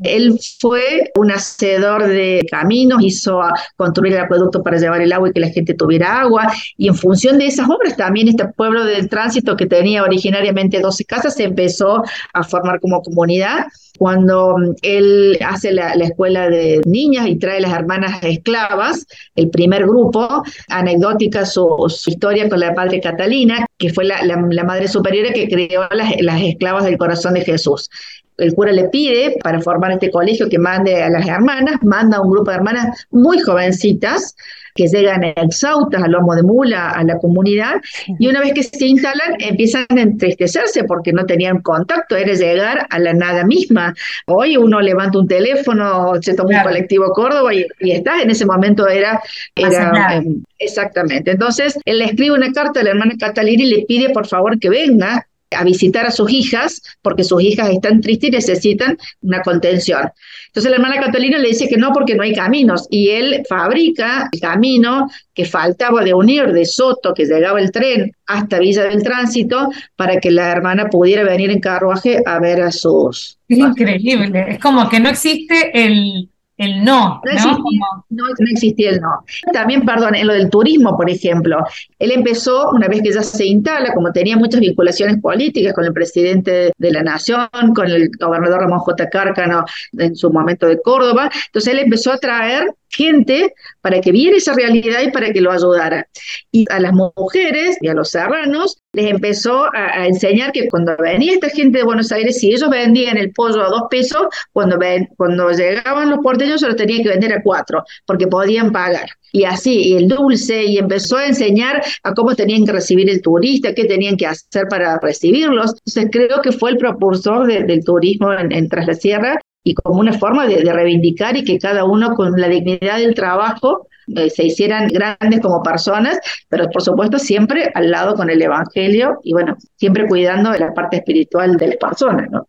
Él 0.03 0.39
fue 0.61 1.11
un 1.15 1.31
hacedor 1.31 2.07
de 2.07 2.47
caminos, 2.51 3.03
hizo 3.03 3.41
construir 3.77 4.13
el 4.15 4.21
acueducto 4.21 4.63
para 4.63 4.79
llevar 4.79 5.01
el 5.01 5.13
agua 5.13 5.29
y 5.29 5.33
que 5.33 5.41
la 5.41 5.49
gente 5.49 5.75
tuviera 5.75 6.21
agua, 6.21 6.53
y 6.77 6.89
en 6.89 6.95
función 6.95 7.39
de 7.39 7.47
esas 7.47 7.69
obras 7.69 7.97
también 7.97 8.29
este 8.29 8.47
pueblo 8.49 8.85
del 8.85 9.09
tránsito 9.09 9.57
que 9.57 9.67
tenía 9.67 10.03
originariamente 10.03 10.81
12 10.81 11.05
casas 11.05 11.35
se 11.35 11.45
empezó 11.45 12.03
a 12.33 12.43
formar 12.43 12.81
como 12.81 13.03
comunidad. 13.03 13.67
Cuando 13.99 14.57
mm, 14.57 14.75
él 14.83 15.39
hace 15.45 15.73
la, 15.73 15.93
escuela 15.93 16.49
de 16.49 16.81
niñas 16.85 17.27
y 17.29 17.37
trae 17.37 17.61
las 17.61 17.73
hermanas 17.73 18.23
esclavas, 18.23 19.07
el 19.35 19.51
primer 19.51 19.85
grupo, 19.85 20.43
anecdótica 20.69 21.45
su, 21.45 21.67
historia 22.07 22.49
con 22.49 22.61
la 22.61 22.73
madre 22.73 23.01
Catalina, 23.01 23.67
que 23.79 23.93
fue 23.93 24.05
la, 24.05 24.37
madre 24.65 24.89
superiora 24.89 25.33
que 25.33 25.49
creó 25.49 25.89
las, 25.91 26.15
las 26.21 26.43
esclavas 26.43 26.85
del 26.85 26.99
corazón 26.99 27.35
de 27.35 27.43
Jesús. 27.43 27.91
El 28.39 28.55
cura 28.55 28.73
le 28.73 28.89
pide 28.91 29.37
para 29.43 29.61
formar 29.61 29.93
este 29.93 30.11
colegio 30.11 30.49
que 30.49 30.59
mande 30.59 31.03
a 31.03 31.09
las 31.09 31.27
hermanas, 31.27 31.77
manda 31.83 32.19
a 32.19 32.21
un 32.21 32.31
grupo 32.31 32.51
de 32.51 32.57
hermanas 32.57 33.07
muy 33.11 33.39
jovencitas 33.41 34.35
que 34.77 34.87
llegan 34.87 35.25
exhaustas 35.25 36.03
al 36.03 36.13
lomo 36.13 36.35
de 36.35 36.43
mula 36.43 36.91
a 36.91 37.03
la 37.03 37.19
comunidad 37.19 37.77
y 38.19 38.29
una 38.29 38.41
vez 38.41 38.53
que 38.53 38.63
se 38.63 38.87
instalan 38.87 39.35
empiezan 39.39 39.87
a 39.89 40.01
entristecerse 40.01 40.85
porque 40.85 41.13
no 41.13 41.25
tenían 41.25 41.63
contacto, 41.63 42.17
era 42.17 42.35
llegar 42.35 42.87
a 42.91 42.99
la 42.99 43.13
nada 43.13 43.45
misma. 43.45 43.95
Hoy 44.27 44.57
uno 44.57 44.81
levanta 44.81 45.19
un 45.19 45.27
teléfono, 45.27 46.15
se 46.21 46.35
toma 46.35 46.59
un 46.59 46.63
colectivo 46.63 47.07
Córdoba 47.13 47.55
y, 47.55 47.67
y 47.81 47.93
estás, 47.93 48.23
en 48.23 48.31
ese 48.31 48.47
momento 48.47 48.87
era... 48.87 49.21
era 49.55 50.17
em, 50.17 50.43
exactamente. 50.59 51.33
Entonces, 51.33 51.79
él 51.85 51.99
le 51.99 52.05
escribe 52.05 52.37
una 52.37 52.53
carta 52.53 52.81
a 52.81 52.83
la 52.85 52.91
hermana 52.91 53.15
Catalina 53.19 53.63
y 53.63 53.71
le 53.71 53.85
pide 53.87 54.11
por 54.11 54.27
favor 54.27 54.59
que 54.59 54.69
venga 54.69 55.27
a 55.51 55.65
visitar 55.65 56.07
a 56.07 56.11
sus 56.11 56.31
hijas, 56.31 56.83
porque 57.03 57.25
sus 57.25 57.43
hijas 57.43 57.71
están 57.71 58.01
tristes 58.01 58.29
y 58.29 58.33
necesitan 58.33 58.99
una 59.21 59.43
contención. 59.43 60.11
Entonces 60.49 60.71
la 60.71 60.77
hermana 60.77 61.01
Catalina 61.01 61.39
le 61.39 61.49
dice 61.49 61.69
que 61.69 61.77
no 61.77 61.93
porque 61.93 62.15
no 62.15 62.23
hay 62.23 62.35
caminos 62.35 62.87
y 62.91 63.11
él 63.11 63.43
fabrica 63.49 64.29
el 64.33 64.41
camino 64.41 65.09
que 65.35 65.45
faltaba 65.45 66.03
de 66.03 66.15
unir 66.15 66.53
de 66.53 66.65
Soto, 66.65 67.15
que 67.15 67.27
llegaba 67.27 67.61
el 67.61 67.71
tren 67.71 68.13
hasta 68.27 68.59
Villa 68.59 68.85
del 68.85 69.03
Tránsito, 69.03 69.69
para 69.95 70.19
que 70.19 70.31
la 70.31 70.51
hermana 70.51 70.89
pudiera 70.89 71.23
venir 71.23 71.51
en 71.51 71.61
carruaje 71.61 72.23
a 72.25 72.39
ver 72.41 72.63
a 72.63 72.73
sus... 72.73 73.39
Es 73.49 73.59
increíble, 73.59 74.47
es 74.49 74.59
como 74.59 74.89
que 74.89 74.99
no 74.99 75.11
existe 75.11 75.71
el, 75.75 76.29
el 76.57 76.85
no. 76.85 77.21
No 77.25 77.33
existía, 77.33 77.81
¿no? 78.11 78.25
no, 78.39 78.47
existía 78.51 78.91
el 78.91 79.01
no. 79.01 79.25
También, 79.53 79.85
perdón, 79.85 80.15
en 80.15 80.27
lo 80.27 80.33
del 80.33 80.49
turismo, 80.49 80.97
por 80.97 81.11
ejemplo, 81.11 81.59
él 81.99 82.13
empezó, 82.13 82.71
una 82.71 82.89
vez 82.89 83.03
que 83.03 83.13
ya 83.13 83.23
se 83.23 83.47
instala, 83.47 83.93
como 83.93 84.13
tenía 84.13 84.37
muchas 84.37 84.61
vinculaciones 84.61 85.21
políticas 85.21 85.75
con 85.75 85.85
el 85.85 85.93
presidente 85.93 86.73
de 86.77 86.91
la 86.91 87.03
Nación, 87.03 87.49
con 87.75 87.87
el 87.87 88.11
gobernador 88.19 88.61
Ramón 88.63 88.79
J. 88.79 89.09
Cárcano 89.09 89.65
en 89.99 90.17
su 90.17 90.31
momento 90.31 90.67
de 90.67 90.81
Córdoba, 90.81 91.31
entonces 91.47 91.73
él 91.73 91.81
empezó 91.81 92.13
a 92.13 92.19
traer 92.19 92.75
gente 92.91 93.55
para 93.81 94.01
que 94.01 94.13
viera 94.13 94.37
esa 94.37 94.55
realidad 94.55 95.01
y 95.03 95.11
para 95.11 95.33
que 95.33 95.41
lo 95.41 95.53
ayudara. 95.53 96.09
Y 96.51 96.65
a 96.71 96.81
las 96.81 96.93
mujeres 96.93 97.77
y 97.81 97.89
a 97.89 97.95
los 97.95 98.11
serranos 98.11 98.79
les 98.93 99.11
empezó 99.11 99.67
a, 99.75 100.07
enseñar 100.07 100.53
que 100.53 100.69
cuando 100.69 100.97
venía 100.97 101.35
esta 101.35 101.51
gente 101.51 101.79
de 101.79 101.85
Buenos 101.85 102.11
Aires, 102.13 102.39
si 102.39 102.53
ellos 102.53 102.71
vendían 102.71 103.19
el 103.19 103.33
pollo 103.33 103.63
a 103.63 103.69
dos 103.69 103.83
pesos, 103.91 104.27
cuando, 104.53 104.79
ven, 104.79 105.09
cuando 105.17 105.51
llegaban 105.51 106.11
los 106.11 106.21
porteños 106.21 106.61
se 106.61 106.69
lo 106.69 106.77
tenían 106.77 107.03
que 107.03 107.11
vender 107.11 107.33
a 107.33 107.43
cuatro, 107.43 107.85
porque 108.07 108.27
podían 108.27 108.73
pagar. 108.73 109.09
Y 109.33 109.45
así, 109.45 109.91
y 109.91 109.97
el 109.97 110.09
dulce, 110.09 110.65
y 110.65 110.79
empezó 110.79 111.19
a 111.19 111.27
enseñar 111.27 111.83
a 112.03 112.15
cómo 112.15 112.35
tenían 112.35 112.65
que 112.65 112.73
recibir 112.73 113.11
el 113.11 113.21
turista, 113.21 113.75
qué 113.75 113.85
tenían 113.85 114.17
que 114.17 114.27
hacer 114.27 114.67
para 114.69 114.99
recibirlos. 114.99 115.75
Entonces 115.85 116.09
creo 116.11 116.41
que 116.41 116.53
fue 116.53 116.71
el 116.71 116.79
propulsor 116.79 117.47
del 117.47 117.85
turismo 117.85 118.33
en, 118.33 118.53
en 118.53 118.69
Sierra 118.95 119.39
y 119.67 119.75
como 119.75 119.99
una 119.99 120.13
forma 120.13 120.47
de, 120.47 120.63
reivindicar 120.73 121.37
y 121.37 121.43
que 121.43 121.59
cada 121.59 121.85
uno 121.85 122.15
con 122.15 122.41
la 122.41 122.47
dignidad 122.47 122.99
del 122.99 123.17
trabajo 123.17 123.89
eh, 124.15 124.31
se 124.31 124.45
hicieran 124.45 124.87
grandes 124.87 125.41
como 125.41 125.61
personas, 125.61 126.21
pero 126.49 126.71
por 126.71 126.83
supuesto 126.83 127.19
siempre 127.19 127.73
al 127.75 127.91
lado 127.91 128.15
con 128.15 128.31
el 128.31 128.41
Evangelio 128.41 129.19
y 129.25 129.33
bueno, 129.33 129.57
siempre 129.75 130.07
cuidando 130.07 130.53
de 130.53 130.61
la 130.61 130.73
parte 130.73 130.99
espiritual 130.99 131.57
de 131.57 131.67
las 131.67 131.77
personas, 131.79 132.31
¿no? 132.31 132.47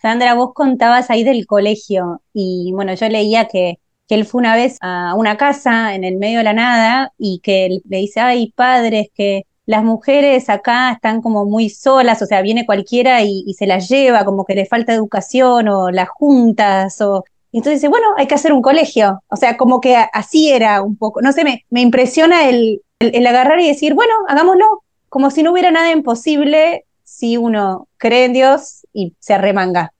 Sandra, 0.00 0.32
vos 0.32 0.52
contabas 0.54 1.10
ahí 1.10 1.22
del 1.22 1.44
colegio 1.44 2.22
y 2.32 2.72
bueno, 2.72 2.94
yo 2.94 3.10
leía 3.10 3.46
que, 3.46 3.78
que 4.08 4.14
él 4.14 4.24
fue 4.24 4.38
una 4.38 4.56
vez 4.56 4.78
a 4.80 5.14
una 5.16 5.36
casa 5.36 5.94
en 5.94 6.02
el 6.02 6.16
medio 6.16 6.38
de 6.38 6.44
la 6.44 6.54
nada 6.54 7.12
y 7.18 7.40
que 7.42 7.78
le 7.86 7.98
dice, 7.98 8.20
ay, 8.20 8.52
padres, 8.56 9.08
que 9.14 9.42
las 9.66 9.82
mujeres 9.82 10.50
acá 10.50 10.92
están 10.92 11.22
como 11.22 11.46
muy 11.46 11.70
solas, 11.70 12.20
o 12.20 12.26
sea, 12.26 12.42
viene 12.42 12.66
cualquiera 12.66 13.22
y, 13.22 13.54
se 13.56 13.66
las 13.66 13.88
lleva, 13.88 14.24
como 14.24 14.44
que 14.44 14.54
le 14.54 14.66
falta 14.66 14.92
educación 14.92 15.68
o 15.68 15.90
las 15.90 16.08
juntas, 16.08 17.00
o... 17.00 17.24
Entonces 17.52 17.80
dice, 17.80 17.88
bueno, 17.88 18.08
hay 18.16 18.26
que 18.26 18.34
hacer 18.34 18.52
un 18.52 18.62
colegio, 18.62 19.22
o 19.28 19.36
sea, 19.36 19.56
como 19.56 19.80
que 19.80 19.96
así 20.12 20.50
era 20.50 20.82
un 20.82 20.96
poco, 20.96 21.22
no 21.22 21.30
sé, 21.30 21.44
me, 21.44 21.64
me 21.70 21.82
impresiona 21.82 22.48
el, 22.48 22.82
el, 22.98 23.26
agarrar 23.26 23.60
y 23.60 23.68
decir, 23.68 23.94
bueno, 23.94 24.12
hagámoslo, 24.28 24.82
como 25.08 25.30
si 25.30 25.44
no 25.44 25.52
hubiera 25.52 25.70
nada 25.70 25.92
imposible 25.92 26.84
si 27.04 27.36
uno 27.36 27.86
cree 27.96 28.24
en 28.24 28.32
Dios 28.32 28.86
y 28.92 29.14
se 29.20 29.34
arremanga. 29.34 29.92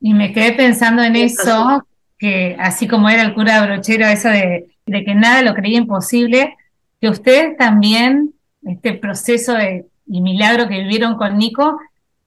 Y 0.00 0.14
me 0.14 0.32
quedé 0.32 0.52
pensando 0.52 1.02
en 1.02 1.16
eso, 1.16 1.84
que 2.16 2.56
así 2.60 2.86
como 2.86 3.08
era 3.08 3.22
el 3.22 3.34
cura 3.34 3.66
brochero, 3.66 4.06
eso 4.06 4.28
de, 4.28 4.68
de 4.86 5.04
que 5.04 5.16
nada 5.16 5.42
lo 5.42 5.52
creía 5.54 5.78
imposible, 5.78 6.54
que 7.00 7.08
ustedes 7.08 7.56
también 7.56 8.33
este 8.66 8.94
proceso 8.94 9.54
de, 9.54 9.86
y 10.06 10.20
milagro 10.20 10.68
que 10.68 10.80
vivieron 10.80 11.16
con 11.16 11.38
Nico, 11.38 11.78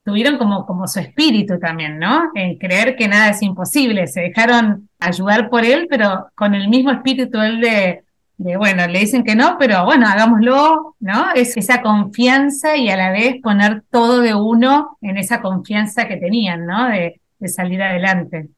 tuvieron 0.03 0.38
como, 0.38 0.65
como 0.65 0.88
su 0.88 0.99
espíritu 0.99 1.59
también, 1.59 1.99
¿no? 1.99 2.31
En 2.33 2.57
creer 2.57 2.95
que 2.95 3.07
nada 3.07 3.29
es 3.29 3.41
imposible, 3.41 4.07
se 4.07 4.21
dejaron 4.21 4.89
ayudar 4.99 5.49
por 5.49 5.65
él, 5.65 5.88
pero 5.89 6.27
con 6.35 6.55
el 6.55 6.69
mismo 6.69 6.91
espíritu 6.91 7.41
él 7.41 7.59
de, 7.59 8.03
de, 8.38 8.57
bueno, 8.57 8.88
le 8.88 8.99
dicen 8.99 9.23
que 9.23 9.35
no, 9.35 9.57
pero 9.59 9.83
bueno, 9.85 10.07
hagámoslo, 10.07 10.95
¿no? 10.99 11.33
Es 11.35 11.57
esa 11.57 11.81
confianza 11.81 12.77
y 12.77 12.89
a 12.89 12.95
la 12.95 13.11
vez 13.11 13.41
poner 13.41 13.83
todo 13.91 14.21
de 14.21 14.33
uno 14.33 14.97
en 15.01 15.17
esa 15.17 15.41
confianza 15.41 16.07
que 16.07 16.17
tenían, 16.17 16.65
¿no? 16.65 16.88
De, 16.88 17.19
de 17.39 17.47
salir 17.49 17.81
adelante 17.81 18.49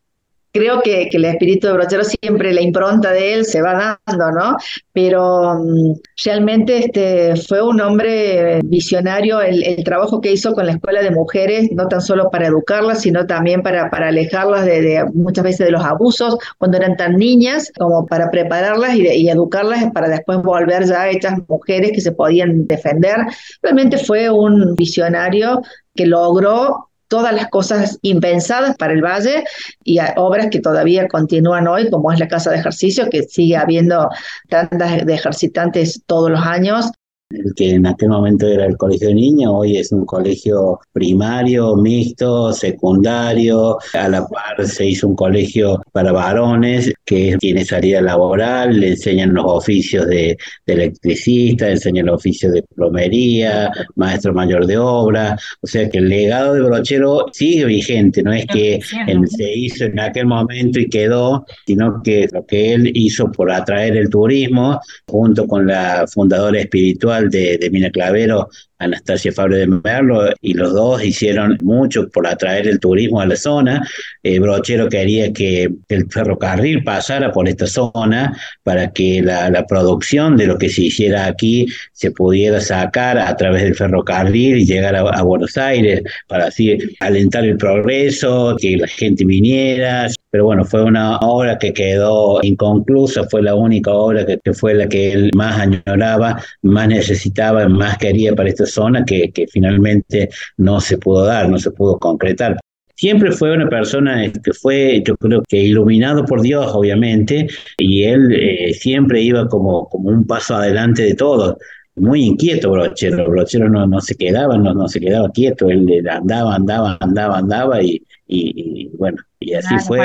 creo 0.52 0.82
que, 0.82 1.10
que, 1.10 1.18
el 1.18 1.26
espíritu 1.26 1.68
de 1.68 1.74
Brochero 1.74 2.04
siempre, 2.04 2.54
la 2.54 2.62
impronta 2.62 3.12
de 3.12 3.34
él 3.34 3.46
se 3.46 3.62
va 3.62 4.00
dando, 4.06 4.32
¿no? 4.32 4.58
Pero 4.94 5.56
mm, 5.60 5.94
realmente 6.24 6.86
este, 6.86 7.36
fue 7.36 7.62
un 7.62 7.80
hombre 7.82 8.62
visionario 8.64 9.42
el, 9.42 9.64
el, 9.64 9.84
trabajo 9.84 10.22
que 10.22 10.32
hizo 10.32 10.54
con 10.54 10.66
la 10.66 10.74
escuela 10.74 11.02
de 11.02 11.12
mujeres, 11.12 11.70
no 11.72 11.88
tan 11.88 12.02
solo 12.02 12.30
para 12.30 12.48
educarlas, 12.48 13.02
sino 13.02 13.26
también 13.26 13.62
para, 13.62 13.90
para 13.90 14.10
alejarlas 14.10 14.66
de, 14.66 15.06
muchas 15.14 15.44
veces 15.44 15.66
de 15.68 15.72
los 15.72 15.84
abusos 15.84 16.38
cuando 16.58 16.78
eran 16.78 16.98
tan 16.98 17.16
niñas, 17.16 17.72
como 17.78 18.06
para 18.06 18.30
prepararlas 18.32 18.96
y, 18.96 19.08
y 19.08 19.30
educarlas 19.30 19.92
para 19.94 20.10
después 20.10 20.40
volver 20.40 20.86
ya 20.86 21.10
hechas 21.10 21.36
mujeres 21.48 21.92
que 21.94 22.02
se 22.02 22.12
podían 22.12 22.68
defender. 22.68 23.18
Realmente 23.62 23.98
fue 23.98 24.30
un 24.30 24.76
visionario 24.76 25.62
que 25.96 26.06
logró 26.06 26.89
todas 27.10 27.34
las 27.34 27.50
cosas 27.50 28.00
impensadas 28.02 28.78
para 28.78 28.94
el 28.94 29.04
valle 29.04 29.44
y 29.84 30.00
obras 30.16 30.48
que 30.50 30.62
todavía 30.62 31.08
continúan 31.08 31.68
hoy, 31.68 31.90
como 31.90 32.12
es 32.12 32.20
la 32.20 32.28
casa 32.30 32.52
de 32.52 32.58
ejercicio, 32.60 33.10
que 33.10 33.24
sigue 33.24 33.58
habiendo 33.58 34.10
tantas 34.48 35.06
de 35.06 35.14
ejercitantes 35.14 36.02
todos 36.06 36.32
los 36.32 36.42
años 36.42 36.92
el 37.30 37.54
que 37.54 37.72
en 37.72 37.86
aquel 37.86 38.10
momento 38.10 38.48
era 38.48 38.66
el 38.66 38.76
colegio 38.76 39.10
de 39.10 39.14
niños, 39.14 39.52
hoy 39.54 39.78
es 39.78 39.92
un 39.92 40.04
colegio 40.04 40.80
primario, 40.92 41.76
mixto, 41.76 42.52
secundario, 42.52 43.78
a 43.94 44.10
la 44.10 44.28
par 44.28 44.66
se 44.66 44.88
hizo 44.88 45.08
un 45.08 45.16
colegio 45.16 45.80
para 45.92 46.12
varones 46.12 46.92
que 47.06 47.38
tiene 47.40 47.64
salida 47.66 48.02
laboral, 48.02 48.80
le 48.80 48.90
enseñan 48.90 49.36
los 49.36 49.46
oficios 49.48 50.08
de, 50.08 50.38
electricista, 50.66 51.70
enseñan 51.70 52.08
los 52.08 52.16
oficios 52.16 52.52
de 52.52 52.64
plomería, 52.64 53.72
maestro 53.96 54.34
mayor 54.34 54.66
de 54.66 54.80
obra, 54.80 55.38
o 55.62 55.68
sea 55.68 55.88
que 55.88 56.00
el 56.00 56.10
legado 56.10 56.56
de 56.56 56.62
Brochero 56.62 57.28
sigue 57.32 57.66
vigente, 57.66 58.24
no 58.24 58.34
es 58.34 58.48
que 58.48 58.80
se 58.82 59.54
hizo 59.54 59.86
en 59.86 60.00
aquel 60.00 60.26
momento 60.26 60.80
y 60.80 60.90
quedó, 60.90 61.46
sino 61.68 62.02
que 62.04 62.28
lo 62.32 62.44
que 62.46 62.74
él 62.74 62.92
hizo 62.96 63.32
por 63.32 63.52
atraer 63.52 63.98
el 63.98 64.10
turismo, 64.10 64.80
junto 65.08 65.46
con 65.46 65.68
la 65.68 66.06
fundadora 66.08 66.60
espiritual, 66.60 67.19
de, 67.28 67.70
Mina 67.72 67.92
Clavero, 67.92 68.50
Anastasia 68.80 69.32
Fabre 69.32 69.58
de 69.58 69.68
Merlo, 69.68 70.30
y 70.42 70.54
los 70.54 70.74
dos 70.74 71.04
hicieron 71.04 71.58
mucho 71.62 72.10
por 72.10 72.26
atraer 72.26 72.68
el 72.68 72.80
turismo 72.80 73.20
a 73.20 73.26
la 73.26 73.36
zona. 73.36 73.86
Eh, 74.24 74.40
Brochero 74.40 74.88
quería 74.88 75.32
que 75.34 75.70
el 75.90 76.10
ferrocarril 76.10 76.84
pasara 76.84 77.32
por 77.32 77.48
esta 77.48 77.68
zona 77.68 78.38
para 78.64 78.92
que 78.92 79.22
la, 79.22 79.50
producción 79.68 80.38
de 80.38 80.48
lo 80.48 80.58
que 80.58 80.70
se 80.70 80.84
hiciera 80.84 81.26
aquí 81.26 81.68
se 81.92 82.12
pudiera 82.12 82.60
sacar 82.62 83.18
a 83.18 83.36
través 83.36 83.64
del 83.64 83.76
ferrocarril 83.76 84.58
y 84.58 84.66
llegar 84.66 84.96
a, 84.96 85.22
Buenos 85.22 85.58
Aires 85.58 86.02
para 86.28 86.46
así 86.46 86.78
alentar 87.02 87.46
el 87.46 87.58
progreso, 87.58 88.56
que 88.60 88.78
la 88.78 88.88
gente 88.88 89.26
viniera, 89.26 90.08
pero 90.32 90.46
bueno, 90.46 90.64
fue 90.64 90.84
una 90.84 91.18
obra 91.20 91.58
que 91.58 91.74
quedó 91.74 92.40
inconclusa, 92.44 93.24
fue 93.30 93.42
la 93.42 93.56
única 93.56 93.92
obra 93.92 94.26
que, 94.26 94.54
fue 94.54 94.76
la 94.76 94.88
que 94.88 95.12
él 95.12 95.32
más 95.36 95.60
añoraba, 95.60 96.42
más 96.62 96.88
necesitaba, 96.88 97.68
más 97.68 97.98
quería 97.98 98.36
para 98.36 98.50
esta 98.50 98.66
zona, 98.70 99.04
que, 99.04 99.32
que 99.32 99.48
finalmente 99.48 100.30
no 100.58 100.80
se 100.80 100.98
pudo 100.98 101.26
dar, 101.26 101.50
no 101.50 101.60
se 101.60 101.72
pudo 101.72 102.00
concretar. 102.00 102.58
Siempre 102.96 103.32
fue 103.32 103.54
una 103.54 103.70
persona 103.70 104.32
que 104.32 104.54
fue, 104.54 105.02
yo 105.06 105.16
creo 105.18 105.42
que 105.48 105.58
iluminado 105.58 106.26
por 106.26 106.42
Dios, 106.42 106.70
obviamente, 106.74 107.48
y 107.78 108.04
él 108.04 108.32
eh, 108.34 108.74
siempre 108.74 109.22
iba 109.22 109.48
como, 109.48 109.88
como 109.90 110.10
un 110.10 110.26
paso 110.26 110.56
adelante 110.56 111.04
de 111.04 111.16
todos 111.16 111.56
muy 112.00 112.24
inquieto 112.24 112.72
Brochero, 112.72 113.30
Brochero 113.30 113.70
no, 113.70 113.86
no 113.86 114.00
se 114.02 114.16
quedaba, 114.16 114.58
no, 114.58 114.74
no 114.74 114.88
se 114.88 115.00
quedaba 115.00 115.30
quieto, 115.32 115.70
él 115.70 116.08
andaba, 116.10 116.56
andaba, 116.56 116.98
andaba, 117.00 117.38
andaba 117.38 117.84
y, 117.84 118.02
y, 118.28 118.90
bueno, 118.98 119.18
y 119.40 119.54
así 119.54 119.76
fue 119.86 120.00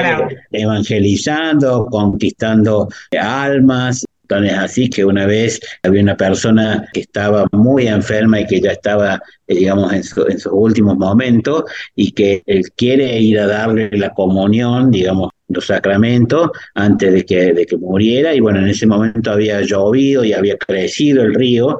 evangelizando, 0.50 1.86
conquistando 1.86 2.88
almas. 3.18 4.04
Entonces, 4.28 4.58
así 4.58 4.88
que 4.88 5.04
una 5.04 5.26
vez 5.26 5.60
había 5.82 6.02
una 6.02 6.16
persona 6.16 6.88
que 6.92 7.00
estaba 7.00 7.46
muy 7.52 7.86
enferma 7.88 8.40
y 8.40 8.46
que 8.46 8.60
ya 8.60 8.72
estaba, 8.72 9.20
eh, 9.46 9.54
digamos, 9.54 9.92
en, 9.92 9.98
en 9.98 10.38
sus 10.38 10.52
últimos 10.52 10.96
momentos 10.96 11.64
y 11.94 12.12
que 12.12 12.42
él 12.46 12.64
quiere 12.74 13.18
ir 13.20 13.38
a 13.38 13.46
darle 13.46 13.90
la 13.92 14.10
comunión, 14.14 14.90
digamos, 14.90 15.30
los 15.48 15.66
sacramentos 15.66 16.50
antes 16.74 17.12
de 17.12 17.24
que, 17.24 17.52
de 17.52 17.66
que 17.66 17.76
muriera. 17.76 18.34
Y 18.34 18.40
bueno, 18.40 18.60
en 18.60 18.68
ese 18.68 18.86
momento 18.86 19.30
había 19.30 19.60
llovido 19.60 20.24
y 20.24 20.32
había 20.32 20.56
crecido 20.56 21.22
el 21.22 21.34
río 21.34 21.78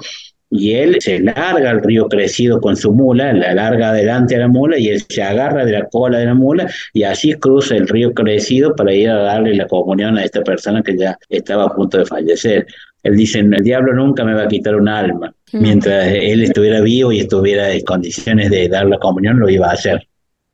y 0.51 0.74
él 0.74 0.97
se 1.01 1.20
larga 1.20 1.70
al 1.70 1.82
río 1.82 2.09
crecido 2.09 2.61
con 2.61 2.76
su 2.76 2.92
mula, 2.92 3.32
la 3.32 3.55
larga 3.55 3.90
adelante 3.90 4.36
a 4.36 4.40
la 4.40 4.49
mula 4.49 4.78
y 4.78 4.88
él 4.88 5.03
se 5.09 5.22
agarra 5.22 5.64
de 5.64 5.72
la 5.72 5.88
cola 5.88 6.18
de 6.18 6.26
la 6.26 6.34
mula 6.34 6.70
y 6.92 7.03
así 7.03 7.34
cruza 7.34 7.76
el 7.76 7.88
río 7.88 8.12
crecido 8.12 8.74
para 8.76 8.92
ir 8.92 9.11
a 9.11 9.22
darle 9.22 9.55
la 9.55 9.66
comunión 9.66 10.16
a 10.16 10.24
esta 10.24 10.42
persona 10.42 10.82
que 10.82 10.97
ya 10.97 11.18
estaba 11.28 11.64
a 11.64 11.74
punto 11.74 11.99
de 11.99 12.07
fallecer. 12.07 12.66
Él 13.03 13.16
dice, 13.16 13.40
el 13.40 13.62
diablo 13.62 13.95
nunca 13.95 14.24
me 14.24 14.34
va 14.34 14.45
a 14.45 14.49
quitar 14.49 14.76
un 14.76 14.88
alma. 14.88 15.34
Mm. 15.53 15.61
Mientras 15.61 16.07
él 16.07 16.45
estuviera 16.45 16.80
vivo 16.80 17.12
y 17.12 17.20
estuviera 17.20 17.70
en 17.70 17.84
condiciones 17.84 18.51
de 18.51 18.68
dar 18.68 18.86
la 18.86 18.99
comunión, 18.99 19.38
lo 19.38 19.49
iba 19.49 19.68
a 19.68 19.72
hacer. 19.72 20.07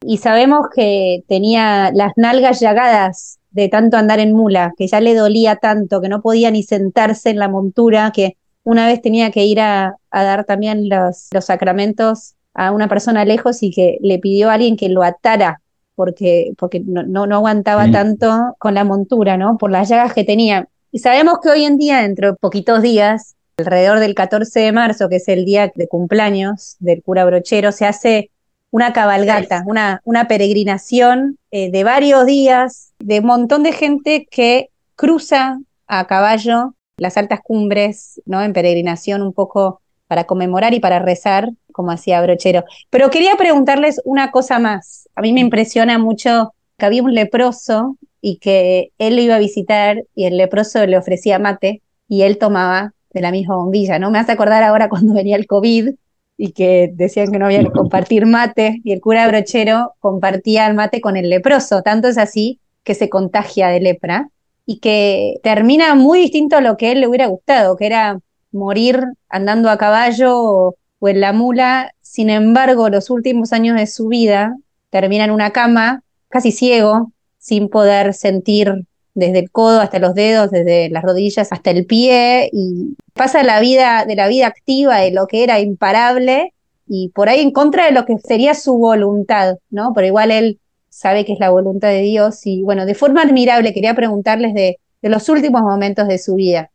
Y 0.02 0.16
sabemos 0.16 0.66
que 0.74 1.22
tenía 1.28 1.90
las 1.94 2.12
nalgas 2.16 2.60
llagadas 2.60 3.38
de 3.50 3.68
tanto 3.68 3.96
andar 3.96 4.18
en 4.18 4.32
mula, 4.32 4.72
que 4.76 4.86
ya 4.86 5.00
le 5.00 5.14
dolía 5.14 5.56
tanto, 5.56 6.00
que 6.00 6.08
no 6.08 6.22
podía 6.22 6.50
ni 6.50 6.62
sentarse 6.62 7.30
en 7.30 7.38
la 7.38 7.48
montura, 7.48 8.10
que 8.14 8.36
una 8.64 8.86
vez 8.86 9.00
tenía 9.02 9.30
que 9.30 9.44
ir 9.44 9.60
a, 9.60 9.96
a 10.10 10.22
dar 10.24 10.44
también 10.44 10.88
los, 10.88 11.28
los 11.32 11.44
sacramentos 11.44 12.34
a 12.54 12.72
una 12.72 12.88
persona 12.88 13.24
lejos 13.24 13.62
y 13.62 13.70
que 13.70 13.98
le 14.02 14.18
pidió 14.18 14.50
a 14.50 14.54
alguien 14.54 14.76
que 14.76 14.88
lo 14.88 15.02
atara 15.02 15.60
porque, 15.94 16.52
porque 16.58 16.80
no, 16.80 17.02
no, 17.02 17.26
no 17.26 17.36
aguantaba 17.36 17.84
Sí. 17.86 17.92
tanto 17.92 18.56
con 18.58 18.74
la 18.74 18.84
montura, 18.84 19.36
¿no? 19.36 19.58
Por 19.58 19.70
las 19.70 19.88
llagas 19.88 20.14
que 20.14 20.24
tenía. 20.24 20.66
Y 20.92 20.98
sabemos 21.00 21.38
que 21.42 21.50
hoy 21.50 21.64
en 21.64 21.76
día, 21.78 21.98
dentro 22.02 22.32
de 22.32 22.36
poquitos 22.38 22.82
días, 22.82 23.36
alrededor 23.58 23.98
del 24.00 24.14
14 24.14 24.60
de 24.60 24.72
marzo, 24.72 25.08
que 25.08 25.16
es 25.16 25.28
el 25.28 25.44
día 25.44 25.70
de 25.74 25.88
cumpleaños 25.88 26.76
del 26.78 27.02
cura 27.02 27.24
brochero, 27.26 27.70
se 27.72 27.84
hace 27.86 28.30
una 28.70 28.92
cabalgata, 28.92 29.62
una, 29.66 30.00
una 30.04 30.26
peregrinación 30.26 31.38
eh, 31.50 31.70
de 31.70 31.84
varios 31.84 32.24
días, 32.24 32.92
de 32.98 33.20
un 33.20 33.26
montón 33.26 33.62
de 33.62 33.72
gente 33.72 34.26
que 34.30 34.70
cruza 34.96 35.60
a 35.86 36.06
caballo 36.06 36.74
las 37.00 37.16
altas 37.16 37.40
cumbres, 37.42 38.20
¿no? 38.26 38.42
En 38.42 38.52
peregrinación 38.52 39.22
un 39.22 39.32
poco 39.32 39.80
para 40.06 40.24
conmemorar 40.24 40.74
y 40.74 40.80
para 40.80 40.98
rezar, 40.98 41.48
como 41.72 41.92
hacía 41.92 42.20
Brochero. 42.20 42.64
Pero 42.90 43.08
quería 43.08 43.36
preguntarles 43.36 44.02
una 44.04 44.30
cosa 44.30 44.58
más. 44.58 45.08
A 45.14 45.22
mí 45.22 45.32
me 45.32 45.40
impresiona 45.40 45.98
mucho 45.98 46.52
que 46.76 46.84
había 46.84 47.02
un 47.02 47.14
leproso 47.14 47.96
y 48.20 48.36
que 48.36 48.92
él 48.98 49.16
lo 49.16 49.22
iba 49.22 49.36
a 49.36 49.38
visitar 49.38 50.04
y 50.14 50.26
el 50.26 50.36
leproso 50.36 50.84
le 50.86 50.98
ofrecía 50.98 51.38
mate 51.38 51.80
y 52.06 52.22
él 52.22 52.36
tomaba 52.36 52.92
de 53.14 53.22
la 53.22 53.30
misma 53.30 53.56
bombilla, 53.56 53.98
¿no? 53.98 54.10
Me 54.10 54.18
hace 54.18 54.32
acordar 54.32 54.62
ahora 54.62 54.88
cuando 54.90 55.14
venía 55.14 55.36
el 55.36 55.46
COVID 55.46 55.94
y 56.36 56.52
que 56.52 56.90
decían 56.92 57.32
que 57.32 57.38
no 57.38 57.46
había 57.46 57.64
que 57.64 57.70
compartir 57.70 58.26
mate 58.26 58.82
y 58.84 58.92
el 58.92 59.00
cura 59.00 59.26
brochero 59.26 59.94
compartía 60.00 60.66
el 60.66 60.74
mate 60.74 61.00
con 61.00 61.16
el 61.16 61.30
leproso. 61.30 61.80
Tanto 61.80 62.08
es 62.08 62.18
así 62.18 62.60
que 62.84 62.94
se 62.94 63.08
contagia 63.08 63.68
de 63.68 63.80
lepra 63.80 64.28
y 64.66 64.78
que 64.78 65.40
termina 65.42 65.94
muy 65.94 66.20
distinto 66.20 66.56
a 66.56 66.60
lo 66.60 66.76
que 66.76 66.92
él 66.92 67.00
le 67.00 67.08
hubiera 67.08 67.26
gustado, 67.26 67.76
que 67.76 67.86
era 67.86 68.20
morir 68.52 69.04
andando 69.28 69.70
a 69.70 69.78
caballo 69.78 70.36
o, 70.38 70.76
o 70.98 71.08
en 71.08 71.20
la 71.20 71.32
mula. 71.32 71.92
Sin 72.00 72.30
embargo, 72.30 72.88
los 72.88 73.10
últimos 73.10 73.52
años 73.52 73.76
de 73.78 73.86
su 73.86 74.08
vida 74.08 74.56
termina 74.90 75.24
en 75.24 75.30
una 75.30 75.50
cama, 75.50 76.02
casi 76.28 76.52
ciego, 76.52 77.12
sin 77.38 77.68
poder 77.68 78.14
sentir 78.14 78.84
desde 79.14 79.40
el 79.40 79.50
codo 79.50 79.80
hasta 79.80 79.98
los 79.98 80.14
dedos, 80.14 80.50
desde 80.50 80.88
las 80.90 81.02
rodillas 81.02 81.52
hasta 81.52 81.70
el 81.70 81.86
pie, 81.86 82.48
y 82.52 82.96
pasa 83.12 83.42
la 83.42 83.60
vida 83.60 84.04
de 84.06 84.16
la 84.16 84.28
vida 84.28 84.46
activa, 84.46 84.98
de 84.98 85.10
lo 85.10 85.26
que 85.26 85.42
era 85.42 85.60
imparable, 85.60 86.52
y 86.86 87.10
por 87.10 87.28
ahí 87.28 87.40
en 87.40 87.52
contra 87.52 87.86
de 87.86 87.92
lo 87.92 88.04
que 88.04 88.18
sería 88.18 88.54
su 88.54 88.76
voluntad, 88.76 89.56
¿no? 89.70 89.92
Pero 89.94 90.06
igual 90.06 90.30
él 90.30 90.58
sabe 91.00 91.24
que 91.24 91.32
es 91.32 91.40
la 91.40 91.48
voluntad 91.48 91.88
de 91.88 92.02
Dios, 92.02 92.40
y 92.44 92.62
bueno, 92.62 92.84
de 92.84 92.94
forma 92.94 93.22
admirable 93.22 93.72
quería 93.72 93.94
preguntarles 93.94 94.52
de, 94.52 94.76
de 95.00 95.08
los 95.08 95.30
últimos 95.30 95.62
momentos 95.62 96.06
de 96.06 96.18
su 96.18 96.34
vida. 96.34 96.70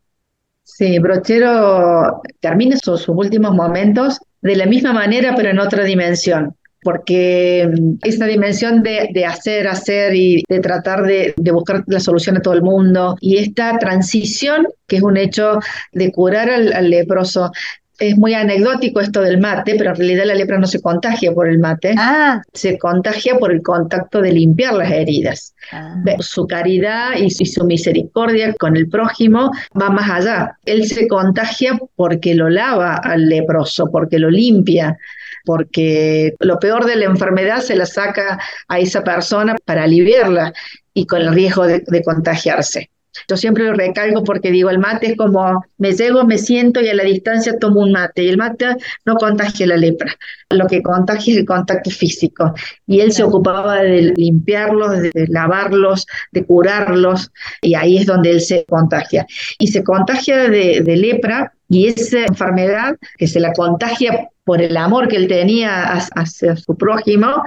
Sí, 0.63 0.97
Brochero 0.97 2.23
termina 2.39 2.75
sus, 2.83 3.07
últimos 3.07 3.53
momentos 3.53 4.19
de 4.41 4.55
la 4.55 4.65
misma 4.65 4.93
manera, 4.93 5.35
pero 5.35 5.49
en 5.49 5.59
otra 5.59 5.83
dimensión, 5.83 6.55
porque 6.81 7.69
mm, 7.71 7.97
esa 8.01 8.25
dimensión 8.25 8.81
de, 8.81 9.09
de 9.13 9.25
hacer, 9.25 9.67
hacer 9.67 10.15
y 10.15 10.43
de 10.49 10.59
tratar 10.59 11.03
de, 11.03 11.35
de 11.37 11.51
buscar 11.51 11.83
la 11.85 11.99
solución 11.99 12.37
a 12.37 12.41
todo 12.41 12.55
el 12.55 12.63
mundo, 12.63 13.15
y 13.21 13.37
esta 13.37 13.77
transición, 13.77 14.65
que 14.87 14.95
es 14.95 15.03
un 15.03 15.17
hecho 15.17 15.59
de 15.91 16.11
curar 16.11 16.49
al 16.49 16.89
leproso. 16.89 17.51
Es 17.97 18.17
muy 18.17 18.33
anecdótico 18.33 18.99
esto 18.99 19.21
del 19.21 19.39
mate, 19.39 19.75
pero 19.77 19.91
en 19.91 19.95
realidad 19.95 20.25
la 20.25 20.35
lepra 20.35 20.57
no 20.59 20.67
se 20.67 20.81
contagia 20.81 21.31
por 21.33 21.47
el 21.47 21.59
mate, 21.59 21.95
Ah, 21.97 22.41
se 22.53 22.77
contagia 22.77 23.37
por 23.37 23.51
el 23.51 23.61
contacto 23.61 24.21
de 24.21 24.31
limpiar 24.33 24.73
las 24.73 24.91
heridas. 24.91 25.53
ah, 25.71 25.95
Su 26.19 26.45
caridad 26.45 27.15
y 27.17 27.29
su, 27.29 27.43
y 27.43 27.45
su 27.45 27.63
misericordia 27.65 28.53
con 28.55 28.75
el 28.75 28.89
prójimo 28.89 29.51
va 29.79 29.89
más 29.89 30.09
allá. 30.09 30.57
Él 30.65 30.85
se 30.87 31.07
contagia 31.07 31.77
porque 31.95 32.35
lo 32.35 32.49
lava 32.49 32.95
al 32.97 33.27
leproso, 33.29 33.89
porque 33.91 34.19
lo 34.19 34.29
limpia, 34.29 34.97
porque 35.45 36.33
lo 36.39 36.59
peor 36.59 36.85
de 36.85 36.95
la 36.97 37.05
enfermedad 37.05 37.59
se 37.61 37.75
la 37.75 37.85
saca 37.85 38.39
a 38.67 38.79
esa 38.79 39.03
persona 39.03 39.55
para 39.65 39.83
aliviarla 39.83 40.53
y 40.93 41.05
con 41.05 41.21
el 41.21 41.33
riesgo 41.33 41.65
de, 41.67 41.83
de 41.85 42.03
contagiarse. 42.03 42.89
Yo 43.27 43.37
siempre 43.37 43.63
lo 43.65 43.73
recalco 43.73 44.23
porque 44.23 44.51
digo, 44.51 44.69
el 44.69 44.79
mate 44.79 45.07
es 45.07 45.17
como 45.17 45.65
me 45.77 45.93
llego, 45.93 46.25
me 46.25 46.37
siento 46.37 46.81
y 46.81 46.89
a 46.89 46.93
la 46.93 47.03
distancia 47.03 47.57
tomo 47.59 47.81
un 47.81 47.91
mate. 47.91 48.23
Y 48.23 48.29
el 48.29 48.37
mate 48.37 48.75
no 49.05 49.15
contagia 49.15 49.67
la 49.67 49.77
lepra. 49.77 50.13
Lo 50.49 50.67
que 50.67 50.81
contagia 50.81 51.33
es 51.33 51.39
el 51.39 51.45
contacto 51.45 51.89
físico. 51.89 52.53
Y 52.87 52.99
él 52.99 53.11
se 53.11 53.23
ocupaba 53.23 53.81
de 53.81 54.13
limpiarlos, 54.15 55.01
de 55.01 55.27
lavarlos, 55.29 56.05
de 56.31 56.45
curarlos, 56.45 57.31
y 57.61 57.75
ahí 57.75 57.97
es 57.97 58.05
donde 58.05 58.31
él 58.31 58.41
se 58.41 58.65
contagia. 58.65 59.25
Y 59.59 59.67
se 59.67 59.83
contagia 59.83 60.49
de, 60.49 60.81
de 60.81 60.97
lepra, 60.97 61.53
y 61.67 61.87
esa 61.87 62.19
enfermedad 62.19 62.95
que 63.17 63.27
se 63.27 63.39
la 63.39 63.53
contagia 63.53 64.29
por 64.43 64.61
el 64.61 64.77
amor 64.77 65.07
que 65.07 65.15
él 65.15 65.27
tenía 65.27 65.83
hacia, 65.91 66.13
hacia 66.15 66.55
su 66.55 66.77
prójimo, 66.77 67.43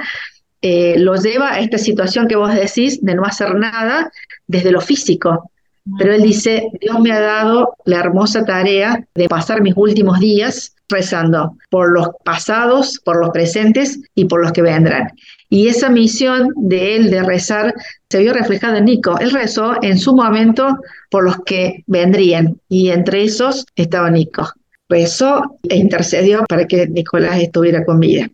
eh, 0.60 0.96
lo 0.98 1.14
lleva 1.14 1.52
a 1.52 1.60
esta 1.60 1.78
situación 1.78 2.26
que 2.26 2.34
vos 2.34 2.52
decís 2.52 3.00
de 3.00 3.14
no 3.14 3.24
hacer 3.24 3.54
nada 3.54 4.10
desde 4.46 4.72
lo 4.72 4.80
físico. 4.80 5.50
Pero 5.97 6.12
él 6.12 6.22
dice, 6.22 6.68
Dios 6.80 7.01
me 7.01 7.12
ha 7.12 7.20
dado 7.20 7.76
la 7.84 8.01
hermosa 8.01 8.45
tarea 8.45 9.05
de 9.14 9.28
pasar 9.28 9.62
mis 9.62 9.74
últimos 9.76 10.18
días 10.18 10.74
rezando 10.89 11.57
por 11.70 11.93
los 11.93 12.09
pasados, 12.24 12.99
por 13.05 13.20
los 13.20 13.30
presentes 13.30 14.01
y 14.14 14.24
por 14.24 14.43
los 14.43 14.53
que 14.53 14.62
vendrán. 14.62 15.12
Y 15.51 15.68
esa 15.68 15.89
misión 15.89 16.53
de 16.57 16.97
él 16.97 17.11
de 17.11 17.22
rezar 17.22 17.74
se 18.09 18.18
vio 18.18 18.32
reflejada 18.32 18.78
en 18.78 18.86
Nico. 18.86 19.18
Él 19.18 19.30
rezó 19.30 19.82
en 19.82 19.99
su 19.99 20.14
momento 20.14 20.78
por 21.11 21.24
los 21.24 21.39
que 21.45 21.84
vendrían 21.86 22.61
y 22.68 22.91
entre 22.91 23.24
esos 23.24 23.66
estaba 23.76 24.11
Nico. 24.11 24.51
Rezó 24.89 25.59
e 25.68 25.76
intercedió 25.76 26.45
para 26.49 26.66
que 26.66 26.86
Nicolás 26.86 27.39
estuviera 27.41 27.84
con 27.84 28.01
vida. 28.01 28.28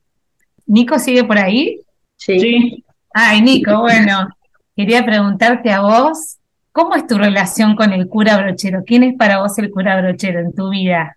¿Nico 0.66 0.98
sigue 0.98 1.24
por 1.24 1.38
ahí? 1.38 1.80
Sí, 2.16 2.84
Ay, 3.16 3.42
Nico, 3.42 3.80
bueno, 3.80 4.28
quería 4.74 5.06
preguntarte 5.06 5.70
a 5.70 5.82
vos, 5.82 6.38
¿cómo 6.74 6.94
es 6.96 7.06
tu 7.08 7.18
relación 7.18 7.76
con 7.76 7.94
el 7.94 8.08
cura 8.08 8.36
brochero? 8.38 8.84
¿Quién 8.86 9.04
es 9.04 9.16
para 9.16 9.40
vos 9.42 9.58
el 9.58 9.70
cura 9.72 9.98
brochero 10.02 10.40
en 10.40 10.54
tu 10.54 10.70
vida? 10.70 11.16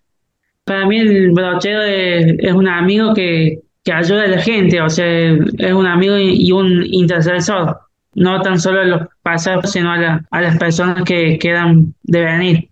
Para 0.63 0.85
mí 0.85 0.99
el 0.99 1.31
brochero 1.31 1.81
es, 1.83 2.35
es 2.39 2.51
un 2.53 2.67
amigo 2.67 3.13
que, 3.13 3.59
que 3.83 3.93
ayuda 3.93 4.23
a 4.23 4.27
la 4.27 4.41
gente, 4.41 4.81
o 4.81 4.89
sea, 4.89 5.05
es 5.07 5.73
un 5.73 5.87
amigo 5.87 6.17
y, 6.17 6.47
y 6.47 6.51
un 6.51 6.83
intercesor, 6.85 7.79
no 8.15 8.41
tan 8.41 8.59
solo 8.59 8.81
a 8.81 8.85
los 8.85 9.01
pasados, 9.21 9.71
sino 9.71 9.91
a, 9.91 9.97
la- 9.97 10.25
a 10.29 10.41
las 10.41 10.57
personas 10.57 11.03
que 11.05 11.39
quedan 11.39 11.93
de 12.03 12.21
venir. 12.21 12.69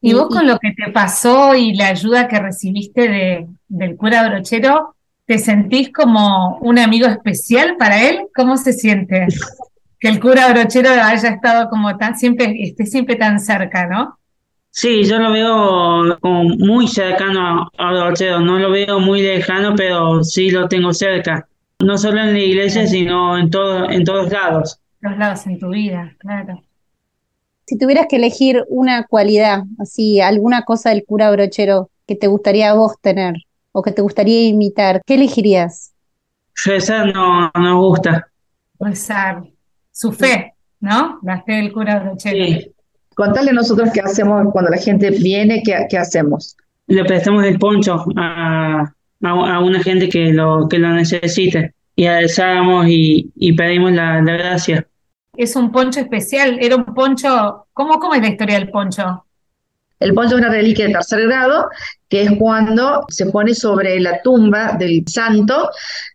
Y 0.00 0.12
vos 0.12 0.28
con 0.28 0.46
lo 0.46 0.58
que 0.58 0.72
te 0.72 0.92
pasó 0.92 1.54
y 1.54 1.74
la 1.74 1.88
ayuda 1.88 2.28
que 2.28 2.38
recibiste 2.38 3.08
de, 3.08 3.46
del 3.68 3.96
cura 3.96 4.28
brochero, 4.28 4.94
¿te 5.26 5.38
sentís 5.38 5.90
como 5.92 6.58
un 6.58 6.78
amigo 6.78 7.06
especial 7.06 7.76
para 7.78 8.02
él? 8.08 8.26
¿Cómo 8.34 8.56
se 8.58 8.72
siente? 8.74 9.26
Que 10.04 10.10
el 10.10 10.20
cura 10.20 10.52
brochero 10.52 10.90
haya 10.90 11.30
estado 11.30 11.70
como 11.70 11.96
tan, 11.96 12.14
siempre, 12.14 12.54
esté 12.60 12.84
siempre 12.84 13.16
tan 13.16 13.40
cerca, 13.40 13.86
¿no? 13.86 14.18
Sí, 14.68 15.02
yo 15.04 15.18
lo 15.18 15.32
veo 15.32 16.18
como 16.20 16.44
muy 16.44 16.88
cercano 16.88 17.70
a 17.78 17.90
brochero, 17.90 18.38
no 18.40 18.58
lo 18.58 18.70
veo 18.70 19.00
muy 19.00 19.22
lejano, 19.22 19.74
pero 19.74 20.22
sí 20.22 20.50
lo 20.50 20.68
tengo 20.68 20.92
cerca, 20.92 21.48
no 21.78 21.96
solo 21.96 22.20
en 22.20 22.34
la 22.34 22.38
iglesia, 22.38 22.86
sino 22.86 23.38
en 23.38 23.48
todo, 23.48 23.88
en 23.88 24.04
todos 24.04 24.30
lados. 24.30 24.78
Los 25.00 25.16
lados 25.16 25.46
en 25.46 25.58
tu 25.58 25.70
vida, 25.70 26.14
claro. 26.18 26.62
Si 27.66 27.78
tuvieras 27.78 28.04
que 28.06 28.16
elegir 28.16 28.62
una 28.68 29.06
cualidad, 29.06 29.62
así, 29.78 30.20
alguna 30.20 30.64
cosa 30.64 30.90
del 30.90 31.06
cura 31.06 31.30
brochero 31.30 31.88
que 32.06 32.14
te 32.14 32.26
gustaría 32.26 32.72
a 32.72 32.74
vos 32.74 32.92
tener 33.00 33.36
o 33.72 33.80
que 33.80 33.92
te 33.92 34.02
gustaría 34.02 34.48
imitar, 34.48 35.00
¿qué 35.06 35.14
elegirías? 35.14 35.94
Rezar 36.62 37.10
no 37.14 37.50
nos 37.54 37.76
gusta. 37.78 38.28
Rezar 38.78 39.53
su 39.94 40.12
fe, 40.12 40.54
¿no? 40.80 41.20
La 41.22 41.42
fe 41.42 41.52
del 41.52 41.72
cura 41.72 42.00
brochero. 42.00 42.44
Sí, 42.44 42.70
Contale 43.14 43.50
a 43.50 43.54
nosotros 43.54 43.90
qué 43.94 44.00
hacemos 44.00 44.44
cuando 44.52 44.70
la 44.72 44.78
gente 44.78 45.10
viene, 45.10 45.62
qué, 45.64 45.86
qué 45.88 45.98
hacemos. 45.98 46.56
le 46.88 47.04
prestamos 47.04 47.44
el 47.44 47.58
poncho 47.58 48.04
a, 48.16 48.92
a, 49.22 49.28
a 49.30 49.60
una 49.60 49.80
gente 49.82 50.08
que 50.08 50.32
lo, 50.32 50.68
que 50.68 50.78
lo 50.78 50.88
necesite 50.90 51.74
y 51.96 52.08
rezamos 52.08 52.86
y, 52.88 53.30
y 53.36 53.52
pedimos 53.52 53.92
la, 53.92 54.20
la 54.20 54.32
gracia. 54.32 54.86
Es 55.36 55.56
un 55.56 55.70
poncho 55.70 56.00
especial, 56.00 56.58
era 56.60 56.76
un 56.76 56.84
poncho, 56.86 57.66
¿cómo, 57.72 58.00
cómo 58.00 58.14
es 58.14 58.20
la 58.22 58.28
historia 58.30 58.58
del 58.58 58.70
poncho? 58.70 59.24
El 60.00 60.12
poncho 60.12 60.34
es 60.34 60.40
una 60.40 60.50
reliquia 60.50 60.86
de 60.86 60.92
tercer 60.92 61.22
grado, 61.28 61.68
que 62.08 62.22
es 62.22 62.32
cuando 62.38 63.04
se 63.08 63.26
pone 63.26 63.54
sobre 63.54 64.00
la 64.00 64.20
tumba 64.22 64.72
del 64.78 65.04
santo 65.06 65.70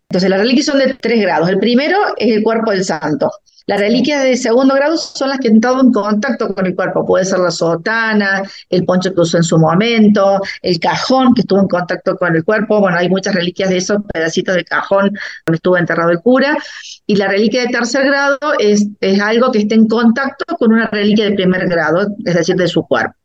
Entonces, 0.09 0.29
las 0.29 0.39
reliquias 0.39 0.65
son 0.67 0.79
de 0.79 0.93
tres 0.95 1.21
grados. 1.21 1.49
El 1.49 1.59
primero 1.59 1.97
es 2.17 2.35
el 2.35 2.43
cuerpo 2.43 2.71
del 2.71 2.83
santo. 2.83 3.31
Las 3.69 3.79
reliquias 3.81 4.23
de 4.23 4.35
segundo 4.35 4.73
grado 4.73 4.97
son 4.97 5.29
las 5.29 5.37
que 5.37 5.49
han 5.49 5.57
estado 5.57 5.79
en 5.81 5.91
contacto 5.91 6.55
con 6.55 6.65
el 6.65 6.73
cuerpo. 6.75 7.05
Puede 7.05 7.23
ser 7.23 7.37
la 7.37 7.51
sotana, 7.51 8.41
el 8.67 8.83
poncho 8.83 9.13
que 9.13 9.21
usó 9.21 9.37
en 9.37 9.43
su 9.43 9.59
momento, 9.59 10.39
el 10.63 10.79
cajón 10.79 11.35
que 11.35 11.41
estuvo 11.41 11.59
en 11.59 11.67
contacto 11.67 12.15
con 12.15 12.35
el 12.35 12.43
cuerpo. 12.43 12.79
Bueno, 12.79 12.97
hay 12.97 13.09
muchas 13.09 13.35
reliquias 13.35 13.69
de 13.69 13.77
esos 13.77 13.99
pedacitos 14.11 14.55
de 14.55 14.63
cajón 14.63 15.11
donde 15.45 15.57
estuvo 15.57 15.77
enterrado 15.77 16.09
el 16.09 16.19
cura. 16.19 16.57
Y 17.05 17.15
la 17.17 17.27
reliquia 17.27 17.61
de 17.61 17.67
tercer 17.67 18.07
grado 18.07 18.39
es, 18.57 18.87
es 19.01 19.21
algo 19.21 19.51
que 19.51 19.59
está 19.59 19.75
en 19.75 19.87
contacto 19.87 20.45
con 20.57 20.73
una 20.73 20.87
reliquia 20.87 21.25
de 21.25 21.35
primer 21.35 21.69
grado, 21.69 22.07
es 22.25 22.33
decir, 22.33 22.55
de 22.55 22.67
su 22.67 22.81
cuerpo. 22.81 23.18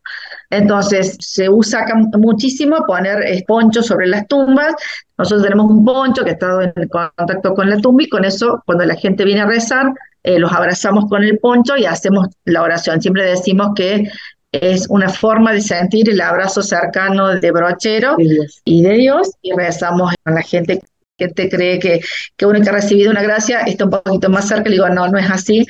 Entonces, 0.51 1.17
se 1.21 1.49
usa 1.49 1.87
muchísimo 2.17 2.85
poner 2.87 3.23
eh, 3.27 3.45
ponchos 3.47 3.87
sobre 3.87 4.07
las 4.07 4.27
tumbas. 4.29 4.75
Nosotros 5.19 5.43
tenemos 5.43 5.71
un 5.71 5.85
poncho 5.85 6.25
que 6.25 6.31
ha 6.31 6.33
estado 6.35 6.63
en 6.63 6.73
contacto 6.89 7.55
con 7.55 7.71
la 7.71 7.79
tumba 7.79 8.03
y 8.03 8.09
con 8.09 8.25
eso, 8.25 8.63
cuando 8.67 8.85
la 8.85 8.97
gente 8.97 9.25
viene 9.25 9.43
a 9.43 9.47
rezar, 9.47 9.93
eh, 10.23 10.39
los 10.39 10.53
abrazamos 10.53 11.09
con 11.09 11.23
el 11.23 11.39
poncho 11.39 11.77
y 11.77 11.85
hacemos 11.85 12.29
la 12.45 12.63
oración. 12.63 13.01
Siempre 13.01 13.25
decimos 13.25 13.71
que 13.75 14.11
es 14.53 14.87
una 14.89 15.09
forma 15.09 15.53
de 15.53 15.61
sentir 15.61 16.09
el 16.09 16.21
abrazo 16.21 16.63
cercano 16.63 17.35
de 17.35 17.51
brochero 17.51 18.17
y 18.65 18.83
de 18.83 18.93
Dios 18.95 19.33
y 19.43 19.53
rezamos 19.53 20.15
a 20.25 20.31
la 20.31 20.43
gente 20.43 20.81
que 21.17 21.29
te 21.29 21.49
cree 21.49 21.79
que, 21.79 22.01
que 22.37 22.47
uno 22.47 22.61
que 22.61 22.69
ha 22.69 22.73
recibido 22.73 23.11
una 23.11 23.23
gracia 23.23 23.61
está 23.61 23.85
un 23.85 23.91
poquito 23.91 24.29
más 24.29 24.49
cerca, 24.49 24.69
le 24.69 24.77
digo, 24.77 24.89
no, 24.89 25.09
no 25.09 25.19
es 25.19 25.31
así, 25.31 25.65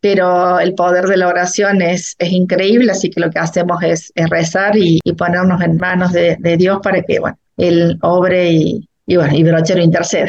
pero 0.00 0.60
el 0.60 0.74
poder 0.74 1.06
de 1.06 1.16
la 1.16 1.28
oración 1.28 1.82
es, 1.82 2.14
es 2.18 2.32
increíble, 2.32 2.92
así 2.92 3.10
que 3.10 3.20
lo 3.20 3.30
que 3.30 3.38
hacemos 3.38 3.82
es, 3.82 4.12
rezar 4.14 4.76
y, 4.76 5.00
ponernos 5.18 5.60
en 5.62 5.76
manos 5.76 6.12
de, 6.12 6.36
Dios 6.58 6.80
para 6.82 7.02
que, 7.02 7.18
bueno, 7.18 7.38
Él 7.56 7.98
obre 8.02 8.50
y, 8.52 8.88
y, 9.06 9.16
bueno, 9.16 9.34
y 9.34 9.42
brochero 9.42 9.82
interceda. 9.82 10.28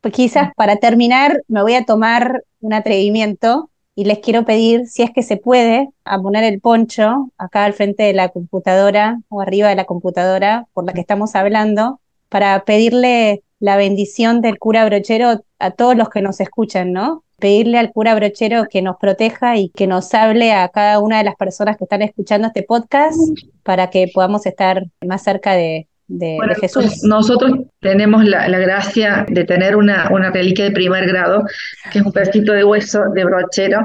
Pues 0.00 0.14
quizás 0.14 0.50
para 0.56 0.76
terminar 0.76 1.42
me 1.48 1.62
voy 1.62 1.74
a 1.74 1.84
tomar 1.84 2.44
un 2.60 2.72
atrevimiento 2.72 3.70
y 3.94 4.04
les 4.04 4.20
quiero 4.20 4.44
pedir, 4.44 4.86
si 4.86 5.02
es 5.02 5.10
que 5.10 5.22
se 5.22 5.36
puede, 5.36 5.88
a 6.04 6.18
poner 6.18 6.44
el 6.44 6.60
poncho 6.60 7.30
acá 7.36 7.64
al 7.64 7.74
frente 7.74 8.04
de 8.04 8.14
la 8.14 8.30
computadora 8.30 9.18
o 9.28 9.42
arriba 9.42 9.68
de 9.68 9.74
la 9.74 9.84
computadora 9.84 10.66
por 10.72 10.86
la 10.86 10.92
que 10.92 11.00
estamos 11.00 11.34
hablando, 11.34 12.00
para 12.28 12.64
pedirle 12.64 13.42
la 13.60 13.76
bendición 13.76 14.40
del 14.40 14.58
cura 14.58 14.84
brochero 14.86 15.44
a 15.58 15.70
todos 15.70 15.94
los 15.96 16.08
que 16.08 16.22
nos 16.22 16.40
escuchan, 16.40 16.92
¿no? 16.92 17.22
Pedirle 17.38 17.78
al 17.78 17.92
cura 17.92 18.14
brochero 18.14 18.64
que 18.70 18.82
nos 18.82 18.96
proteja 18.96 19.56
y 19.56 19.68
que 19.70 19.86
nos 19.86 20.12
hable 20.14 20.52
a 20.52 20.68
cada 20.70 20.98
una 20.98 21.18
de 21.18 21.24
las 21.24 21.36
personas 21.36 21.76
que 21.76 21.84
están 21.84 22.02
escuchando 22.02 22.48
este 22.48 22.62
podcast 22.62 23.18
para 23.62 23.90
que 23.90 24.10
podamos 24.12 24.44
estar 24.46 24.84
más 25.06 25.22
cerca 25.22 25.52
de, 25.52 25.86
de, 26.08 26.38
Jesús. 26.60 27.02
Nosotros 27.04 27.52
tenemos 27.80 28.24
la, 28.24 28.48
gracia 28.58 29.24
de 29.28 29.44
tener 29.44 29.76
una, 29.76 30.08
una 30.10 30.30
reliquia 30.30 30.64
de 30.64 30.72
primer 30.72 31.06
grado, 31.06 31.44
que 31.92 32.00
es 32.00 32.04
un 32.04 32.12
pedacito 32.12 32.52
de 32.52 32.64
hueso 32.64 33.04
de 33.14 33.24
brochero. 33.24 33.84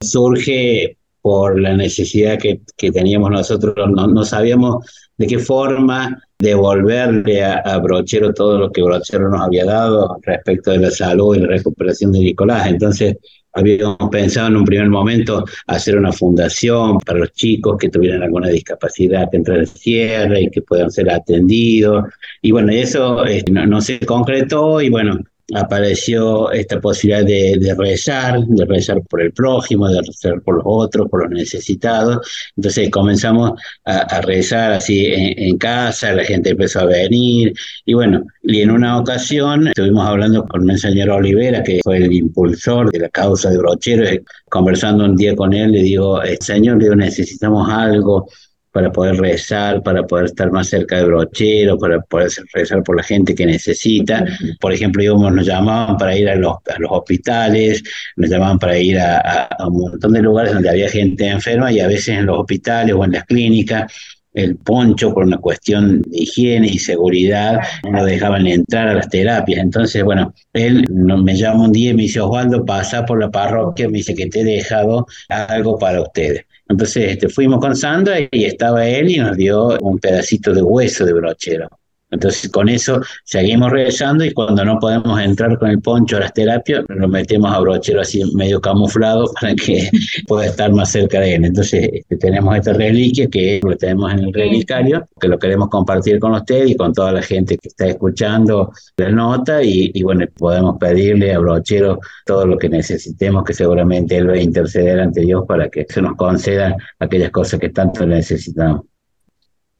Surge 0.00 0.96
por 1.22 1.58
la 1.60 1.74
necesidad 1.76 2.38
que, 2.38 2.60
que 2.76 2.90
teníamos 2.90 3.30
nosotros, 3.30 3.74
no, 3.76 4.06
no, 4.06 4.24
sabíamos 4.24 4.84
de 5.16 5.26
qué 5.26 5.38
forma 5.38 6.20
devolverle 6.38 7.44
a, 7.44 7.78
Brochero 7.78 8.34
todo 8.34 8.58
lo 8.58 8.72
que 8.72 8.82
Brochero 8.82 9.30
nos 9.30 9.40
había 9.40 9.64
dado 9.64 10.18
respecto 10.22 10.72
de 10.72 10.78
la 10.78 10.90
salud 10.90 11.36
y 11.36 11.40
la 11.40 11.46
recuperación 11.46 12.12
de 12.12 12.18
Nicolás. 12.18 12.66
Entonces, 12.66 13.16
Habíamos 13.54 13.98
pensado 14.10 14.48
en 14.48 14.56
un 14.56 14.64
primer 14.64 14.88
momento 14.88 15.44
hacer 15.66 15.98
una 15.98 16.10
fundación 16.10 16.98
para 16.98 17.18
los 17.18 17.32
chicos 17.32 17.76
que 17.78 17.90
tuvieran 17.90 18.22
alguna 18.22 18.48
discapacidad 18.48 19.28
dentro 19.30 19.54
del 19.54 19.66
cierre 19.66 20.42
y 20.42 20.50
que 20.50 20.62
puedan 20.62 20.90
ser 20.90 21.10
atendidos. 21.10 22.04
Y 22.40 22.50
bueno, 22.50 22.72
eso 22.72 23.26
eh, 23.26 23.44
no, 23.50 23.80
se 23.82 24.00
concretó 24.00 24.80
y 24.80 24.88
bueno, 24.88 25.18
apareció 25.54 26.50
esta 26.52 26.80
posibilidad 26.80 27.24
de, 27.24 27.74
rezar, 27.78 28.40
de 28.46 28.64
rezar 28.64 29.02
por 29.08 29.22
el 29.22 29.32
prójimo, 29.32 29.88
de 29.88 30.00
rezar 30.00 30.40
por 30.42 30.56
los 30.56 30.64
otros, 30.66 31.08
por 31.08 31.24
los 31.24 31.30
necesitados. 31.30 32.26
Entonces 32.56 32.90
comenzamos 32.90 33.52
a, 33.84 34.20
rezar 34.22 34.72
así 34.72 35.06
en, 35.06 35.58
casa, 35.58 36.12
la 36.12 36.24
gente 36.24 36.50
empezó 36.50 36.80
a 36.80 36.86
venir 36.86 37.52
y 37.84 37.94
bueno, 37.94 38.24
y 38.42 38.60
en 38.60 38.70
una 38.70 38.98
ocasión 38.98 39.68
estuvimos 39.68 40.06
hablando 40.06 40.44
con 40.46 40.68
el 40.68 40.78
señor 40.78 41.10
Olivera, 41.10 41.62
que 41.62 41.80
fue 41.82 41.98
el 41.98 42.12
impulsor 42.12 42.90
de 42.90 43.00
la 43.00 43.08
causa 43.08 43.50
de 43.50 43.58
Brochero, 43.58 44.04
conversando 44.48 45.04
un 45.04 45.16
día 45.16 45.36
con 45.36 45.52
él, 45.52 45.72
le 45.72 45.82
digo, 45.82 46.22
eh, 46.22 46.36
señor, 46.40 46.78
le 46.78 46.84
digo, 46.84 46.96
necesitamos 46.96 47.68
algo 47.70 48.28
para 48.72 48.90
poder 48.90 49.16
rezar, 49.16 49.82
para 49.82 50.04
poder 50.06 50.26
estar 50.26 50.50
más 50.50 50.68
cerca 50.68 50.96
de 50.96 51.04
brochero, 51.04 51.78
para 51.78 52.00
poder 52.00 52.30
rezar 52.54 52.82
por 52.82 52.96
la 52.96 53.02
gente 53.02 53.34
que 53.34 53.46
necesita. 53.46 54.24
Por 54.60 54.72
ejemplo, 54.72 55.02
íbamos, 55.02 55.32
nos 55.32 55.46
llamaban 55.46 55.96
para 55.98 56.16
ir 56.16 56.28
a 56.28 56.34
los, 56.34 56.54
a 56.54 56.78
los 56.78 56.90
hospitales, 56.90 57.82
nos 58.16 58.30
llamaban 58.30 58.58
para 58.58 58.78
ir 58.78 58.98
a, 58.98 59.48
un 59.66 59.78
montón 59.78 60.12
de 60.12 60.22
lugares 60.22 60.54
donde 60.54 60.70
había 60.70 60.88
gente 60.88 61.28
enferma 61.28 61.70
y 61.70 61.80
a 61.80 61.86
veces 61.86 62.08
en 62.08 62.26
los 62.26 62.38
hospitales 62.38 62.94
o 62.94 63.04
en 63.04 63.12
las 63.12 63.24
clínicas 63.24 63.92
el 64.34 64.56
poncho 64.56 65.12
por 65.12 65.24
una 65.24 65.36
cuestión 65.36 66.00
de 66.00 66.22
higiene 66.22 66.68
y 66.68 66.78
seguridad, 66.78 67.60
no 67.84 67.98
lo 67.98 68.04
dejaban 68.06 68.46
entrar 68.46 68.88
a 68.88 68.94
las 68.94 69.10
terapias. 69.10 69.60
Entonces, 69.60 70.02
bueno, 70.02 70.32
él 70.54 70.86
me 70.90 71.36
llama 71.36 71.64
un 71.64 71.72
día 71.72 71.90
y 71.90 71.94
me 71.94 72.02
dice, 72.02 72.20
Osvaldo, 72.20 72.64
pasa 72.64 73.04
por 73.04 73.20
la 73.20 73.30
parroquia, 73.30 73.88
me 73.88 73.98
dice 73.98 74.14
que 74.14 74.28
te 74.28 74.40
he 74.40 74.44
dejado 74.44 75.06
algo 75.28 75.78
para 75.78 76.00
ustedes. 76.00 76.46
Entonces 76.72 77.12
este, 77.12 77.28
fuimos 77.28 77.60
con 77.60 77.76
Sandra 77.76 78.18
y 78.30 78.44
estaba 78.44 78.86
él 78.86 79.10
y 79.10 79.18
nos 79.18 79.36
dio 79.36 79.78
un 79.80 79.98
pedacito 79.98 80.52
de 80.52 80.62
hueso 80.62 81.04
de 81.04 81.12
brochero. 81.12 81.68
Entonces 82.12 82.50
con 82.50 82.68
eso 82.68 83.00
seguimos 83.24 83.72
regresando 83.72 84.24
y 84.24 84.32
cuando 84.32 84.64
no 84.64 84.78
podemos 84.78 85.18
entrar 85.20 85.58
con 85.58 85.70
el 85.70 85.80
poncho 85.80 86.18
a 86.18 86.20
las 86.20 86.34
terapias, 86.34 86.84
lo 86.88 87.08
metemos 87.08 87.52
a 87.52 87.58
brochero 87.58 88.02
así 88.02 88.22
medio 88.34 88.60
camuflado 88.60 89.32
para 89.40 89.54
que 89.54 89.90
pueda 90.28 90.46
estar 90.46 90.70
más 90.72 90.92
cerca 90.92 91.20
de 91.20 91.34
él. 91.34 91.44
Entonces 91.46 91.88
este, 91.92 92.16
tenemos 92.18 92.54
esta 92.54 92.74
reliquia 92.74 93.28
que 93.28 93.60
lo 93.62 93.76
tenemos 93.76 94.12
en 94.12 94.20
el 94.20 94.32
relicario, 94.32 95.08
que 95.18 95.28
lo 95.28 95.38
queremos 95.38 95.68
compartir 95.70 96.18
con 96.18 96.34
usted 96.34 96.66
y 96.66 96.76
con 96.76 96.92
toda 96.92 97.12
la 97.12 97.22
gente 97.22 97.56
que 97.56 97.68
está 97.68 97.86
escuchando 97.86 98.70
la 98.96 99.10
nota 99.10 99.62
y, 99.62 99.90
y 99.94 100.02
bueno, 100.02 100.26
podemos 100.36 100.76
pedirle 100.78 101.32
a 101.32 101.38
brochero 101.38 101.98
todo 102.26 102.46
lo 102.46 102.58
que 102.58 102.68
necesitemos, 102.68 103.42
que 103.44 103.54
seguramente 103.54 104.18
él 104.18 104.28
va 104.28 104.34
a 104.34 104.42
interceder 104.42 105.00
ante 105.00 105.22
Dios 105.22 105.44
para 105.48 105.68
que 105.70 105.86
se 105.88 106.02
nos 106.02 106.14
concedan 106.16 106.74
aquellas 106.98 107.30
cosas 107.30 107.58
que 107.58 107.70
tanto 107.70 108.06
necesitamos. 108.06 108.91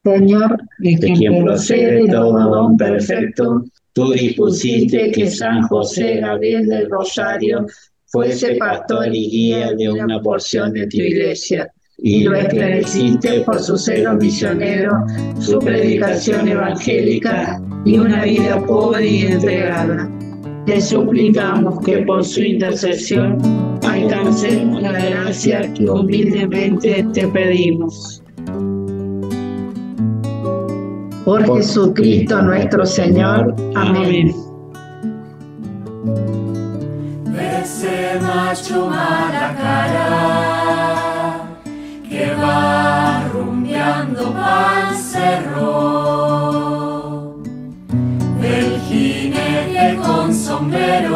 Señor, 0.05 0.59
de 0.79 0.97
quien 0.97 1.45
procede 1.45 2.09
todo 2.09 2.33
don 2.33 2.77
perfecto, 2.77 3.65
tú 3.93 4.13
dispusiste 4.13 5.13
que 5.13 5.31
San 5.31 5.63
José 5.69 6.17
Gabriel 6.17 6.67
del 6.67 6.91
Rosario 6.91 7.67
fuese 8.07 8.57
pastor 8.57 9.15
y 9.15 9.31
guía 9.31 9.73
de 9.73 9.91
una 9.91 10.21
porción 10.21 10.73
de 10.73 10.89
tu 10.89 10.97
iglesia, 10.97 11.71
y 11.99 12.25
lo 12.25 12.35
esclareciste 12.35 13.43
por 13.43 13.61
su 13.61 13.79
celo 13.79 14.15
misionero, 14.15 14.93
su 15.39 15.61
predicación 15.61 16.49
evangélica 16.49 17.63
y 17.85 17.99
una 17.99 18.25
vida 18.25 18.61
pobre 18.67 19.07
y 19.07 19.27
entregada. 19.27 20.11
Te 20.67 20.81
suplicamos 20.81 21.79
que 21.85 21.99
por 21.99 22.25
su 22.25 22.43
intercesión 22.43 23.39
alcancemos 23.83 24.83
la 24.83 24.93
gracia 24.93 25.73
que 25.75 25.89
humildemente 25.89 27.07
te 27.13 27.29
pedimos. 27.29 28.22
Por 31.25 31.47
Jesucristo 31.47 32.43
nuestro 32.43 32.85
Señor. 32.85 33.55
Amén. 33.77 34.35
Ese 37.63 38.19
macho 38.21 38.87
mala 38.89 39.55
cara 39.57 41.47
que 42.09 42.35
va 42.35 43.29
rumbeando 43.33 44.33
pa'l 44.33 44.97
cerro, 44.97 45.77
el 48.43 48.81
jinete 48.81 49.97
con 50.05 50.35
sombrero, 50.35 51.15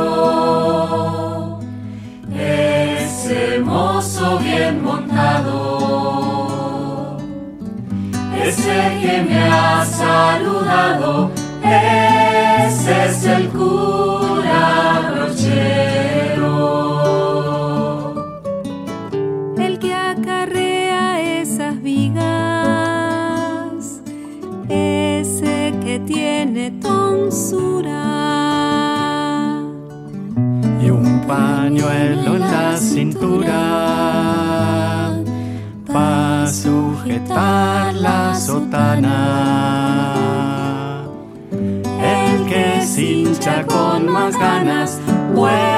ese 2.33 3.59
mozo 3.59 4.39
bien 4.39 4.85
montado 4.85 5.86
ha 9.87 10.39
saludado, 10.39 11.31
ese 11.63 13.07
es 13.07 13.25
el 13.25 13.49
cura 13.51 15.11
brochero. 15.13 16.55
El 19.57 19.79
que 19.79 19.95
acarrea 19.95 21.41
esas 21.41 21.81
vigas, 21.83 22.23
ese 24.69 25.75
que 25.85 26.01
tiene 26.01 26.73
tonsura. 26.73 28.03
Y 30.83 30.91
un 30.91 31.23
pañuelo 31.27 32.35
en 32.37 32.41
la 32.41 32.77
cintura 32.77 33.63
para 35.93 36.47
sujetar 36.47 37.95
la 37.95 38.35
sotana. 38.35 39.76
hincha 43.27 43.65
con 43.67 44.09
más 44.09 44.37
ganas. 44.39 45.01
Bueno, 45.35 45.76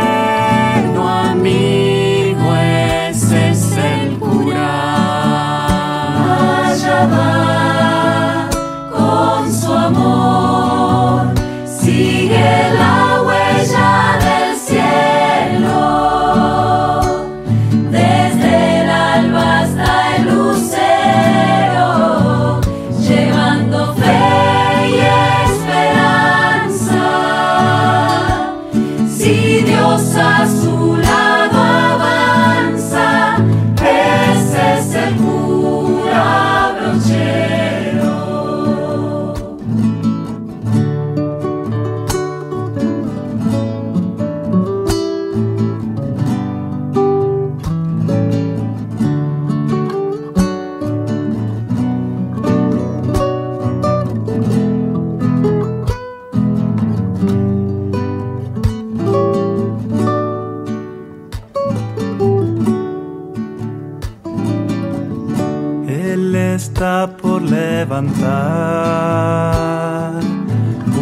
está 66.69 67.09
por 67.16 67.41
levantar 67.41 68.21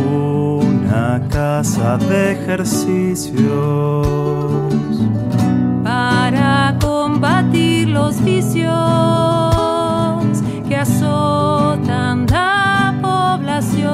una 0.09 1.21
casa 1.29 1.99
de 1.99 2.33
ejercicios 2.33 4.07
para 5.83 6.77
combatir 6.81 7.89
los 7.89 8.23
vicios 8.23 8.71
que 10.69 10.77
azotan 10.77 12.27
la 12.27 12.95
población. 13.03 13.91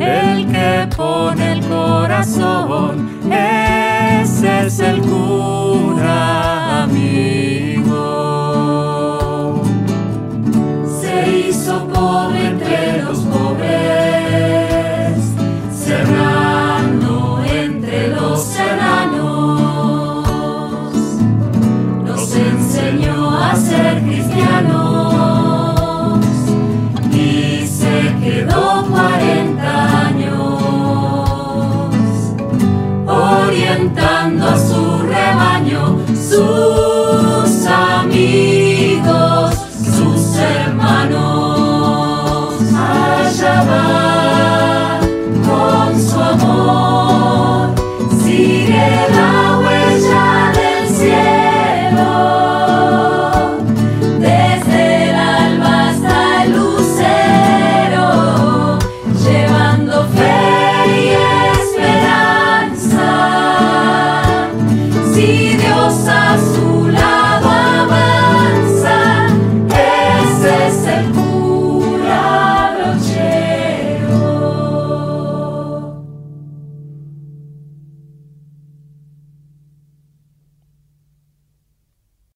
El 0.00 0.46
que 0.46 0.88
pone 0.96 1.52
el 1.52 1.60
corazón, 1.66 3.10
ese 3.30 4.66
es 4.66 4.80
el 4.80 5.00
cura. 5.02 6.59
Jesus. 36.40 36.79